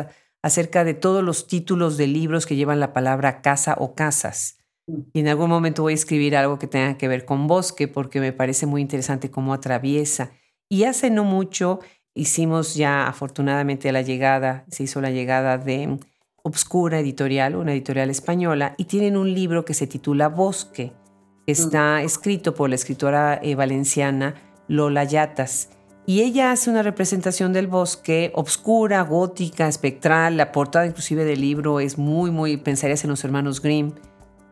acerca 0.43 0.85
de 0.85 0.95
todos 0.95 1.23
los 1.23 1.47
títulos 1.47 1.97
de 1.97 2.07
libros 2.07 2.47
que 2.47 2.57
llevan 2.57 2.81
la 2.81 2.93
palabra 2.93 3.43
casa 3.43 3.77
o 3.79 3.95
casas. 3.95 4.59
Mm. 4.87 5.01
Y 5.13 5.21
en 5.21 5.29
algún 5.29 5.51
momento 5.51 5.83
voy 5.83 5.93
a 5.93 5.95
escribir 5.95 6.37
algo 6.37 6.59
que 6.59 6.67
tenga 6.67 6.97
que 6.97 7.09
ver 7.09 7.25
con 7.25 7.47
bosque 7.47 7.89
porque 7.89 8.21
me 8.21 8.33
parece 8.33 8.67
muy 8.67 8.81
interesante 8.81 9.31
cómo 9.31 9.53
atraviesa. 9.53 10.33
Y 10.69 10.85
hace 10.85 11.11
no 11.11 11.25
mucho 11.25 11.81
hicimos 12.15 12.75
ya 12.75 13.07
afortunadamente 13.07 13.93
la 13.93 14.03
llegada, 14.03 14.65
se 14.71 14.85
hizo 14.85 15.01
la 15.01 15.11
llegada 15.11 15.59
de 15.59 15.99
Obscura 16.43 17.01
Editorial, 17.01 17.57
una 17.57 17.73
editorial 17.73 18.09
española, 18.09 18.75
y 18.79 18.85
tienen 18.85 19.17
un 19.17 19.35
libro 19.35 19.65
que 19.65 19.75
se 19.75 19.87
titula 19.87 20.29
Bosque 20.29 20.93
está 21.47 22.03
escrito 22.03 22.55
por 22.55 22.69
la 22.69 22.75
escritora 22.75 23.41
eh, 23.43 23.55
valenciana 23.55 24.35
Lola 24.69 25.05
Yatas. 25.05 25.71
Y 26.09 26.23
ella 26.23 26.53
hace 26.53 26.71
una 26.71 26.83
representación 26.83 27.53
del 27.53 27.67
bosque 27.67 28.31
obscura, 28.35 29.03
gótica, 29.03 29.67
espectral. 29.67 30.37
La 30.37 30.53
portada 30.53 30.87
inclusive 30.87 31.25
del 31.25 31.41
libro 31.41 31.81
es 31.81 31.99
muy, 31.99 32.31
muy, 32.31 32.57
pensarías 32.57 33.03
en 33.03 33.11
los 33.11 33.25
hermanos 33.25 33.61
Grimm. 33.61 33.93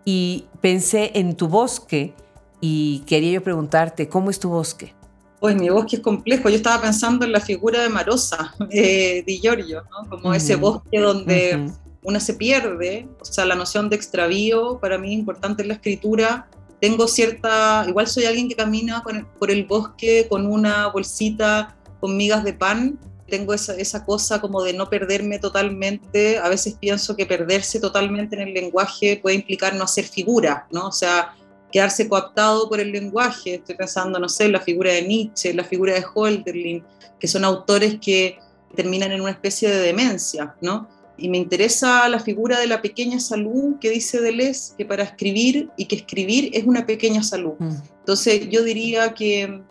Y 0.04 0.46
pensé 0.60 1.12
en 1.14 1.36
tu 1.36 1.48
bosque 1.48 2.14
y 2.60 3.00
quería 3.06 3.32
yo 3.32 3.42
preguntarte, 3.42 4.08
¿cómo 4.08 4.30
es 4.30 4.40
tu 4.40 4.50
bosque? 4.50 4.94
Pues 5.38 5.54
mi 5.54 5.68
bosque 5.68 5.96
es 5.96 6.02
complejo. 6.02 6.48
Yo 6.48 6.56
estaba 6.56 6.82
pensando 6.82 7.24
en 7.24 7.30
la 7.30 7.40
figura 7.40 7.82
de 7.82 7.88
Marosa, 7.88 8.54
eh, 8.70 9.22
de 9.24 9.38
Giorgio, 9.38 9.82
¿no? 9.90 10.10
como 10.10 10.34
ese 10.34 10.56
bosque 10.56 10.98
donde 10.98 11.70
una 12.02 12.18
se 12.18 12.34
pierde. 12.34 13.08
O 13.20 13.24
sea, 13.24 13.44
la 13.44 13.54
noción 13.54 13.88
de 13.90 13.96
extravío 13.96 14.78
para 14.80 14.98
mí 14.98 15.12
es 15.12 15.18
importante 15.20 15.62
en 15.62 15.68
la 15.68 15.74
escritura 15.74 16.48
tengo 16.84 17.08
cierta, 17.08 17.86
igual 17.88 18.06
soy 18.06 18.26
alguien 18.26 18.46
que 18.46 18.56
camina 18.56 19.02
por 19.38 19.50
el 19.50 19.64
bosque 19.64 20.26
con 20.28 20.46
una 20.46 20.88
bolsita 20.88 21.74
con 21.98 22.14
migas 22.14 22.44
de 22.44 22.52
pan, 22.52 22.98
tengo 23.26 23.54
esa, 23.54 23.74
esa 23.76 24.04
cosa 24.04 24.38
como 24.38 24.62
de 24.62 24.74
no 24.74 24.90
perderme 24.90 25.38
totalmente, 25.38 26.36
a 26.36 26.50
veces 26.50 26.76
pienso 26.78 27.16
que 27.16 27.24
perderse 27.24 27.80
totalmente 27.80 28.36
en 28.36 28.48
el 28.48 28.52
lenguaje 28.52 29.18
puede 29.22 29.36
implicar 29.36 29.74
no 29.74 29.84
hacer 29.84 30.04
figura, 30.04 30.66
¿no? 30.70 30.88
O 30.88 30.92
sea, 30.92 31.34
quedarse 31.72 32.06
coaptado 32.06 32.68
por 32.68 32.80
el 32.80 32.92
lenguaje, 32.92 33.54
estoy 33.54 33.76
pensando, 33.76 34.18
no 34.18 34.28
sé, 34.28 34.50
la 34.50 34.60
figura 34.60 34.92
de 34.92 35.04
Nietzsche, 35.04 35.54
la 35.54 35.64
figura 35.64 35.94
de 35.94 36.04
Holderlin, 36.14 36.84
que 37.18 37.26
son 37.26 37.46
autores 37.46 37.96
que 37.98 38.38
terminan 38.76 39.10
en 39.10 39.22
una 39.22 39.30
especie 39.30 39.70
de 39.70 39.78
demencia, 39.78 40.54
¿no? 40.60 40.86
Y 41.16 41.28
me 41.28 41.38
interesa 41.38 42.08
la 42.08 42.18
figura 42.18 42.58
de 42.58 42.66
la 42.66 42.82
pequeña 42.82 43.20
salud 43.20 43.76
que 43.80 43.90
dice 43.90 44.20
Deleuze, 44.20 44.74
que 44.76 44.84
para 44.84 45.04
escribir 45.04 45.70
y 45.76 45.86
que 45.86 45.96
escribir 45.96 46.50
es 46.52 46.64
una 46.64 46.86
pequeña 46.86 47.22
salud. 47.22 47.54
Mm. 47.58 47.74
Entonces 48.00 48.48
yo 48.50 48.64
diría 48.64 49.14
que, 49.14 49.62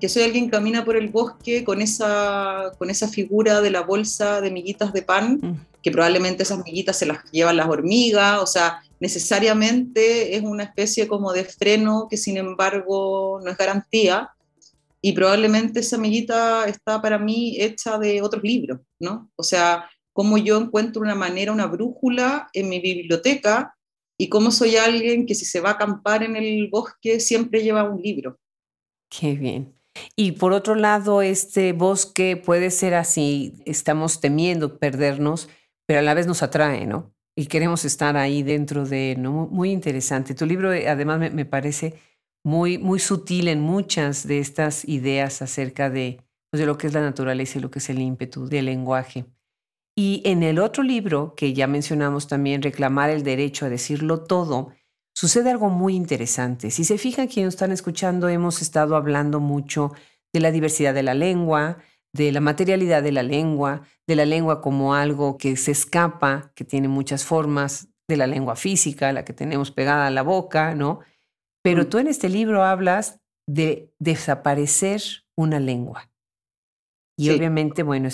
que, 0.00 0.08
soy 0.08 0.22
alguien 0.22 0.46
que 0.46 0.52
camina 0.52 0.84
por 0.84 0.96
el 0.96 1.08
bosque 1.08 1.64
con 1.64 1.82
esa, 1.82 2.72
con 2.78 2.90
esa 2.90 3.08
figura 3.08 3.60
de 3.60 3.70
la 3.70 3.82
bolsa 3.82 4.40
de 4.40 4.50
miguitas 4.50 4.92
de 4.92 5.02
pan, 5.02 5.40
mm. 5.42 5.82
que 5.82 5.90
probablemente 5.90 6.44
esas 6.44 6.64
miguitas 6.64 6.96
se 6.98 7.06
las 7.06 7.18
llevan 7.32 7.56
las 7.56 7.68
hormigas, 7.68 8.40
o 8.40 8.46
sea, 8.46 8.80
necesariamente 9.00 10.36
es 10.36 10.42
una 10.42 10.62
especie 10.62 11.08
como 11.08 11.32
de 11.32 11.44
freno 11.44 12.06
que 12.08 12.16
sin 12.16 12.36
embargo 12.36 13.40
no 13.42 13.50
es 13.50 13.56
garantía. 13.56 14.30
Y 15.04 15.14
probablemente 15.14 15.80
esa 15.80 15.98
miguita 15.98 16.64
está 16.66 17.02
para 17.02 17.18
mí 17.18 17.56
hecha 17.58 17.98
de 17.98 18.22
otros 18.22 18.44
libros, 18.44 18.78
¿no? 19.00 19.28
O 19.34 19.42
sea, 19.42 19.90
cómo 20.12 20.38
yo 20.38 20.58
encuentro 20.58 21.02
una 21.02 21.14
manera, 21.14 21.52
una 21.52 21.66
brújula 21.66 22.48
en 22.52 22.68
mi 22.68 22.80
biblioteca 22.80 23.76
y 24.18 24.28
cómo 24.28 24.50
soy 24.50 24.76
alguien 24.76 25.26
que 25.26 25.34
si 25.34 25.44
se 25.44 25.60
va 25.60 25.70
a 25.70 25.72
acampar 25.72 26.22
en 26.22 26.36
el 26.36 26.68
bosque 26.70 27.20
siempre 27.20 27.62
lleva 27.62 27.88
un 27.88 28.00
libro. 28.00 28.38
Qué 29.08 29.34
bien. 29.34 29.74
Y 30.16 30.32
por 30.32 30.52
otro 30.52 30.74
lado, 30.74 31.22
este 31.22 31.72
bosque 31.72 32.36
puede 32.36 32.70
ser 32.70 32.94
así, 32.94 33.56
estamos 33.66 34.20
temiendo 34.20 34.78
perdernos, 34.78 35.48
pero 35.86 36.00
a 36.00 36.02
la 36.02 36.14
vez 36.14 36.26
nos 36.26 36.42
atrae, 36.42 36.86
¿no? 36.86 37.12
Y 37.36 37.46
queremos 37.46 37.84
estar 37.84 38.16
ahí 38.16 38.42
dentro 38.42 38.86
de, 38.86 39.16
¿no? 39.18 39.48
Muy 39.50 39.70
interesante. 39.70 40.34
Tu 40.34 40.46
libro 40.46 40.72
eh, 40.72 40.88
además 40.88 41.32
me, 41.32 41.44
parece 41.44 41.94
muy, 42.44 42.78
muy 42.78 42.98
sutil 42.98 43.48
en 43.48 43.60
muchas 43.60 44.26
de 44.26 44.38
estas 44.38 44.86
ideas 44.86 45.42
acerca 45.42 45.90
de, 45.90 46.22
pues, 46.50 46.60
de 46.60 46.66
lo 46.66 46.78
que 46.78 46.86
es 46.86 46.92
la 46.92 47.00
naturaleza 47.00 47.58
y 47.58 47.62
lo 47.62 47.70
que 47.70 47.78
es 47.78 47.90
el 47.90 48.00
ímpetu 48.00 48.46
del 48.46 48.66
lenguaje. 48.66 49.26
Y 49.94 50.22
en 50.24 50.42
el 50.42 50.58
otro 50.58 50.82
libro, 50.82 51.34
que 51.36 51.52
ya 51.52 51.66
mencionamos 51.66 52.28
también, 52.28 52.62
Reclamar 52.62 53.10
el 53.10 53.22
derecho 53.22 53.66
a 53.66 53.68
decirlo 53.68 54.24
todo, 54.24 54.72
sucede 55.14 55.50
algo 55.50 55.68
muy 55.68 55.94
interesante. 55.94 56.70
Si 56.70 56.84
se 56.84 56.98
fijan 56.98 57.28
quienes 57.28 57.54
están 57.54 57.72
escuchando, 57.72 58.28
hemos 58.28 58.62
estado 58.62 58.96
hablando 58.96 59.40
mucho 59.40 59.92
de 60.32 60.40
la 60.40 60.50
diversidad 60.50 60.94
de 60.94 61.02
la 61.02 61.14
lengua, 61.14 61.78
de 62.14 62.32
la 62.32 62.40
materialidad 62.40 63.02
de 63.02 63.12
la 63.12 63.22
lengua, 63.22 63.82
de 64.06 64.16
la 64.16 64.24
lengua 64.24 64.60
como 64.60 64.94
algo 64.94 65.36
que 65.36 65.56
se 65.56 65.72
escapa, 65.72 66.52
que 66.54 66.64
tiene 66.64 66.88
muchas 66.88 67.24
formas, 67.24 67.88
de 68.08 68.16
la 68.16 68.26
lengua 68.26 68.56
física, 68.56 69.12
la 69.12 69.24
que 69.24 69.32
tenemos 69.32 69.70
pegada 69.70 70.06
a 70.06 70.10
la 70.10 70.22
boca, 70.22 70.74
¿no? 70.74 71.00
Pero 71.62 71.84
mm. 71.84 71.86
tú 71.86 71.98
en 71.98 72.08
este 72.08 72.28
libro 72.28 72.62
hablas 72.62 73.20
de 73.46 73.92
desaparecer 73.98 75.02
una 75.36 75.60
lengua. 75.60 76.11
Y 77.22 77.30
obviamente, 77.30 77.82
bueno, 77.82 78.08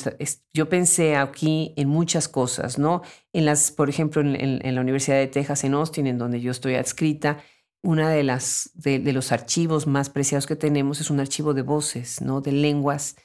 yo 0.53 0.69
pensé 0.69 1.17
aquí 1.17 1.73
en 1.77 1.89
muchas 1.89 2.29
cosas, 2.29 2.79
¿no? 2.79 3.03
En 3.33 3.45
las, 3.45 3.71
por 3.71 3.89
ejemplo, 3.89 4.21
en, 4.21 4.75
la 4.75 4.81
Universidad 4.81 5.17
de 5.17 5.27
Texas, 5.29 5.65
en 5.65 5.75
Austin, 5.75 6.07
en 6.07 6.19
donde 6.19 6.41
yo 6.41 6.51
estoy 6.51 6.75
adscrita, 6.75 7.39
una 7.83 8.11
de 8.11 8.23
las 8.23 8.71
de, 8.75 9.01
los 9.13 9.33
archivos 9.33 9.87
más 9.87 10.11
preciados 10.11 10.47
que 10.47 10.57
tenemos 10.57 11.01
es 11.01 11.11
un 11.11 11.21
archivo 11.21 11.55
de 11.55 11.63
voces, 11.63 12.21
¿no? 12.21 12.41
De 12.41 12.53
lenguas 12.53 13.17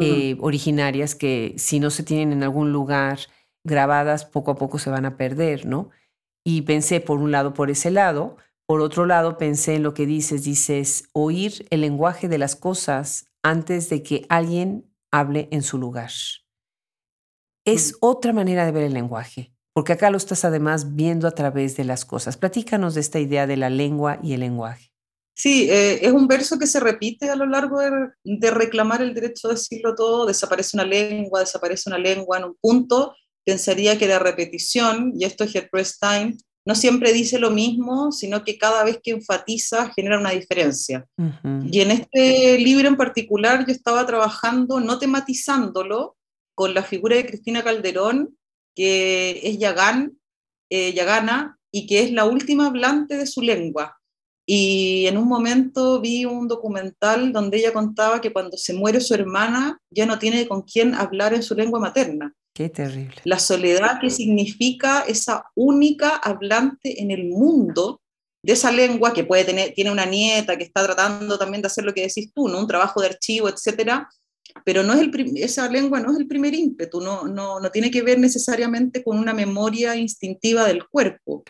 eh, 0.00 0.36
originarias 0.40 1.14
que 1.14 1.54
si 1.56 1.78
no 1.78 1.90
se 1.90 2.02
tienen 2.02 2.32
en 2.32 2.42
algún 2.42 2.72
lugar 2.72 3.20
grabadas, 3.64 4.24
poco 4.24 4.52
a 4.52 4.56
poco 4.56 4.78
se 4.78 4.90
van 4.90 5.04
a 5.04 5.16
perder, 5.16 5.66
¿no? 5.66 5.90
Y 6.44 6.62
pensé 6.62 7.00
por 7.00 7.18
un 7.18 7.30
lado 7.30 7.54
por 7.54 7.70
ese 7.70 7.90
lado, 7.90 8.36
por 8.66 8.80
otro 8.80 9.06
lado 9.06 9.38
pensé 9.38 9.76
en 9.76 9.82
lo 9.82 9.94
que 9.94 10.06
dices, 10.06 10.44
dices 10.44 11.08
oír 11.12 11.66
el 11.70 11.82
lenguaje 11.82 12.28
de 12.28 12.38
las 12.38 12.56
cosas 12.56 13.26
antes 13.42 13.88
de 13.88 14.02
que 14.02 14.26
alguien 14.28 14.84
hable 15.10 15.48
en 15.50 15.62
su 15.62 15.78
lugar. 15.78 16.10
Es 17.64 17.96
otra 18.00 18.32
manera 18.32 18.64
de 18.64 18.72
ver 18.72 18.84
el 18.84 18.94
lenguaje, 18.94 19.52
porque 19.74 19.92
acá 19.92 20.10
lo 20.10 20.16
estás 20.16 20.44
además 20.44 20.94
viendo 20.94 21.28
a 21.28 21.32
través 21.32 21.76
de 21.76 21.84
las 21.84 22.04
cosas. 22.04 22.36
Platícanos 22.36 22.94
de 22.94 23.00
esta 23.00 23.20
idea 23.20 23.46
de 23.46 23.56
la 23.56 23.70
lengua 23.70 24.18
y 24.22 24.32
el 24.32 24.40
lenguaje. 24.40 24.92
Sí, 25.34 25.70
eh, 25.70 26.04
es 26.04 26.12
un 26.12 26.26
verso 26.26 26.58
que 26.58 26.66
se 26.66 26.80
repite 26.80 27.30
a 27.30 27.36
lo 27.36 27.46
largo 27.46 27.78
de, 27.80 28.50
reclamar 28.50 29.02
el 29.02 29.14
derecho 29.14 29.46
a 29.46 29.52
decirlo 29.52 29.94
todo. 29.94 30.26
Desaparece 30.26 30.76
una 30.76 30.84
lengua, 30.84 31.40
desaparece 31.40 31.88
una 31.88 31.98
lengua 31.98 32.38
en 32.38 32.44
un 32.44 32.56
punto. 32.60 33.14
Pensaría 33.44 33.96
que 33.96 34.08
la 34.08 34.18
repetición, 34.18 35.12
y 35.14 35.24
esto 35.24 35.44
es 35.44 35.52
Stein, 35.86 36.38
no 36.68 36.74
siempre 36.74 37.14
dice 37.14 37.38
lo 37.38 37.50
mismo, 37.50 38.12
sino 38.12 38.44
que 38.44 38.58
cada 38.58 38.84
vez 38.84 39.00
que 39.02 39.12
enfatiza 39.12 39.90
genera 39.96 40.18
una 40.18 40.32
diferencia. 40.32 41.06
Y 41.64 41.80
en 41.80 41.90
este 41.90 42.58
libro 42.58 42.88
en 42.88 42.98
particular 42.98 43.64
yo 43.66 43.72
estaba 43.72 44.04
trabajando, 44.04 44.78
no 44.78 44.98
tematizándolo, 44.98 46.18
con 46.54 46.74
la 46.74 46.82
figura 46.82 47.16
de 47.16 47.24
Cristina 47.24 47.64
Calderón, 47.64 48.36
que 48.76 49.40
es 49.44 49.58
Yagán, 49.58 50.18
eh, 50.68 50.92
Yagana, 50.92 51.58
y 51.72 51.86
que 51.86 52.02
es 52.02 52.12
la 52.12 52.26
última 52.26 52.66
hablante 52.66 53.16
de 53.16 53.24
su 53.24 53.40
lengua. 53.40 53.98
Y 54.46 55.06
en 55.06 55.16
un 55.16 55.26
momento 55.26 56.02
vi 56.02 56.26
un 56.26 56.48
documental 56.48 57.32
donde 57.32 57.56
ella 57.56 57.72
contaba 57.72 58.20
que 58.20 58.30
cuando 58.30 58.58
se 58.58 58.74
muere 58.74 59.00
su 59.00 59.14
hermana 59.14 59.80
ya 59.90 60.04
no 60.04 60.18
tiene 60.18 60.46
con 60.46 60.60
quién 60.60 60.94
hablar 60.94 61.32
en 61.32 61.42
su 61.42 61.54
lengua 61.54 61.80
materna. 61.80 62.34
Qué 62.58 62.68
terrible. 62.70 63.14
La 63.22 63.38
soledad 63.38 64.00
que 64.00 64.10
significa 64.10 65.04
esa 65.06 65.44
única 65.54 66.16
hablante 66.16 67.00
en 67.00 67.12
el 67.12 67.26
mundo 67.26 68.00
de 68.42 68.54
esa 68.54 68.72
lengua 68.72 69.12
que 69.12 69.22
puede 69.22 69.44
tener, 69.44 69.74
tiene 69.74 69.92
una 69.92 70.06
nieta 70.06 70.58
que 70.58 70.64
está 70.64 70.82
tratando 70.82 71.38
también 71.38 71.62
de 71.62 71.68
hacer 71.68 71.84
lo 71.84 71.94
que 71.94 72.00
decís 72.00 72.32
tú, 72.34 72.48
¿no? 72.48 72.58
Un 72.58 72.66
trabajo 72.66 73.00
de 73.00 73.06
archivo, 73.10 73.48
etcétera, 73.48 74.08
pero 74.64 74.82
no 74.82 74.92
es 74.92 75.02
el, 75.02 75.12
esa 75.36 75.70
lengua 75.70 76.00
no 76.00 76.10
es 76.10 76.18
el 76.18 76.26
primer 76.26 76.52
ímpetu, 76.52 77.00
no, 77.00 77.28
no, 77.28 77.60
no 77.60 77.70
tiene 77.70 77.92
que 77.92 78.02
ver 78.02 78.18
necesariamente 78.18 79.04
con 79.04 79.20
una 79.20 79.32
memoria 79.32 79.94
instintiva 79.94 80.64
del 80.64 80.84
cuerpo. 80.88 81.44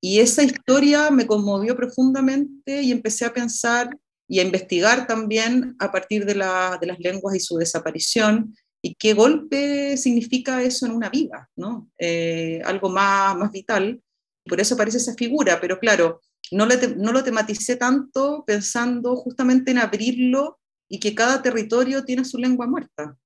Y 0.00 0.18
esa 0.18 0.42
historia 0.42 1.12
me 1.12 1.28
conmovió 1.28 1.76
profundamente 1.76 2.82
y 2.82 2.90
empecé 2.90 3.26
a 3.26 3.32
pensar 3.32 3.96
y 4.26 4.40
a 4.40 4.42
investigar 4.42 5.06
también 5.06 5.76
a 5.78 5.92
partir 5.92 6.26
de, 6.26 6.34
la, 6.34 6.78
de 6.80 6.88
las 6.88 6.98
lenguas 6.98 7.36
y 7.36 7.40
su 7.40 7.58
desaparición 7.58 8.56
y 8.82 8.94
qué 8.94 9.14
golpe 9.14 9.96
significa 9.96 10.62
eso 10.62 10.86
en 10.86 10.92
una 10.92 11.08
vida, 11.08 11.48
¿no? 11.56 11.90
Eh, 11.98 12.60
algo 12.64 12.88
más, 12.88 13.36
más 13.36 13.50
vital. 13.50 14.00
Por 14.44 14.60
eso 14.60 14.74
aparece 14.74 14.98
esa 14.98 15.14
figura, 15.14 15.60
pero 15.60 15.78
claro, 15.78 16.20
no, 16.52 16.66
no 16.66 17.12
lo 17.12 17.24
tematicé 17.24 17.76
tanto 17.76 18.44
pensando 18.46 19.16
justamente 19.16 19.72
en 19.72 19.78
abrirlo 19.78 20.58
y 20.88 21.00
que 21.00 21.14
cada 21.14 21.42
territorio 21.42 22.04
tiene 22.04 22.24
su 22.24 22.38
lengua 22.38 22.66
muerta. 22.66 23.16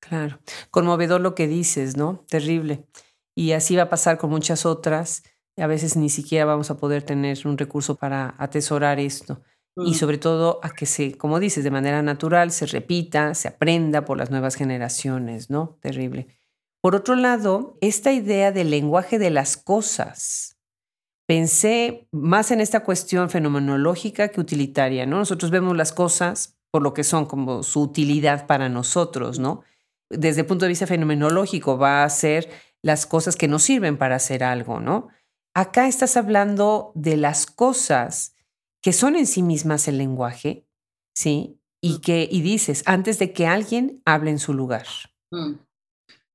Claro, 0.00 0.40
conmovedor 0.70 1.20
lo 1.20 1.34
que 1.34 1.48
dices, 1.48 1.96
¿no? 1.96 2.24
Terrible. 2.28 2.86
Y 3.34 3.52
así 3.52 3.74
va 3.74 3.84
a 3.84 3.90
pasar 3.90 4.16
con 4.16 4.30
muchas 4.30 4.64
otras. 4.64 5.22
A 5.56 5.66
veces 5.66 5.96
ni 5.96 6.08
siquiera 6.08 6.44
vamos 6.44 6.70
a 6.70 6.76
poder 6.76 7.02
tener 7.02 7.38
un 7.46 7.58
recurso 7.58 7.96
para 7.96 8.34
atesorar 8.38 9.00
esto 9.00 9.42
y 9.76 9.94
sobre 9.94 10.18
todo 10.18 10.60
a 10.62 10.70
que 10.70 10.86
se, 10.86 11.18
como 11.18 11.40
dices, 11.40 11.64
de 11.64 11.70
manera 11.70 12.02
natural 12.02 12.52
se 12.52 12.66
repita, 12.66 13.34
se 13.34 13.48
aprenda 13.48 14.04
por 14.04 14.18
las 14.18 14.30
nuevas 14.30 14.54
generaciones, 14.54 15.50
¿no? 15.50 15.78
Terrible. 15.80 16.28
Por 16.80 16.94
otro 16.94 17.16
lado, 17.16 17.76
esta 17.80 18.12
idea 18.12 18.52
del 18.52 18.70
lenguaje 18.70 19.18
de 19.18 19.30
las 19.30 19.56
cosas, 19.56 20.58
pensé 21.26 22.06
más 22.12 22.50
en 22.50 22.60
esta 22.60 22.80
cuestión 22.80 23.30
fenomenológica 23.30 24.28
que 24.28 24.40
utilitaria, 24.40 25.06
¿no? 25.06 25.18
Nosotros 25.18 25.50
vemos 25.50 25.76
las 25.76 25.92
cosas 25.92 26.58
por 26.70 26.82
lo 26.82 26.92
que 26.92 27.04
son, 27.04 27.26
como 27.26 27.62
su 27.62 27.80
utilidad 27.80 28.46
para 28.46 28.68
nosotros, 28.68 29.38
¿no? 29.38 29.62
Desde 30.10 30.42
el 30.42 30.46
punto 30.46 30.66
de 30.66 30.70
vista 30.70 30.86
fenomenológico 30.86 31.78
va 31.78 32.04
a 32.04 32.10
ser 32.10 32.50
las 32.82 33.06
cosas 33.06 33.36
que 33.36 33.48
nos 33.48 33.62
sirven 33.62 33.96
para 33.96 34.16
hacer 34.16 34.44
algo, 34.44 34.78
¿no? 34.78 35.08
Acá 35.54 35.88
estás 35.88 36.16
hablando 36.16 36.92
de 36.94 37.16
las 37.16 37.46
cosas 37.46 38.33
que 38.84 38.92
son 38.92 39.16
en 39.16 39.26
sí 39.26 39.42
mismas 39.42 39.88
el 39.88 39.96
lenguaje, 39.96 40.68
¿sí? 41.16 41.58
Y 41.82 41.94
mm. 41.94 42.00
que 42.02 42.28
y 42.30 42.42
dices, 42.42 42.82
antes 42.84 43.18
de 43.18 43.32
que 43.32 43.46
alguien 43.46 44.02
hable 44.04 44.30
en 44.30 44.38
su 44.38 44.52
lugar. 44.52 44.86
Mm. 45.30 45.54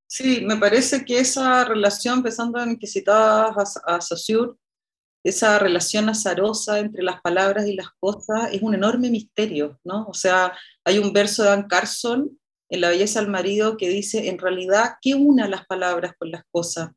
Sí, 0.10 0.41
me 0.43 0.58
parece 0.58 1.06
que 1.06 1.20
esa 1.20 1.64
relación, 1.64 2.24
pensando 2.24 2.60
en 2.60 2.80
que 2.80 2.88
citabas 2.88 3.78
a, 3.78 3.97
a 3.97 4.02
Saussure, 4.02 4.54
esa 5.24 5.60
relación 5.60 6.10
azarosa 6.10 6.80
entre 6.80 7.04
las 7.04 7.22
palabras 7.22 7.68
y 7.68 7.76
las 7.76 7.89
cosas 8.00 8.50
es 8.52 8.64
un 8.64 8.74
enorme 8.74 9.12
misterio, 9.12 9.80
¿no? 9.84 10.08
O 10.08 10.16
sea, 10.16 10.52
hay 10.84 10.97
un 10.97 11.14
verso 11.14 11.43
de 11.43 11.50
Dan 11.50 11.68
Carson 11.68 12.39
en 12.72 12.82
La 12.82 12.89
belleza 12.89 13.20
del 13.20 13.30
marido 13.30 13.78
que 13.78 13.89
dice, 13.89 14.28
en 14.28 14.39
realidad, 14.39 14.95
¿qué 15.04 15.14
una 15.14 15.47
las 15.47 15.68
palabras 15.68 16.14
con 16.18 16.32
las 16.32 16.41
cosas? 16.52 16.89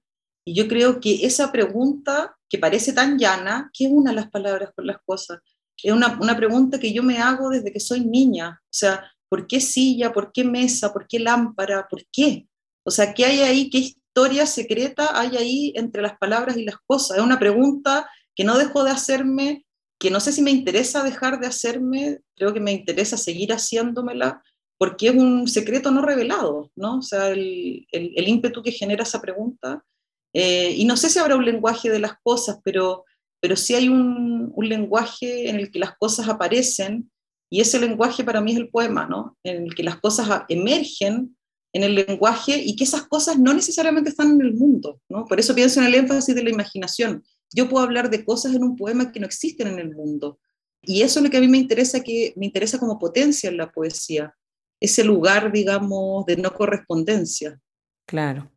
Y 0.45 0.55
yo 0.55 0.67
creo 0.69 1.01
que 1.01 1.25
esa 1.25 1.53
pregunta, 1.53 2.37
que 2.49 2.59
parece 2.59 2.93
tan 2.93 3.19
llana, 3.19 3.71
¿qué 3.73 3.87
una 3.87 4.13
las 4.13 4.31
palabras 4.31 4.71
con 4.75 4.87
las 4.87 4.99
cosas? 5.05 5.39
Es 5.83 5.93
una, 5.93 6.19
una, 6.21 6.37
pregunta 6.37 6.79
que 6.79 6.93
yo 6.93 7.03
me 7.03 7.19
hago 7.19 7.49
desde 7.49 7.73
que 7.73 7.81
soy 7.81 8.01
niña. 8.01 8.61
O 8.63 8.73
sea, 8.73 9.11
¿por 9.29 9.47
qué 9.47 9.61
silla? 9.61 10.13
¿Por 10.13 10.33
qué 10.33 10.45
mesa? 10.45 10.93
¿Por 10.93 11.07
qué 11.07 11.19
lámpara? 11.19 11.87
¿Por 11.89 12.05
qué? 12.13 12.47
O 12.85 12.91
sea, 12.91 13.15
¿qué 13.15 13.25
hay 13.25 13.41
ahí? 13.41 13.71
¿Qué 13.71 13.79
historia 13.79 14.47
secreta 14.47 15.19
hay 15.19 15.37
ahí 15.37 15.73
entre 15.77 16.03
las 16.03 16.19
palabras 16.19 16.57
y 16.57 16.65
las 16.65 16.77
cosas? 16.87 17.19
Es 17.19 17.23
una 17.23 17.39
pregunta 17.39 18.09
que 18.35 18.45
no 18.45 18.59
dejo 18.59 18.85
de 18.85 18.91
hacerme, 18.91 19.65
que 19.99 20.11
no 20.11 20.21
sé 20.21 20.33
si 20.33 20.43
me 20.43 20.51
interesa 20.51 21.05
dejar 21.05 21.39
de 21.41 21.47
hacerme, 21.47 22.21
creo 22.37 22.53
que 22.53 22.61
me 22.61 22.73
interesa 22.73 23.17
seguir 23.17 23.53
haciéndomela, 23.53 24.43
porque 24.79 25.09
es 25.09 25.15
un 25.15 25.47
secreto 25.47 25.91
no 25.93 26.03
revelado, 26.03 26.71
¿no? 26.75 26.99
O 26.99 27.03
sea, 27.03 27.29
el, 27.29 27.87
el, 27.93 28.13
el 28.17 28.29
ímpetu 28.29 28.63
que 28.63 28.73
genera 28.73 29.05
esa 29.05 29.21
pregunta 29.21 29.85
Eh, 30.33 30.75
y 30.77 30.85
no 30.85 30.97
sé 30.97 31.11
si 31.11 31.19
habrá 31.19 31.37
un 31.37 31.45
lenguaje 31.45 31.91
de 31.91 31.99
las 31.99 32.15
cosas, 32.23 32.59
pero, 32.65 33.05
pero 33.41 33.57
sí 33.57 33.75
hay 33.75 33.89
un, 33.89 34.53
un, 34.55 34.69
lenguaje 34.69 35.49
en 35.49 35.57
el 35.57 35.71
que 35.71 35.79
las 35.79 35.97
cosas 35.97 36.29
aparecen, 36.29 37.11
y 37.51 37.61
ese 37.61 37.79
lenguaje 37.79 38.25
para 38.25 38.41
mí 38.41 38.53
es 38.53 38.59
el 38.59 38.71
poema, 38.71 39.07
¿no? 39.07 39.37
En 39.45 39.65
el 39.65 39.75
que 39.75 39.83
las 39.83 40.01
cosas 40.01 40.43
emergen 40.49 41.37
en 41.75 41.83
el 41.83 41.95
lenguaje 41.95 42.57
y 42.57 42.77
que 42.77 42.85
esas 42.85 43.03
cosas 43.07 43.39
no 43.39 43.53
necesariamente 43.55 44.11
están 44.11 44.33
en 44.33 44.41
el 44.41 44.55
mundo, 44.55 45.01
¿no? 45.09 45.25
Por 45.27 45.39
eso 45.39 45.55
pienso 45.55 45.81
en 45.81 45.87
el 45.87 45.95
énfasis 45.95 46.35
de 46.35 46.43
la 46.43 46.51
imaginación. 46.51 47.23
Yo 47.55 47.69
puedo 47.69 47.85
hablar 47.85 48.11
de 48.11 48.25
cosas 48.25 48.55
en 48.55 48.63
un 48.63 48.77
poema 48.77 49.13
que 49.13 49.21
no 49.21 49.27
existen 49.27 49.69
en 49.69 49.79
el 49.79 49.95
mundo. 49.95 50.39
Y 50.83 51.03
eso 51.03 51.19
es 51.19 51.25
lo 51.25 51.31
que 51.31 51.37
a 51.37 51.41
mí 51.41 51.49
me 51.49 51.59
interesa, 51.59 52.01
que 52.01 52.33
me 52.37 52.47
interesa 52.47 52.79
como 52.79 52.99
potencia 52.99 53.49
en 53.49 53.57
la 53.57 53.71
poesía, 53.71 54.35
ese 54.81 55.05
lugar, 55.05 55.53
digamos, 55.53 56.27
de 56.27 56.37
no 56.37 56.53
correspondencia. 56.53 57.61
Claro. 58.07 58.51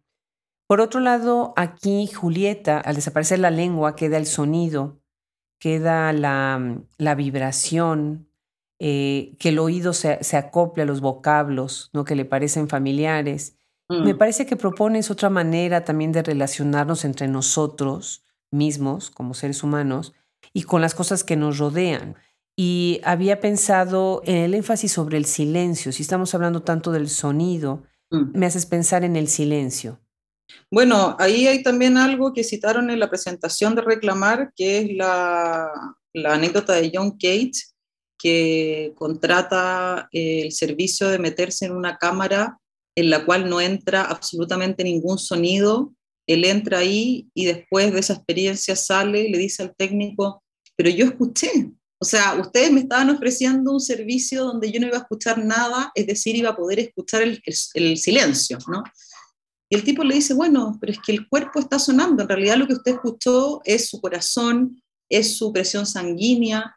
Por 0.68 0.82
otro 0.82 0.99
lado, 0.99 1.53
aquí 1.55 2.07
Julieta, 2.07 2.80
al 2.80 2.95
desaparecer 2.95 3.39
la 3.39 3.51
lengua, 3.51 3.95
queda 3.95 4.18
el 4.18 4.26
sonido, 4.26 4.99
queda 5.59 6.11
la, 6.11 6.80
la 6.97 7.16
vibración, 7.16 8.28
eh, 8.80 9.36
que 9.39 9.49
el 9.49 9.59
oído 9.59 9.93
se, 9.93 10.24
se, 10.24 10.38
acople 10.38 10.84
a 10.84 10.86
los 10.86 11.01
vocablos, 11.01 11.89
¿no? 11.93 12.03
que 12.03 12.16
le 12.16 12.26
parecen 12.26 12.68
familiares. 12.68 13.57
Me 13.88 14.13
mm. 14.13 14.18
parece 14.18 14.45
que 14.45 14.57
propones 14.57 15.11
otra 15.11 15.30
manera 15.30 15.86
también 15.86 16.11
de 16.11 16.24
relacionarnos 16.24 17.05
entre 17.05 17.28
nosotros 17.28 18.24
mismos 18.51 19.11
como 19.11 19.34
seres 19.34 19.63
humanos 19.63 20.13
y 20.51 20.63
con 20.63 20.82
las 20.82 20.95
cosas 20.95 21.24
que 21.24 21.36
nos 21.36 21.57
rodean. 21.59 22.16
Y 22.57 23.01
había 23.03 23.39
pensado 23.39 24.22
en 24.26 24.38
el 24.38 24.53
énfasis 24.53 24.91
sobre 24.91 25.18
el 25.18 25.26
silencio. 25.26 25.91
Si 25.91 26.01
estamos 26.01 26.34
hablando 26.34 26.63
tanto 26.63 26.91
del 26.91 27.09
sonido, 27.09 27.84
mm. 28.09 28.38
me 28.38 28.45
haces 28.45 28.66
pensar 28.66 29.03
en 29.03 29.16
el 29.16 29.28
silencio. 29.28 29.99
Bueno, 30.72 31.16
ahí 31.20 31.48
hay 31.48 31.64
también 31.64 31.98
algo 31.98 32.34
que 32.34 32.43
citaron 32.43 32.89
en 32.89 33.00
la 33.00 33.10
presentación 33.10 33.76
de 33.76 33.82
Reclamar, 33.82 34.52
que 34.56 34.80
es 34.80 34.96
la, 34.96 35.72
anécdota 36.26 36.74
de 36.74 36.91
John 36.93 37.18
Cage, 37.18 37.54
que 38.18 38.93
contrata 38.96 40.08
el 40.12 40.52
servicio 40.52 41.10
de 41.10 41.20
meterse 41.20 41.66
en 41.66 41.74
una 41.74 41.98
cámara 41.98 42.58
en 42.96 43.10
la 43.10 43.26
cual 43.26 43.50
no 43.50 43.60
entra 43.60 44.04
absolutamente 44.04 44.84
ningún 44.84 45.18
sonido. 45.18 45.93
Él 46.28 46.46
entra 46.46 46.80
ahí 46.80 47.30
y 47.34 47.46
después 47.46 47.93
de 47.93 48.00
esa 48.00 48.14
experiencia 48.14 48.76
sale 48.76 49.22
y 49.22 49.32
le 49.32 49.38
dice 49.38 49.64
al 49.64 49.76
técnico, 49.76 50.43
pero 50.76 50.89
yo 50.89 51.06
escuché. 51.06 51.72
O 52.00 52.06
sea, 52.06 52.36
ustedes 52.36 52.72
me 52.72 52.82
estaban 52.82 53.10
ofreciendo 53.10 53.72
un 53.72 53.80
servicio 53.80 54.43
donde 54.43 54.72
yo 54.72 54.80
no 54.80 54.88
iba 54.88 54.98
a 54.98 55.02
escuchar 55.02 55.43
nada, 55.43 55.91
es 55.96 56.08
decir, 56.08 56.36
iba 56.36 56.50
a 56.50 56.56
poder 56.56 56.80
escuchar 56.80 57.22
el, 57.22 57.41
el 57.74 57.98
silencio, 57.98 58.58
¿no? 58.68 58.84
Y 59.70 59.76
el 59.76 59.84
tipo 59.84 60.03
le 60.03 60.16
dice, 60.16 60.34
bueno, 60.34 60.78
pero 60.80 60.91
es 60.91 60.99
que 60.99 61.11
el 61.11 61.28
cuerpo 61.28 61.59
está 61.59 61.80
sonando, 61.80 62.24
en 62.24 62.30
realidad 62.30 62.57
lo 62.57 62.68
que 62.68 62.74
usted 62.74 62.93
escuchó 62.93 63.61
es 63.63 63.89
su 63.89 63.99
corazón, 63.99 64.82
es 65.09 65.38
su 65.38 65.51
presión 65.51 65.86
sanguínea, 65.86 66.76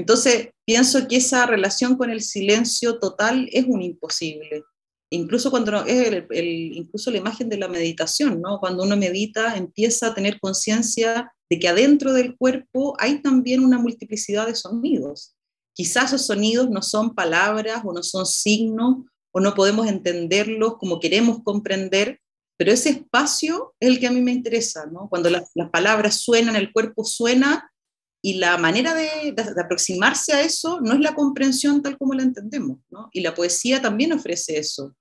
entonces, 0.00 0.48
pienso 0.64 1.06
que 1.06 1.16
esa 1.16 1.44
relación 1.44 1.96
con 1.96 2.08
el 2.08 2.22
silencio 2.22 2.98
total 2.98 3.50
es 3.52 3.66
un 3.66 3.82
imposible. 3.82 4.64
Incluso 5.12 5.50
cuando 5.50 5.84
es 5.84 6.24
el, 6.30 6.72
incluso 6.74 7.10
la 7.10 7.18
imagen 7.18 7.50
de 7.50 7.58
la 7.58 7.68
meditación, 7.68 8.40
¿no? 8.40 8.60
Cuando 8.60 8.84
uno 8.84 8.96
medita, 8.96 9.58
empieza 9.58 10.06
a 10.06 10.14
tener 10.14 10.40
conciencia 10.40 11.30
de 11.50 11.58
que 11.58 11.68
adentro 11.68 12.14
del 12.14 12.34
cuerpo 12.38 12.96
hay 12.98 13.20
también 13.20 13.62
una 13.62 13.78
multiplicidad 13.78 14.46
de 14.46 14.54
sonidos. 14.54 15.34
Quizás 15.74 16.14
esos 16.14 16.26
sonidos 16.26 16.70
no 16.70 16.80
son 16.80 17.14
palabras 17.14 17.82
o 17.84 17.92
no 17.92 18.02
son 18.02 18.24
signos 18.24 19.04
o 19.32 19.40
no 19.40 19.54
podemos 19.54 19.86
entenderlos 19.86 20.78
como 20.78 20.98
queremos 20.98 21.42
comprender, 21.42 22.20
pero 22.60 22.72
ese 22.72 22.90
espacio 22.90 23.74
es 23.80 23.88
el 23.88 23.98
que 23.98 24.06
a 24.06 24.10
mí 24.10 24.20
me 24.20 24.32
interesa, 24.32 24.84
¿no? 24.84 25.08
Cuando 25.08 25.30
las, 25.30 25.50
las 25.54 25.70
palabras 25.70 26.16
suenan, 26.16 26.56
el 26.56 26.74
cuerpo 26.74 27.06
suena, 27.06 27.72
y 28.20 28.34
la 28.34 28.58
manera 28.58 28.92
de, 28.92 29.34
aproximarse 29.64 30.34
a 30.34 30.42
eso 30.42 30.78
no 30.82 30.92
es 30.92 31.00
la 31.00 31.14
comprensión 31.14 31.80
tal 31.80 31.96
como 31.96 32.12
la 32.12 32.22
entendemos, 32.22 32.76
¿no? 32.90 33.08
Y 33.14 33.22
la 33.22 33.34
poesía 33.34 33.80
también 33.80 34.12
ofrece 34.12 34.58
eso. 34.58 34.94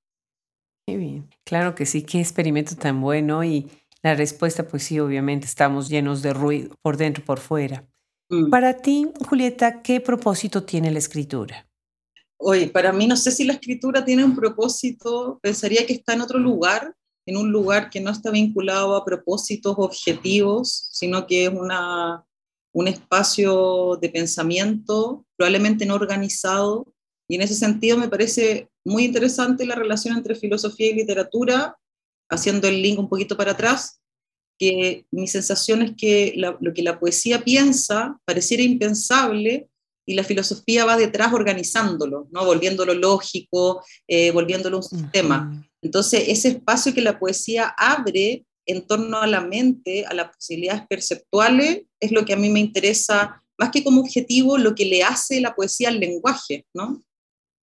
Qué 0.87 0.95
bien. 0.95 1.27
Claro 1.43 1.75
que 1.75 1.85
sí, 1.85 2.03
qué 2.03 2.21
experimento 2.21 2.77
tan 2.77 3.01
bueno 3.01 3.43
y 3.43 3.69
la 4.03 4.15
respuesta, 4.15 4.65
pues 4.65 4.83
sí, 4.83 4.97
obviamente 5.01 5.45
estamos 5.45 5.89
llenos 5.89 6.21
de 6.21 6.31
ruido 6.31 6.77
por 6.81 6.95
dentro, 6.95 7.25
por 7.25 7.39
fuera. 7.39 7.85
Mm. 8.29 8.49
Para 8.49 8.77
ti, 8.77 9.11
Julieta, 9.27 9.81
¿qué 9.81 9.99
propósito 9.99 10.63
tiene 10.63 10.91
la 10.91 10.99
escritura? 10.99 11.67
Oye, 12.37 12.69
para 12.69 12.93
mí 12.93 13.05
no 13.05 13.17
sé 13.17 13.31
si 13.31 13.43
la 13.43 13.51
escritura 13.51 14.05
tiene 14.05 14.23
un 14.23 14.33
propósito, 14.33 15.39
pensaría 15.41 15.85
que 15.85 15.91
está 15.91 16.13
en 16.13 16.21
otro 16.21 16.39
lugar, 16.39 16.95
en 17.29 17.37
un 17.37 17.51
lugar 17.51 17.91
que 17.91 18.01
no 18.01 18.09
está 18.09 18.31
vinculado 18.31 18.95
a 18.95 19.05
propósitos 19.05 19.75
objetivos, 19.77 20.89
sino 20.91 21.27
que 21.27 21.45
es 21.45 21.49
una, 21.49 22.25
un 22.73 22.87
espacio 22.87 23.99
de 24.01 24.09
pensamiento 24.09 25.25
probablemente 25.37 25.85
no 25.85 25.93
organizado, 25.93 26.91
y 27.29 27.35
en 27.35 27.43
ese 27.43 27.53
sentido 27.53 27.97
me 27.97 28.09
parece 28.09 28.69
muy 28.83 29.05
interesante 29.05 29.63
la 29.67 29.75
relación 29.75 30.17
entre 30.17 30.33
filosofía 30.33 30.89
y 30.89 30.95
literatura, 30.95 31.77
haciendo 32.31 32.67
el 32.67 32.81
link 32.81 32.97
un 32.97 33.09
poquito 33.09 33.37
para 33.37 33.51
atrás, 33.51 34.01
que 34.57 35.05
mi 35.11 35.27
sensación 35.27 35.83
es 35.83 35.91
que 35.95 36.33
lo 36.35 36.73
que 36.73 36.81
la 36.81 36.99
poesía 36.99 37.43
piensa 37.43 38.19
pareciera 38.25 38.63
impensable 38.63 39.69
y 40.05 40.15
la 40.15 40.23
filosofía 40.23 40.83
va 40.85 40.97
detrás 40.97 41.31
organizándolo, 41.31 42.27
¿no? 42.31 42.43
volviéndolo 42.43 42.95
lógico, 42.95 43.83
eh, 44.07 44.31
volviéndolo 44.31 44.77
un 44.77 44.83
sistema. 44.83 45.68
Entonces, 45.81 46.25
ese 46.27 46.49
espacio 46.49 46.93
que 46.93 47.01
la 47.01 47.19
poesía 47.19 47.73
abre 47.77 48.45
en 48.65 48.85
torno 48.85 49.17
a 49.17 49.27
la 49.27 49.41
mente, 49.41 50.05
a 50.05 50.13
las 50.13 50.35
posibilidades 50.35 50.83
perceptuales, 50.87 51.83
es 51.99 52.11
lo 52.11 52.25
que 52.25 52.33
a 52.33 52.37
mí 52.37 52.49
me 52.49 52.59
interesa, 52.59 53.43
más 53.57 53.71
que 53.71 53.83
como 53.83 54.01
objetivo, 54.01 54.57
lo 54.57 54.75
que 54.75 54.85
le 54.85 55.03
hace 55.03 55.41
la 55.41 55.55
poesía 55.55 55.89
al 55.89 55.99
lenguaje, 55.99 56.65
¿no? 56.73 57.01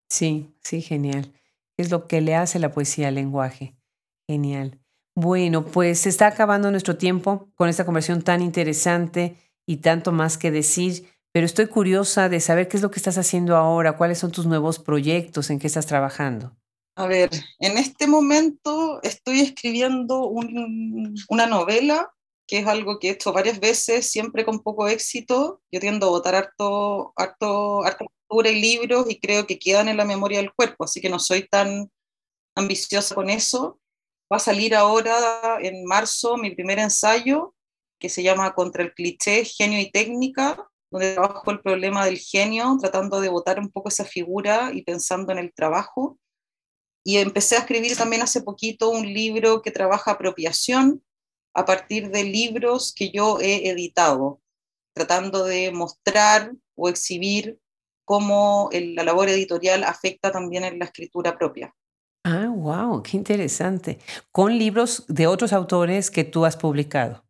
Sí, 0.09 0.47
sí, 0.61 0.81
genial. 0.81 1.33
Es 1.77 1.91
lo 1.91 2.07
que 2.07 2.21
le 2.21 2.35
hace 2.35 2.59
la 2.59 2.71
poesía 2.71 3.07
al 3.07 3.15
lenguaje. 3.15 3.75
Genial. 4.27 4.79
Bueno, 5.15 5.65
pues 5.65 6.01
se 6.01 6.09
está 6.09 6.27
acabando 6.27 6.69
nuestro 6.69 6.97
tiempo 6.97 7.49
con 7.55 7.69
esta 7.69 7.85
conversación 7.85 8.21
tan 8.21 8.41
interesante 8.41 9.35
y 9.65 9.77
tanto 9.77 10.11
más 10.11 10.37
que 10.37 10.51
decir, 10.51 11.07
pero 11.31 11.45
estoy 11.45 11.67
curiosa 11.67 12.29
de 12.29 12.39
saber 12.39 12.67
qué 12.67 12.77
es 12.77 12.83
lo 12.83 12.91
que 12.91 12.99
estás 12.99 13.17
haciendo 13.17 13.55
ahora, 13.55 13.97
cuáles 13.97 14.19
son 14.19 14.31
tus 14.31 14.45
nuevos 14.45 14.79
proyectos, 14.79 15.49
en 15.49 15.59
qué 15.59 15.67
estás 15.67 15.85
trabajando. 15.85 16.55
A 16.97 17.05
ver, 17.05 17.29
en 17.59 17.77
este 17.77 18.07
momento 18.07 18.99
estoy 19.03 19.41
escribiendo 19.41 20.25
una 20.25 21.45
novela, 21.45 22.11
que 22.47 22.57
es 22.57 22.65
algo 22.65 22.97
que 22.97 23.09
he 23.09 23.11
hecho 23.11 23.31
varias 23.31 23.59
veces, 23.59 24.09
siempre 24.09 24.43
con 24.43 24.63
poco 24.63 24.87
éxito. 24.87 25.61
Yo 25.71 25.79
tiendo 25.79 26.07
a 26.07 26.09
votar 26.09 26.33
harto, 26.33 27.13
harto, 27.15 27.83
harto 27.83 28.05
lectura 28.05 28.49
y 28.49 28.59
libros 28.59 29.05
y 29.11 29.19
creo 29.19 29.45
que 29.45 29.59
quedan 29.59 29.89
en 29.89 29.97
la 29.97 30.05
memoria 30.05 30.39
del 30.39 30.51
cuerpo, 30.51 30.85
así 30.85 30.99
que 30.99 31.09
no 31.09 31.19
soy 31.19 31.47
tan 31.47 31.91
ambiciosa 32.55 33.13
con 33.13 33.29
eso. 33.29 33.79
Va 34.33 34.37
a 34.37 34.39
salir 34.39 34.73
ahora 34.73 35.59
en 35.61 35.85
marzo 35.85 36.35
mi 36.35 36.49
primer 36.55 36.79
ensayo, 36.79 37.53
que 37.99 38.09
se 38.09 38.23
llama 38.23 38.55
Contra 38.55 38.81
el 38.81 38.95
cliché, 38.95 39.45
genio 39.45 39.79
y 39.79 39.91
técnica, 39.91 40.67
donde 40.89 41.13
trabajo 41.13 41.51
el 41.51 41.61
problema 41.61 42.05
del 42.05 42.17
genio, 42.17 42.75
tratando 42.81 43.21
de 43.21 43.29
votar 43.29 43.59
un 43.59 43.69
poco 43.69 43.89
esa 43.89 44.03
figura 44.03 44.71
y 44.73 44.81
pensando 44.81 45.31
en 45.31 45.37
el 45.37 45.53
trabajo. 45.53 46.17
Y 47.07 47.19
empecé 47.19 47.55
a 47.55 47.59
escribir 47.59 47.95
también 47.95 48.21
hace 48.21 48.41
poquito 48.41 48.89
un 48.89 49.05
libro 49.13 49.61
que 49.61 49.71
trabaja 49.71 50.11
apropiación 50.11 51.01
a 51.53 51.63
partir 51.63 52.11
de 52.11 52.25
libros 52.25 52.93
que 52.93 53.11
yo 53.11 53.39
he 53.39 53.69
editado, 53.69 54.41
tratando 54.93 55.45
de 55.45 55.71
mostrar 55.71 56.51
o 56.75 56.89
exhibir 56.89 57.59
cómo 58.03 58.69
la 58.73 59.05
labor 59.05 59.29
editorial 59.29 59.85
afecta 59.85 60.33
también 60.33 60.65
en 60.65 60.79
la 60.79 60.83
escritura 60.83 61.37
propia. 61.37 61.73
Ah, 62.25 62.49
wow, 62.53 63.01
qué 63.01 63.15
interesante. 63.15 63.99
Con 64.33 64.57
libros 64.57 65.05
de 65.07 65.27
otros 65.27 65.53
autores 65.53 66.11
que 66.11 66.25
tú 66.25 66.43
has 66.43 66.57
publicado. 66.57 67.23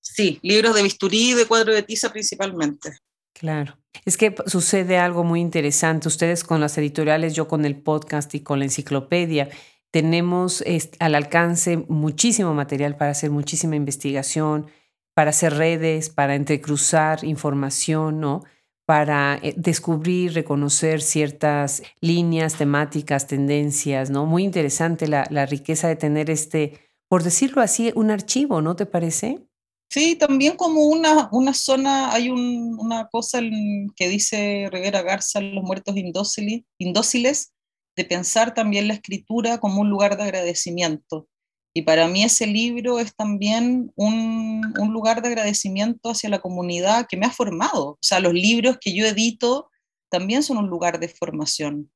Sí, 0.00 0.40
libros 0.42 0.74
de 0.74 0.82
bisturí 0.82 1.30
y 1.30 1.34
de 1.34 1.46
cuadro 1.46 1.72
de 1.72 1.84
tiza 1.84 2.10
principalmente. 2.10 2.98
Claro. 3.34 3.76
Es 4.04 4.16
que 4.16 4.34
sucede 4.46 4.98
algo 4.98 5.24
muy 5.24 5.40
interesante. 5.40 6.08
Ustedes 6.08 6.44
con 6.44 6.60
las 6.60 6.78
editoriales, 6.78 7.34
yo 7.34 7.48
con 7.48 7.64
el 7.64 7.76
podcast 7.76 8.34
y 8.34 8.40
con 8.40 8.58
la 8.60 8.64
enciclopedia, 8.64 9.48
tenemos 9.90 10.64
al 10.98 11.14
alcance 11.14 11.76
muchísimo 11.88 12.54
material 12.54 12.96
para 12.96 13.12
hacer 13.12 13.30
muchísima 13.30 13.76
investigación, 13.76 14.66
para 15.14 15.30
hacer 15.30 15.54
redes, 15.54 16.10
para 16.10 16.34
entrecruzar 16.34 17.24
información, 17.24 18.20
¿no? 18.20 18.42
Para 18.86 19.38
eh, 19.42 19.54
descubrir, 19.56 20.34
reconocer 20.34 21.00
ciertas 21.00 21.82
líneas, 22.00 22.56
temáticas, 22.56 23.26
tendencias, 23.26 24.10
¿no? 24.10 24.26
Muy 24.26 24.42
interesante 24.42 25.06
la, 25.06 25.26
la 25.30 25.46
riqueza 25.46 25.88
de 25.88 25.96
tener 25.96 26.30
este, 26.30 26.80
por 27.08 27.22
decirlo 27.22 27.62
así, 27.62 27.92
un 27.94 28.10
archivo, 28.10 28.60
¿no 28.60 28.74
te 28.74 28.86
parece? 28.86 29.46
Sí, 29.94 30.16
también 30.16 30.56
como 30.56 30.86
una, 30.86 31.28
una 31.30 31.54
zona, 31.54 32.12
hay 32.12 32.28
una 32.28 33.06
cosa 33.06 33.40
que 33.94 34.08
dice 34.08 34.68
Rivera 34.72 35.02
Garza, 35.02 35.40
los 35.40 35.62
muertos 35.62 35.96
indóciles, 35.96 36.62
indóciles, 36.78 37.52
de 37.94 38.04
pensar 38.04 38.54
también 38.54 38.88
la 38.88 38.94
escritura 38.94 39.58
como 39.58 39.82
un 39.82 39.90
lugar 39.90 40.16
de 40.16 40.24
agradecimiento. 40.24 41.28
Y 41.72 41.82
para 41.82 42.08
mí 42.08 42.24
ese 42.24 42.48
libro 42.48 42.98
es 42.98 43.14
también 43.14 43.92
un, 43.94 44.74
un, 44.80 44.92
lugar 44.92 45.22
de 45.22 45.28
agradecimiento 45.28 46.10
hacia 46.10 46.28
la 46.28 46.40
comunidad 46.40 47.06
que 47.08 47.16
me 47.16 47.26
ha 47.26 47.30
formado. 47.30 47.90
O 47.90 47.98
sea, 48.00 48.18
los 48.18 48.32
libros 48.32 48.78
que 48.80 48.96
yo 48.96 49.06
edito 49.06 49.70
también 50.10 50.42
son 50.42 50.56
un 50.56 50.66
lugar 50.66 50.98
de 50.98 51.06
formación. 51.06 51.92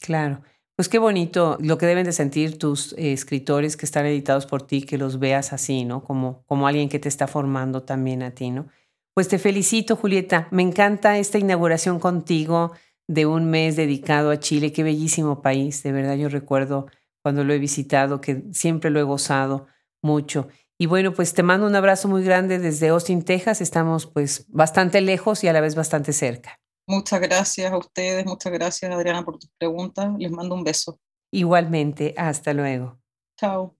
Claro. 0.00 0.42
Pues 0.76 0.88
qué 0.88 0.98
bonito 0.98 1.56
lo 1.60 1.78
que 1.78 1.86
deben 1.86 2.04
de 2.04 2.12
sentir 2.12 2.58
tus 2.58 2.94
eh, 2.94 3.12
escritores 3.12 3.76
que 3.76 3.86
están 3.86 4.06
editados 4.06 4.44
por 4.46 4.62
ti, 4.62 4.82
que 4.82 4.98
los 4.98 5.20
veas 5.20 5.52
así, 5.52 5.84
¿no? 5.84 6.02
Como, 6.02 6.42
como 6.46 6.66
alguien 6.66 6.88
que 6.88 6.98
te 6.98 7.08
está 7.08 7.28
formando 7.28 7.84
también 7.84 8.24
a 8.24 8.32
ti, 8.32 8.50
¿no? 8.50 8.66
Pues 9.14 9.28
te 9.28 9.38
felicito, 9.38 9.94
Julieta. 9.94 10.48
Me 10.50 10.62
encanta 10.62 11.16
esta 11.18 11.38
inauguración 11.38 12.00
contigo 12.00 12.72
de 13.06 13.26
un 13.26 13.44
mes 13.44 13.76
dedicado 13.76 14.32
a 14.32 14.40
Chile. 14.40 14.72
Qué 14.72 14.82
bellísimo 14.82 15.42
país. 15.42 15.84
De 15.84 15.92
verdad, 15.92 16.16
yo 16.16 16.28
recuerdo 16.28 16.86
cuando 17.22 17.44
lo 17.44 17.52
he 17.52 17.58
visitado, 17.60 18.20
que 18.20 18.42
siempre 18.50 18.90
lo 18.90 18.98
he 18.98 19.04
gozado 19.04 19.68
mucho. 20.02 20.48
Y 20.76 20.86
bueno, 20.86 21.14
pues 21.14 21.34
te 21.34 21.44
mando 21.44 21.68
un 21.68 21.76
abrazo 21.76 22.08
muy 22.08 22.24
grande 22.24 22.58
desde 22.58 22.88
Austin, 22.88 23.22
Texas. 23.22 23.60
Estamos 23.60 24.06
pues 24.06 24.46
bastante 24.48 25.00
lejos 25.00 25.44
y 25.44 25.48
a 25.48 25.52
la 25.52 25.60
vez 25.60 25.76
bastante 25.76 26.12
cerca. 26.12 26.58
Muchas 26.86 27.20
gracias 27.20 27.72
a 27.72 27.78
ustedes, 27.78 28.26
muchas 28.26 28.52
gracias 28.52 28.92
Adriana 28.92 29.24
por 29.24 29.38
tus 29.38 29.50
preguntas. 29.58 30.10
Les 30.18 30.30
mando 30.30 30.54
un 30.54 30.64
beso. 30.64 30.98
Igualmente, 31.32 32.14
hasta 32.16 32.52
luego. 32.52 32.98
Chao. 33.38 33.74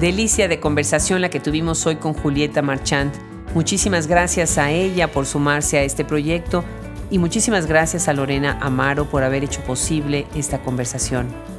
Delicia 0.00 0.46
de 0.46 0.60
conversación 0.60 1.22
la 1.22 1.30
que 1.30 1.40
tuvimos 1.40 1.86
hoy 1.86 1.96
con 1.96 2.12
Julieta 2.12 2.60
Marchant. 2.60 3.14
Muchísimas 3.54 4.06
gracias 4.06 4.58
a 4.58 4.70
ella 4.70 5.10
por 5.10 5.24
sumarse 5.24 5.78
a 5.78 5.82
este 5.82 6.04
proyecto 6.04 6.64
y 7.10 7.18
muchísimas 7.18 7.64
gracias 7.64 8.08
a 8.08 8.12
Lorena 8.12 8.58
Amaro 8.60 9.08
por 9.08 9.22
haber 9.22 9.44
hecho 9.44 9.62
posible 9.62 10.26
esta 10.34 10.62
conversación. 10.62 11.55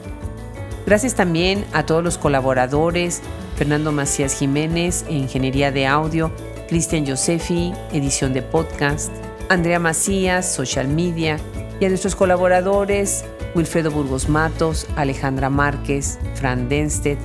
Gracias 0.87 1.15
también 1.15 1.65
a 1.73 1.85
todos 1.85 2.01
los 2.01 2.17
colaboradores, 2.17 3.21
Fernando 3.57 3.91
Macías 3.91 4.31
Jiménez, 4.31 5.03
Ingeniería 5.09 5.69
de 5.69 5.85
Audio, 5.85 6.31
Cristian 6.69 7.05
Josefi, 7.05 7.73
edición 7.91 8.31
de 8.31 8.41
podcast, 8.41 9.11
Andrea 9.49 9.79
Macías, 9.79 10.49
Social 10.49 10.87
Media, 10.87 11.39
y 11.81 11.85
a 11.85 11.89
nuestros 11.89 12.15
colaboradores, 12.15 13.25
Wilfredo 13.53 13.91
Burgos 13.91 14.29
Matos, 14.29 14.87
Alejandra 14.95 15.49
Márquez, 15.49 16.19
Fran 16.35 16.69
Denstedt, 16.69 17.19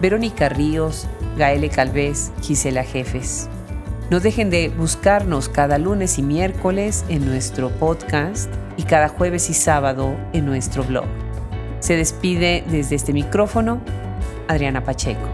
Verónica 0.00 0.48
Ríos, 0.48 1.08
Gaele 1.36 1.70
Calvez, 1.70 2.30
Gisela 2.40 2.84
Jefes. 2.84 3.48
No 4.10 4.20
dejen 4.20 4.48
de 4.48 4.68
buscarnos 4.68 5.48
cada 5.48 5.78
lunes 5.78 6.18
y 6.18 6.22
miércoles 6.22 7.04
en 7.08 7.26
nuestro 7.26 7.70
podcast 7.70 8.48
y 8.76 8.84
cada 8.84 9.08
jueves 9.08 9.50
y 9.50 9.54
sábado 9.54 10.16
en 10.32 10.46
nuestro 10.46 10.84
blog. 10.84 11.27
Se 11.80 11.96
despide 11.96 12.64
desde 12.68 12.96
este 12.96 13.12
micrófono 13.12 13.80
Adriana 14.48 14.84
Pacheco. 14.84 15.28